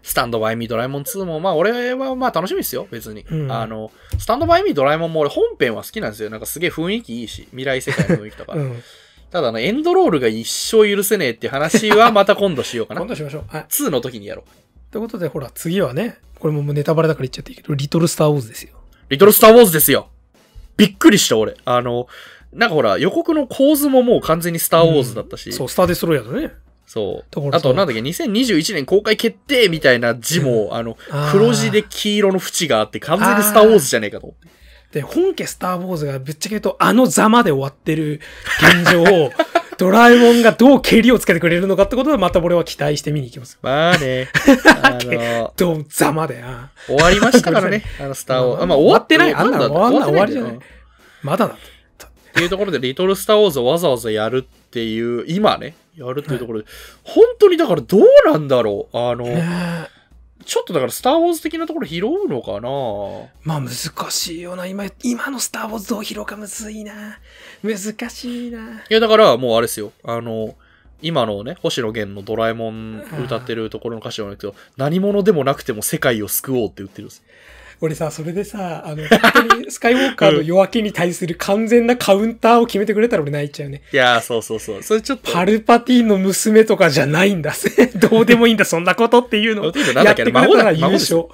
[0.04, 3.26] スタンドバイミードラえもん2も、まあ俺はまあ楽しみですよ、別に。
[3.30, 6.30] うんあの、スタンドバイミードラえもんも俺本編は好きなんですよ。
[6.30, 8.54] なんかすげえ雰囲気いいし、未来世界の雰囲気とか。
[8.54, 8.84] うん。
[9.30, 13.08] ただあの、エンドロールが一生許せねえっていう話はまた今度しようかな 今。
[13.10, 13.44] 度しましょう。
[13.56, 13.66] はい。
[13.70, 14.92] 2の時にやろう。
[14.92, 18.72] ということで、ほら、次はね、これももうネタバレだから言っちゃっていいけど、リトル・スター・ウォーズですよ。
[19.10, 20.10] リトルスターウォーズですよ。
[20.76, 21.56] びっくりした俺。
[21.64, 22.08] あの、
[22.52, 25.54] なんかほら、予告の構図ももう完全にスターウォーズだったし。
[25.54, 26.52] そう、スター・デストロイヤーだね。
[26.92, 27.50] そう。
[27.54, 30.98] あと、なんだっけ、2021年公開決定みたいな字も、あの
[31.32, 34.40] 黒字で黄色の縁があって、完全にスターウォーズじゃねえかと思っ
[34.92, 35.00] て。
[35.00, 38.20] で、本家スター・ウォーズがぶっちゃけ言うと、あのざまで終わってる
[38.84, 39.32] 現状を、
[39.80, 43.58] ドラえもんがどう蹴りをつけてくれるのかってことで、また俺は期待して見に行きます。
[43.62, 44.28] まあね、
[44.84, 48.64] あの、どうざまで、あ終わりましたからね、あの、スターウォーズ。
[48.64, 49.34] あまあ、終わってない。
[49.34, 50.60] あんなだ終わんない終わりじゃない。
[51.24, 51.82] まだだって。
[52.32, 56.68] っていうところで、リトルスターウォーズをわざわざやるっていう、今ね、やるっていうところで、
[57.04, 58.98] 本当にだからどうなんだろう。
[58.98, 59.26] あの、
[60.46, 62.70] ちょっとだからスターウォーズ的なところ拾うのかな
[63.44, 64.66] まあ難しいよな。
[64.66, 67.20] 今、今のスター・ウォーズどう拾うかむずいな。
[67.64, 68.84] 難しいな。
[68.90, 69.92] いや、だからもうあれですよ。
[70.04, 70.56] あの、
[71.02, 77.24] 今のね、星野源のドラえもん歌ってるところの歌詞なんだけど、何者でもなくても世界を救おうって言ってるんです。
[77.84, 83.82] 俺さ、それでさ、あの、本当にスカイウォーカーの夜明けに対する完全なカウンターを決めてくれたら俺泣いちゃうね。
[83.92, 84.84] いやー、そうそうそう。
[84.84, 85.32] それちょっと。
[85.32, 87.54] パルパティの娘とかじゃないんだ。
[87.98, 91.26] どうでもいいんだ、そんなことっていうのをやってくれたら優勝。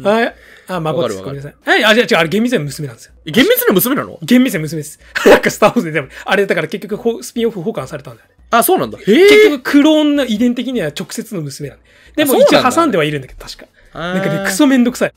[0.00, 0.34] はい。
[0.68, 1.22] あ、孫です。
[1.22, 1.54] ごめんなさい。
[1.64, 3.12] はい、あ、じゃあ違う、あれ厳密には娘なんですよ。
[3.26, 4.18] 厳密な娘なの？
[4.22, 5.00] 厳密には娘です。
[5.26, 8.34] なんかスターウォーズででも、あれだから結局ほスピンオフ保管されたんだよね。
[8.50, 8.98] あ、そうなんだ。
[8.98, 9.50] へ結え。
[9.50, 11.84] 局クローンの遺伝的には直接の娘なんで。
[12.16, 13.66] でも一応挟んではいるんだけど、確か。
[13.92, 15.12] ななんかね、クソめんどくさい。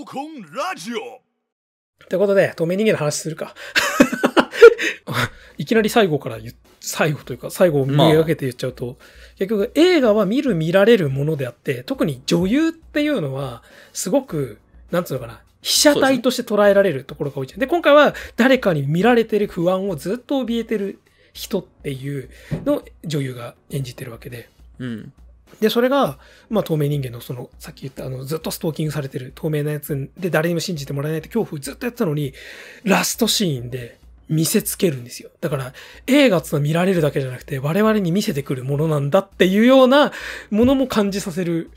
[0.00, 1.20] リモコンラジオ
[2.08, 3.54] ということで、透明人間の話するか。
[5.58, 8.96] いきなり最後から言っ最後というか、最後を見上げて言っちゃうと、
[9.36, 14.58] 結局映画は見る見られるものであって、特に女優っていうのは、すごく、
[14.90, 17.60] なんつうのかな、被写体として捉えられるところが多いじゃん。
[17.60, 21.00] で、今回は誰かに見られてる不安をずっと怯えてる
[21.34, 22.30] 人っていう
[22.64, 24.48] のを女優が演じてるわけで。
[24.78, 25.12] うん。
[25.60, 32.32] で、それが、まあ、透明人間のその、さっき言った、あの、ずっとストーキングされてる透明なやつで誰にも信じてもらえないって恐怖ずっとやってたのに、
[32.84, 33.98] ラストシーンで
[34.28, 35.30] 見せつけるんですよ。
[35.40, 35.72] だから、
[36.06, 40.12] 映画ってのは見られるだけじゃなくて、我々に見せてくるものなんだっていうような
[40.50, 41.70] ものも感じさせる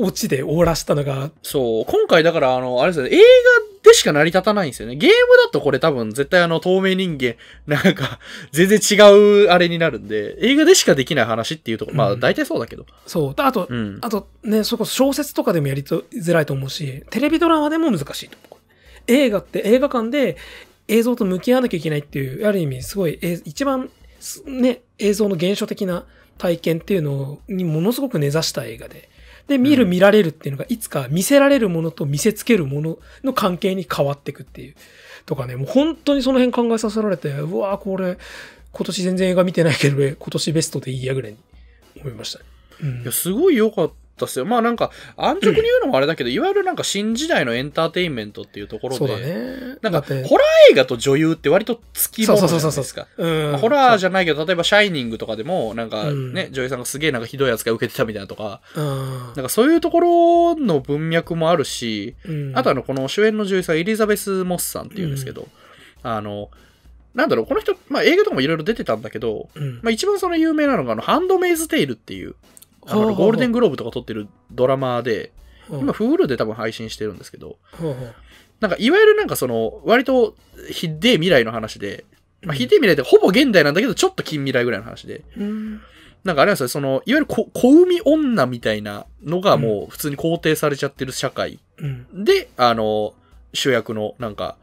[0.00, 1.84] オチで終わらしたのが、そう。
[1.84, 3.22] 今回だから、あの、あれですよね、映画
[3.82, 4.94] でしか成り立たないんですよね。
[4.94, 7.34] ゲームだとこれ多分絶対あの、透明人間、
[7.66, 8.20] なんか、
[8.52, 12.86] 全然違うあれになるんで、映画でしかできない話っていうところ、まあうん大体そうだけど。
[13.06, 13.34] そう。
[13.36, 13.98] あと、うん。
[14.00, 18.60] あとね、それこそ小説とかでもやりとづらいと思うし、テレビドラマでも難しいと思う。
[19.08, 20.36] 映画って映画館で
[20.86, 23.90] 映像と向き合わなきゃいけないっていう、ある意味すごい、え一番
[24.20, 26.04] すね、映像の原初的な
[26.38, 29.08] 体験っていうのにものすごく根ざした映画で。
[29.48, 34.74] で、見るうん見られるっていうのが、いつか見せられるものと見せつけるものの関係に変わっていくっていう。
[35.26, 38.18] とかね、もう本当にその辺考えさせられて、うわーこれ、
[38.72, 41.38] 今年全然映画見てないけど、今年ベストでいいやぐらいに
[42.00, 42.44] 思いましたね。
[42.82, 43.94] うんいや、すごい良かった
[44.26, 44.44] っすよ。
[44.44, 49.78] まあなんか、安直に言うのもあれだけど、いわゆるなんか新時代のエンターテインメントっていうところで、ね。
[49.82, 50.24] なんか、ホラー
[50.72, 53.06] 映画と女優って割と付き物じゃないですか。
[53.16, 53.58] うん。
[53.58, 59.18] ホラーじじゃないけど、例えば、シャイニングとかでも、なんかうんね、女優さんがすげえなんかひどい扱い受けてたみたいなとか、ゃん。
[59.26, 62.52] なんかそういうところの文脈もあるし、うん。
[62.56, 65.48] あとあの、この主演の女優さん、エリザベス・モスさんっていうんですけど、
[66.02, 66.50] あの、
[67.14, 72.34] なんだろう、この人、まあ映画とかもいろいろ出てたんだけど、うん、まあ一番その有名なのが、あの、ハンドメイズ・テイルっていう、
[72.88, 75.32] あのゴールデングローブとか撮ってるドラマで、
[75.70, 75.80] うん。
[75.80, 77.56] 今、Hulu で多分配信してるんですけど、
[78.60, 80.34] なんか、いわゆるなんかその、割と、
[80.70, 82.04] ひでえ未来の話で、
[82.42, 85.80] まあ、うんひでえ未来ってほぼ現代なんだけど、ちょっと近未来ぐらいの話で、うん。
[86.24, 92.24] なんかあれなんですよ、その、いわゆるこ小海女みたいなのがもう普通に肯定されちゃってる社会うん。
[92.24, 93.14] で、あの、
[93.54, 94.56] 主役のなんか、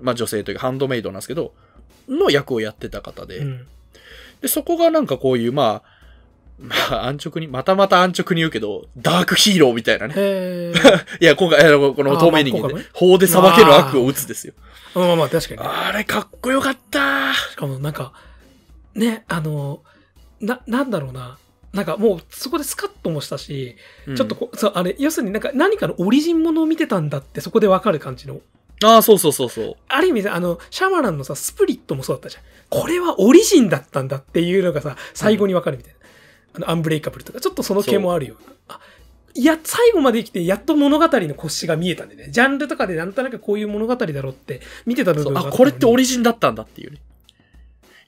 [0.00, 1.52] まあ女性というかハンドメイドなんですけど、
[2.08, 3.66] の役をやってた方で、うん。
[4.40, 5.93] で、そこがなんかこういう、まあ、
[6.58, 10.72] まあ安直に、またまた安直に言うけど、ダークヒーローみたいなね。
[11.20, 14.54] いや、今回、あのこの透明人間で法で裁ける悪を打つですよ。
[14.94, 15.66] まあまあ確かにね。
[15.66, 18.12] あれかっこよかったしかもなんか、
[18.94, 19.82] ね、あの、
[20.40, 21.38] な、なんだろうな。
[21.72, 23.76] なんかもうそこでスカッともしたし、
[24.06, 28.40] うんちょっとこう、そう、あれ、要するになんか何かのオリジンものを見てたんだってそこでわかる感じの。
[28.84, 29.76] ああ、そうそうそうそう。
[29.88, 32.42] ある意味で、あの、シャマランのさ、スプリットもそうだったじゃん。
[32.70, 36.03] これはオリジンだったんだっていうのがさ、最後にわかるみたいな。
[36.54, 38.76] あの、アンブレイカブルとか、ちょっとその系もあるような。
[38.76, 38.80] あ
[39.36, 42.28] いや、最後まで生きて、やっと物語の腰が見えたんでね。
[42.30, 46.98] ジャンルとかでなんとなくこういう物語だろうって見てた部分がったのにこれってオリジンだったんだっていうね。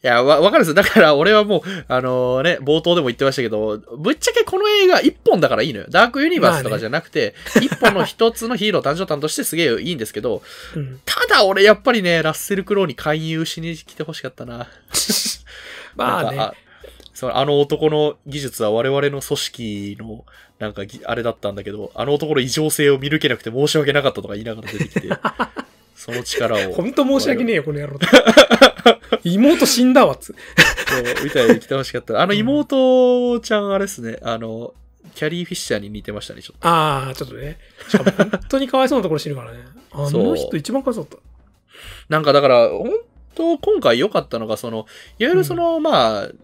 [0.05, 0.75] いや、わ、わかるんですよ。
[0.75, 5.87] だから俺はもう、あのね、冒頭でも言ってましたけど、ぶっちゃけこの映画一本だからいいのよ。
[5.89, 10.43] ダークユニバースとかじゃなくて、一本の一つのヒーロー誕生誕としてすげえいいんですけど、
[10.77, 11.01] うん。
[11.05, 14.69] ただ俺やっぱりね、ラッセル・クロウに勧誘しに来てほしかったな。
[15.97, 16.66] まあね。
[17.17, 20.27] そのあの男の技術は我々の組織の、
[20.59, 25.09] なんかぎあれだったんだけど、あの男の異常性を見抜けなくて申し訳なかったとか言いながら出てきて、
[25.97, 26.73] その力を。
[26.75, 27.99] ほんと申し訳ねえよ、この野郎。
[29.25, 30.35] 妹死んだわっつ。
[30.89, 32.21] そうみたいに来てほしかった。
[32.21, 34.75] あの妹ちゃんあれですね、あの、
[35.15, 36.69] キャリー・フィッシャーに似てましたね、ちょっと。
[36.69, 37.57] ああ、ちょっとね。
[37.89, 39.61] しかも本当にかわいそうなところ死ぬからね。
[39.93, 41.21] あの人一番かわいそうだっ
[42.11, 42.91] なんかだから、本
[43.35, 44.85] 当今回良かったのが、その、
[45.19, 46.35] いわゆるその、まあ、女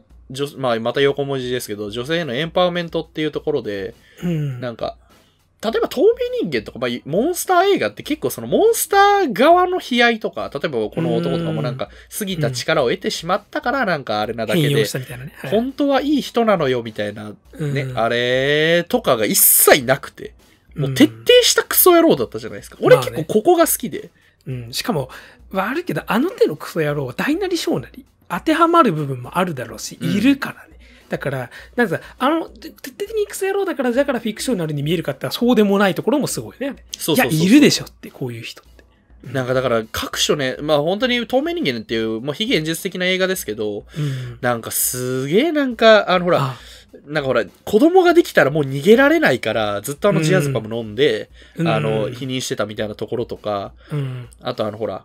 [0.57, 4.27] まあ、また横文字ですけど、女性へのエンパワーメントっていうところで、た。
[4.27, 4.61] うん。
[4.61, 4.97] なんか、
[5.63, 11.89] 例えば透明人間とか、まあ、モンスター映画って結構そのモンスター側の悲哀とか、例えばこの男とかもなんか
[12.19, 14.85] 過ぎた力を得てしまったからなんかあれなだけで
[15.53, 20.35] 本当はいい人なのよみたいなうんね、あれとかが一切なくて、
[20.75, 22.79] もう徹底んしたクソ野郎だったじゃないですか。
[22.81, 24.11] 俺まあね結構ここが好きで。
[24.49, 24.73] うん。
[24.73, 25.11] しかも、
[25.53, 30.73] 悪いけど、あの手のクソ野郎は大なり小なり当てはまる部分もあるだろうし、うんいるからね。
[31.09, 36.75] だから、なんかさ、あの、徹底的にクソ野郎だから、だからフィクショナルに見えるかってそうでもないところもすごいね。
[36.97, 38.73] そうそうそういや、いるでしょって、こういう人って。
[39.31, 44.39] なんかだから各所ね、まあ本当に透明人間っていう、もう非現実的な映画ですけど、うん。
[44.41, 46.59] なんかすげえなんか、あのほら、あ
[47.07, 54.29] なんかほら、子供ができたらもう逃げられないから、ずっとあのジアズパム飲んで、うんあの、うん否認してたみたいなところとか、うん。
[54.41, 55.05] あとあのほら、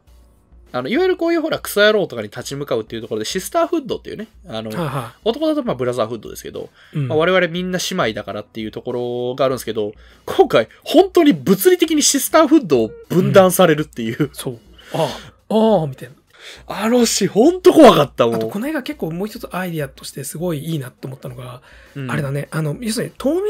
[0.71, 8.91] あの、いわゆるこういうほら、クソ野郎とかに立ち向かうっていうところで、シスターフッドっていうね、あの、はあはあ男だとまあブラザーフッドですけど、うんまあ、我々みんな姉妹だからっていうとこ
[9.31, 9.93] ろがあるんですけど、
[10.25, 14.59] 今回本当に物理的にシスターフッドを分断されるっていう、そう。
[14.93, 15.03] あ
[15.49, 16.15] あ、ああ、みたいな。
[16.65, 18.35] あの詩ほんと怖かったもん。
[18.35, 21.61] あと、この映画結構もう一つアイディアとしてすごいいいなと思ったのが、
[21.95, 23.41] うんあれだね、あの、要するに透明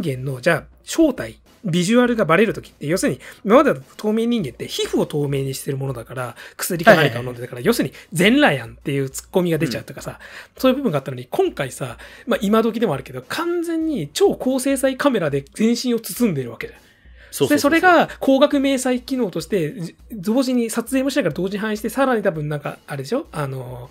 [0.00, 10.18] 人間の、じゃあ、正体、ビジュアルがバレるときって、要するに、今までだと透明人間って皮膚を透明にしてるものだから、薬か何かを飲んでたから、要するに全裸やんっていうツッコミが出ちゃうとかさ、
[10.56, 16.80] そういう部分があったのに、今回さ、まあ今時でもあるけど、完全に超高精細カメラで全身を包んでるわけじゃん。
[17.30, 23.26] そうで、それ、が光学明細機能として、じ同時に撮影もしながら同時に反映して、さらに多分なんか、あれでしょ？
[23.32, 23.90] あの、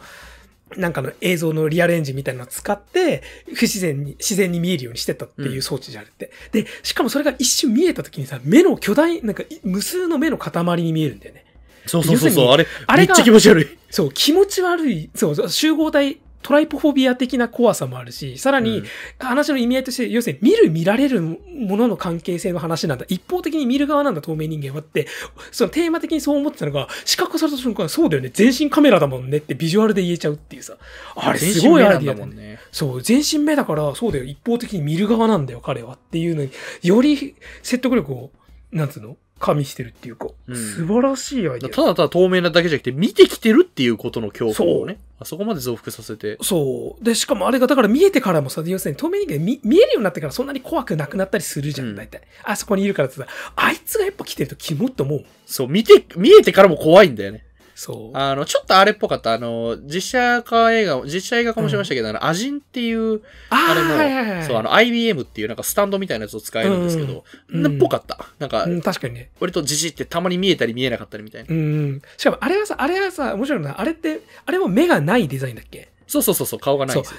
[0.77, 3.23] なんかの映像のリアルエンジンみたいなのを使って、
[3.53, 6.31] 不自然に、自然に見えるようにしてたっていう装置じゃあれって。
[6.51, 11.45] で、しかもそれが一瞬見えた時にさ、目の巨大、なんかい無数の目の塊に見えるんだよね。
[11.85, 13.77] そうそうそうそう、あれ、あれがめっちゃ気持ち悪い。
[13.89, 18.85] そう、気持ち悪い、そうそう、集合体、トライポフォビア的な怖さもあるし、さらに、うん
[19.19, 21.37] 話の意味合いとして、要するに見る見られるも
[21.77, 23.05] のの関係性の話なんだ。
[23.07, 25.07] 一方的に見る側なんだ、透明人間はって、
[25.51, 30.77] そのテーマ的にそう思ってたのが、視覚化された瞬間、そうだよね、全身カメラだもんねってビジュアルで言えちゃうっていうさ。
[31.15, 32.35] あれすごいアイディアだね。
[32.35, 32.59] ね。
[32.71, 36.51] そう、全身目だから、そうだよ、一方的に見る側なんだよ、彼はっていうのに、
[36.81, 38.31] より説得力を、
[38.71, 41.69] なんつうの加味してるっていうか、うん素晴らしいアイディア。
[41.69, 46.37] ただただ透明なだけじゃなくて、見てきてるっていうことの恐怖をね、あそこまで増幅させて。
[46.41, 47.03] そう。
[47.03, 52.21] で、しかもあれが、だから見えてからもさ、要するに透明人間見見えるようになってからそんなに怖くなくなったりするじゃん、うん大体。
[52.45, 55.25] あそこにいるからってさ、あいつがやっぱ来てるとキモって思うもん。
[55.45, 57.43] そう、見て、見えてからも怖いんだよね。
[57.75, 58.17] そう。
[58.17, 59.33] あの、ちょっとあれっぽかった。
[59.33, 68.27] あの、実写化映画、実写映画化もしましたけど、あの、アジンっていう、ああれも、はいはいはい、そう、あの、IBM っていうなんかスタンドみたいなやつを使えるんですけど、うんなっぽかった。
[68.39, 69.31] なんかう、ん、確かにね。
[69.39, 71.47] 割とじじってたまに見えたり見えなかったりみたいな。
[71.49, 72.01] うん。
[72.17, 75.89] しかも、あれはさ、あれはさ、面白いのは、あれって、あれも目がないデザインだっけ？
[76.07, 77.17] そうそうそうそう、顔がないんですよ。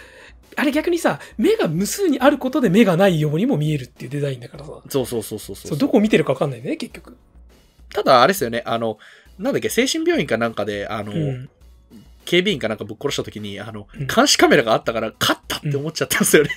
[0.56, 4.70] あれ逆にさ、目が無数にあることで目がないようにも見えるっていうデザインだからさ。
[4.89, 7.16] そうそうそうそうそうそう、どこを見てるか分かんないね、結局。
[7.93, 8.98] ただ、あれですよね、あの、
[9.39, 11.51] なんだっけ、精神病院かなんかで、あの、うん。
[12.24, 16.51] 警備員かなんかぶっ殺した時に、あの、うん監視カメラがあったから、勝ったって思っちゃったんですよね。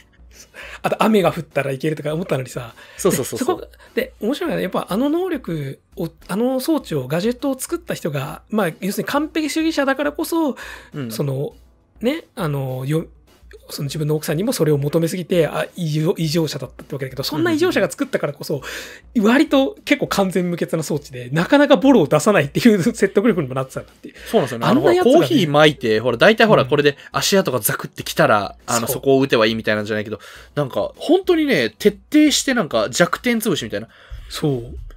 [0.82, 3.70] あと、雨が降ったらいけるとか思ったのにさ、そうそうそうそう。
[3.95, 10.56] で、面白いのは、やっぱあの能力を、あの装置を、ガジェットを作った人が、まあ、要するに完璧主義者だからこそ、
[10.94, 11.54] うんその、
[12.02, 13.08] ね、あの、よ、
[13.69, 18.61] その自分の奥さんにもそれを求めすぎて、あ、異常、異常者だったってわけだけど、そんな異常者が作ったからこそ、
[19.19, 24.15] 割と結構完全無欠な装置で、なかなかボロを出さないっていう説得力にもなってたんだっていう。
[24.30, 24.65] そうなんですよね。
[24.65, 30.19] ああの、ねコーヒー巻いて、ほら、大体ほら、うんこれで足跡がザクってきたら、あの、そこを打てばいいみたいなんじゃないけど、
[30.56, 33.88] なんか、本当にね、徹底してなんか弱点潰しみたいな。
[34.30, 34.49] そ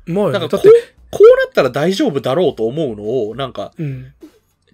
[0.06, 0.12] う。
[0.12, 0.70] まあ、なんか、こう、、
[1.10, 4.12] こうなったら大丈夫だろうと思うのを、なんか、うん。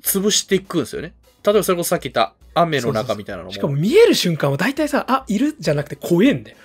[0.02, 1.12] 潰していくんですよね。
[1.47, 3.53] 例えばそれこそさっき言った雨の中みたいなのも。
[3.53, 6.57] しかも見える瞬間は大体さ、あ、いるじゃなくて怖えんだよ。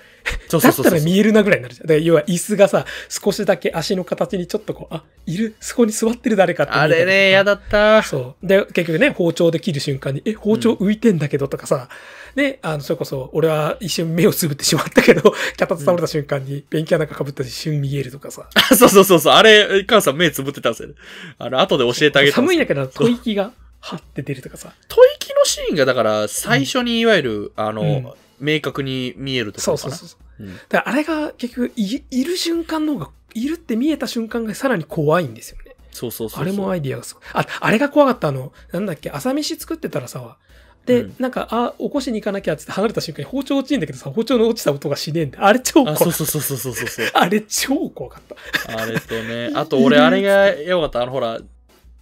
[0.47, 0.97] そうだそうそうそう。
[0.97, 1.88] ったら見えるなぐらいになるじゃん。
[1.88, 8.03] だから要は椅子がさ、少しだけ足の形にちょっとこう、あ、いる、そこに座ってる誰かってあれね、やだった。
[8.03, 8.47] そう。
[8.47, 11.89] で、結局ね、包丁で切る瞬間に、え、包丁浮いてんだけどとかさ、
[12.35, 18.47] で、あの、それこそ、俺は一瞬目をつぶってしまったけど、 脚立倒れた瞬間に、ペンキなんか被ったし一瞬見えるとかさ。
[18.53, 19.34] あ そうそうそうそう。
[19.34, 20.95] あれ、母さん目つぶってたんですよね。
[21.38, 23.51] あの、後で教えてあげた寒いんだけど、吐息が、
[23.81, 24.73] はって出るとかさ。
[24.87, 29.95] 吐息のシーンが、だから、最初にいわゆる、あの、うん明確に見えるところかな。
[29.95, 30.43] そうそうそうそう。
[30.47, 35.75] うんだからあれが結局い、いる瞬間の方が、いるって見えた瞬間がさらに怖いんですよね。
[35.91, 36.41] そうそうそう。
[36.41, 37.23] あれもアイディアがすごい。
[37.33, 40.37] あ、あれが怖かったあの、なんだっけ、朝飯作ってたらさ、
[40.85, 45.45] で、うんなんか、あ、起こしに行かなきゃって離れた瞬間に包丁落ちるんだけどさ、包丁の落ちた音がしねえんだよ。
[45.45, 46.11] あれ超怖あ、かった。
[46.11, 47.05] そうそうそうそうそうそう。
[47.13, 48.23] あれ超怖かっ
[48.67, 48.81] た。
[48.81, 51.03] あれとね、あと俺あれがよかった。
[51.03, 51.39] あのほら、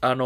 [0.01, 0.25] あの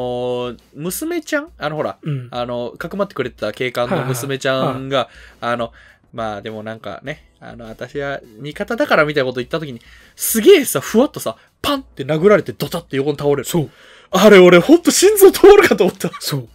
[0.53, 1.49] ー、娘ちゃん？
[1.57, 2.27] あのほら、うん。
[2.31, 5.09] あの、かくまってくれてた警官の娘ちゃんが、
[5.41, 5.71] あの、
[6.13, 9.81] まあでもなんかね、あの、私は味方だからみたいなこと言った時に、
[10.15, 13.45] すげえさ、ふわっとさ、パンって殴られてドタって横に倒れる。
[13.45, 13.69] そう。
[14.11, 16.11] あれ俺ほんと心臓通るかと思った。
[16.19, 16.47] そう。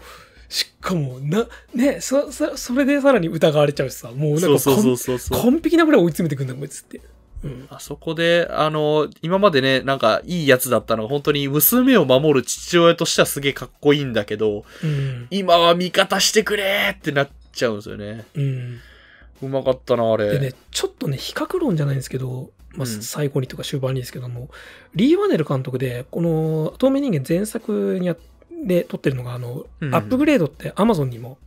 [0.49, 5.43] しかも、な、ね、そ、そ、それでさらに疑われちゃうしさ、もうなんかそうそうそう完そうそう。
[5.43, 7.01] 完璧なぐらい追い詰めてくんだ、こいつって。
[7.45, 7.67] うん。
[7.71, 15.27] あそこで、あの、今までね、なんかいいやつだったのが、本当に娘を守る父親としてはすげえかっこいいんだけど、うん。
[15.31, 18.27] 今は味方してくれーってなっちゃうんですよね。
[18.35, 18.81] うん。
[19.43, 20.31] うまかったな、あれ。
[20.31, 24.51] でね、ちょっとね、比較論じゃないんですけど、まあ、うん最後にとか終盤にですけども、
[24.95, 28.17] リー・ワネル監督で、この透明人間前作にや
[28.65, 31.39] で撮ってるのが、あの、うんアップグレードって Amazon にも、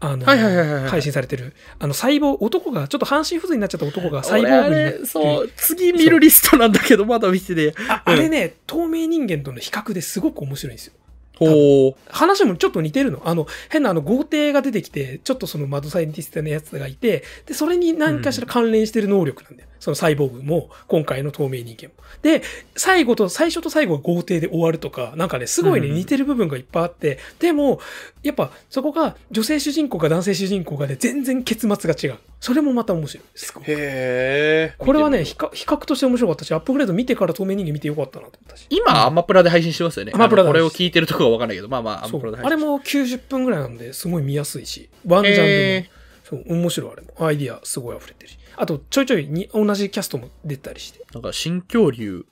[0.00, 7.74] あの、はいはいはいはいはい配信されてる、あの、細胞、男が、ちょっと半身不随になっちゃった男が細胞部にそう、次見るリストなんだけど、まだ見てね。
[7.88, 10.92] ああれね、透明人間との比較ですごく面白いんですよ。
[11.38, 12.00] ほう。
[12.08, 13.22] 話もちょっと似てるの。
[13.24, 19.67] あの、変なあの豪邸が出てきて、ちょっとそのマドサイエンティストのやつがいて、で、それに何かしら関連してる能力なんだよ。
[19.80, 21.94] そのサイボーグも、今回の透明人間も。
[22.22, 22.42] で、
[22.76, 27.80] 最後と、最初と最後が豪邸で終わるとか、なんかね、すごいね、うん似てる部分がいっぱいあって、でも、
[28.22, 32.18] やっぱ、そこが女性主人公か男性主人公かで全然結末が違う。
[32.40, 33.24] それもまた面白い。
[33.34, 33.64] すごい。
[33.64, 34.74] へえ。
[34.78, 38.66] これはね、比較として面白かったし、アップグレード見てから透明人間見てよかったなと思ったし。
[38.70, 40.12] 今、アマプラで配信してますよね。
[40.14, 45.86] アマプラでこれを聞いてるとこはわかんないけど、まあまあ、アそマプラで配信うあれも90分ぐらいなんで、すごい見やすいし、ワンジャンルへも、
[46.24, 47.26] そう、面白いあれも。
[47.26, 48.37] アイディアすごい溢れてるし。
[48.60, 51.04] あと、ちょいちょいに同じキャストも出たりして。
[51.12, 52.26] なんか、新恐竜、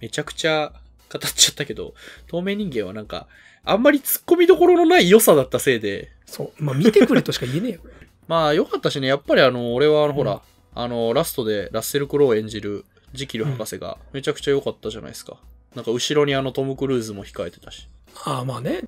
[0.00, 0.72] めちゃくちゃ
[1.12, 1.94] 語っちゃったけど、
[2.28, 3.26] 透明人間はなんか、
[3.64, 6.64] あんまり突っ込みどころのない良さだったせいで、そう。
[6.64, 7.80] まあ、見てくれとしか言えねえよ。
[8.28, 10.40] まあ、良かったしね、やっぱりあの、俺はあの、うんほら、
[10.74, 15.36] あの、ラストでラッセル・クロウ演じるジキル博士がめちゃくちゃ良かったじゃないですか。
[15.74, 17.88] なんか、後ろにあの、トム・クルーズも控えてたし。
[18.24, 18.82] ああ、まあね。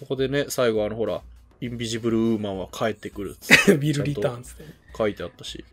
[0.00, 1.22] ここでね、最後あの、ほら、
[1.60, 4.64] インビジブル・ウーマンは帰ってくるっつって ビル・リターンズで。
[4.96, 5.64] 書いてあったし。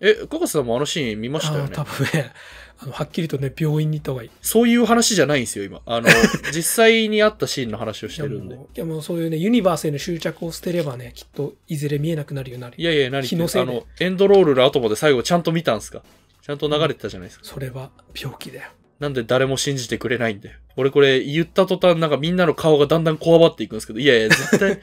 [0.00, 1.70] え、カカスさんもあのシーン見ましたよね？
[1.72, 2.32] 多分ね、
[2.78, 4.30] あの、はっきりとね、病院に行った方がいい。
[4.42, 5.80] そういう話じゃないんですよ、今。
[5.86, 6.08] あの、
[6.54, 8.84] 実際にあったシーンの話をしてるんでいや。
[8.84, 12.74] もうそういうね、ユニバースへの執着を捨てればね、きっといずれ見えなくなるようになる。
[12.76, 16.02] いやいや、何言気のせいあの、エンドロールの後まで最後ちゃんと見たんすか？
[16.42, 17.44] ちゃんと流れてたじゃないですか。
[17.46, 18.68] それは病気だよ。
[19.00, 20.56] なんで誰も信じてくれないんだよ。
[20.76, 24.80] 俺これ言った途端なんかみんなの顔がだんだんこわばっていくんですけど、いやいや、絶対、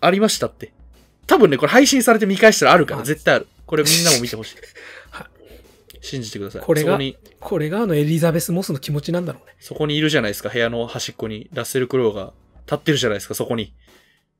[0.00, 0.72] ありましたって。
[1.26, 3.46] 多分ね、これ配信されて見返したらあるから、あ絶対ある。
[3.66, 4.56] これみんなも見てほしい
[5.10, 5.28] は。
[6.00, 6.62] 信じてください。
[6.62, 9.54] これがそこに、これがあのエリザベス・モスの気持ちなんだろうね。
[9.58, 11.48] そこにいるじゃないですか、部屋の端っこに。
[11.52, 12.32] ラッセル・クロウが
[12.66, 13.74] 立ってるじゃないですか、そこに。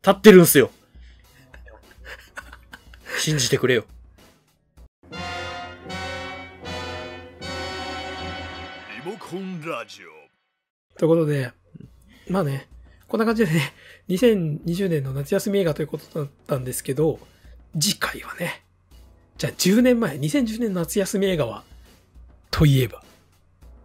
[0.03, 0.71] 立ってるんすよ。
[3.19, 3.87] 信じてくれよ。
[5.11, 5.17] リ
[9.11, 10.09] モコンラジオ
[10.99, 11.53] ということで、
[12.29, 12.69] まあね、
[13.09, 13.73] こんな感じでね、
[14.11, 17.21] 2020年の夏休み映画ということだったんですけど、
[17.79, 18.64] 次回はね、
[19.37, 21.65] じゃあ10年前、2010年の夏休み映画は、
[22.51, 23.03] といえば、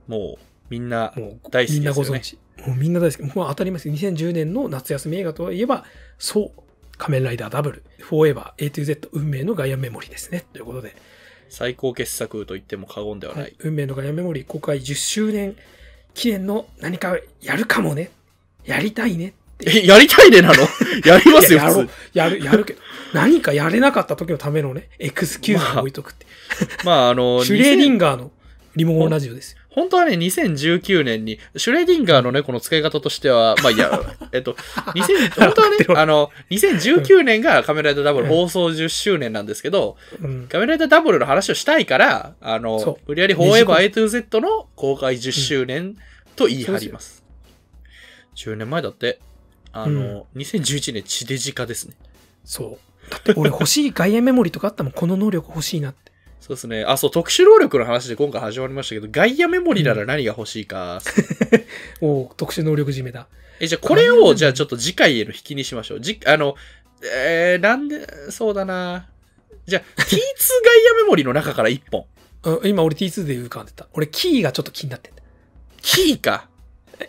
[0.07, 1.13] もう、みんな
[1.49, 2.09] 大好きみんなですよね。
[2.09, 2.37] ご存知。
[2.67, 3.35] もうみんな大好き。
[3.35, 4.07] もう当たり前です。
[4.07, 5.85] 2010年の夏休み映画といえば、
[6.17, 6.61] そう、
[6.97, 10.45] 仮面ライダーダブル、フォーエバー、A to Z、運命のガイアメモリですね。
[10.53, 10.95] ということで、
[11.49, 13.43] 最高傑作と言っても過言ではない。
[13.43, 15.55] はい、運命のガイアメモリ公開10周年
[16.13, 18.11] 記念の何かやるかもね。
[18.65, 19.33] やりたいね。
[19.65, 20.55] え、やりたいねなの？
[21.05, 21.89] やりますよ、いややろ。
[22.13, 22.81] やる、やるけど。
[23.13, 26.25] 何かやれなかった時のためのね、エクスキューズを置いとくって。
[26.85, 28.31] まあ、あの、 シュレーディ2000ンガーの
[28.75, 29.59] リモコンラジオですよ。
[29.69, 40.47] 本当はね、2019年に、シュレーディンガーのね、この使い方としては、まあいや、えっと、2000本当はねあの、2019年が仮面ライダーダブルうん放送10周年なんですけど、うん。
[40.47, 45.95] カメライダーダブルの話をしたいから、あの無理やりフォーエバー A to Z の公開10周年
[46.35, 47.23] と言い張ります。
[48.35, 49.19] 10年前だって、
[49.71, 51.95] あの、2011年地デジ化ですね。
[52.43, 53.11] そう。
[53.11, 56.11] だって俺欲しいガイアメモリとかあったもん、この能力欲しいなって。
[56.39, 56.83] そうですね。
[56.83, 61.01] あ、そう、特殊能力の話で今回始まりましたけど、ガイアメモリなら何が欲しいか。
[62.01, 63.27] おう特殊能力締めだ。
[63.59, 66.01] え、じゃあこれを、じゃあちょっと次回への引きにしましょう。
[66.01, 66.55] じ、あの、
[67.03, 69.07] えー、なんで、そうだな。
[69.65, 70.19] じゃあ、T2 ガイ
[71.01, 72.05] アメモリの中から1本。
[72.41, 73.87] うん今俺 T2 で浮かんでた。
[73.93, 75.21] 俺キーがちょっと気になってんだ。
[75.81, 76.48] キーか。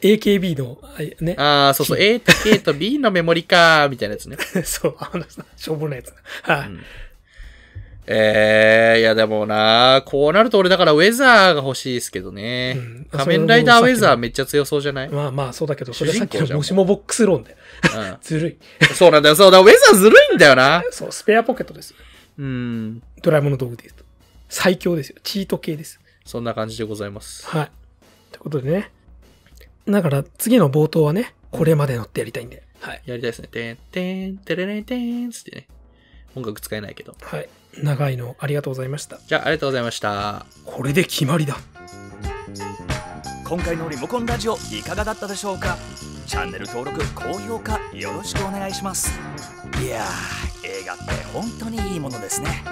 [0.03, 1.35] AKB の、あね。
[1.39, 4.37] ああ、そうそう、A と K と B のメモリか、みたいなやつね。
[4.65, 6.13] そう、あのさ、しょぼなやつ。
[6.43, 6.81] はい、うん
[8.13, 12.75] えー、いやでもな、こうなると俺だからウェザーが欲しいですけどね。
[12.77, 17.57] うん仮面ライダーウェザーめめっちゃ強そうじゃない、まあまあそうだけど、それさっきのもしもボックス論で。
[17.95, 18.57] うん ずるい。
[18.95, 20.83] そうなんだよ、そうだ、ウェザーずるいんだよな。
[20.91, 21.95] そう、スペアポケットです。
[22.37, 23.03] うん。
[23.23, 24.05] ドラえもんの道具で言うと。
[24.49, 25.17] 最強ですよ。
[25.23, 26.01] チート系です。
[26.25, 27.47] そんな感じでございます。
[27.47, 27.71] はい。
[28.33, 28.91] ということでね。
[29.87, 32.63] だから次の冒頭はね、これまでのってやりたいんで。
[32.81, 33.03] はい。
[33.07, 33.49] やりたいですね。
[33.49, 35.67] てんてん、てれれんてんつってね。
[36.37, 37.17] 音楽使えないけど。
[37.21, 37.49] はい。
[37.83, 39.19] 長いのありがとうございました。
[39.27, 40.47] じゃあ、ありがとうございました。
[40.65, 41.57] これで決まりだ。
[43.45, 45.77] 今回のリモコンラジオいかがだったでしょうか？
[46.29, 49.11] チャンネル登録高評価よろしくお願いします
[49.83, 52.63] いやー映画って本当にいいものですね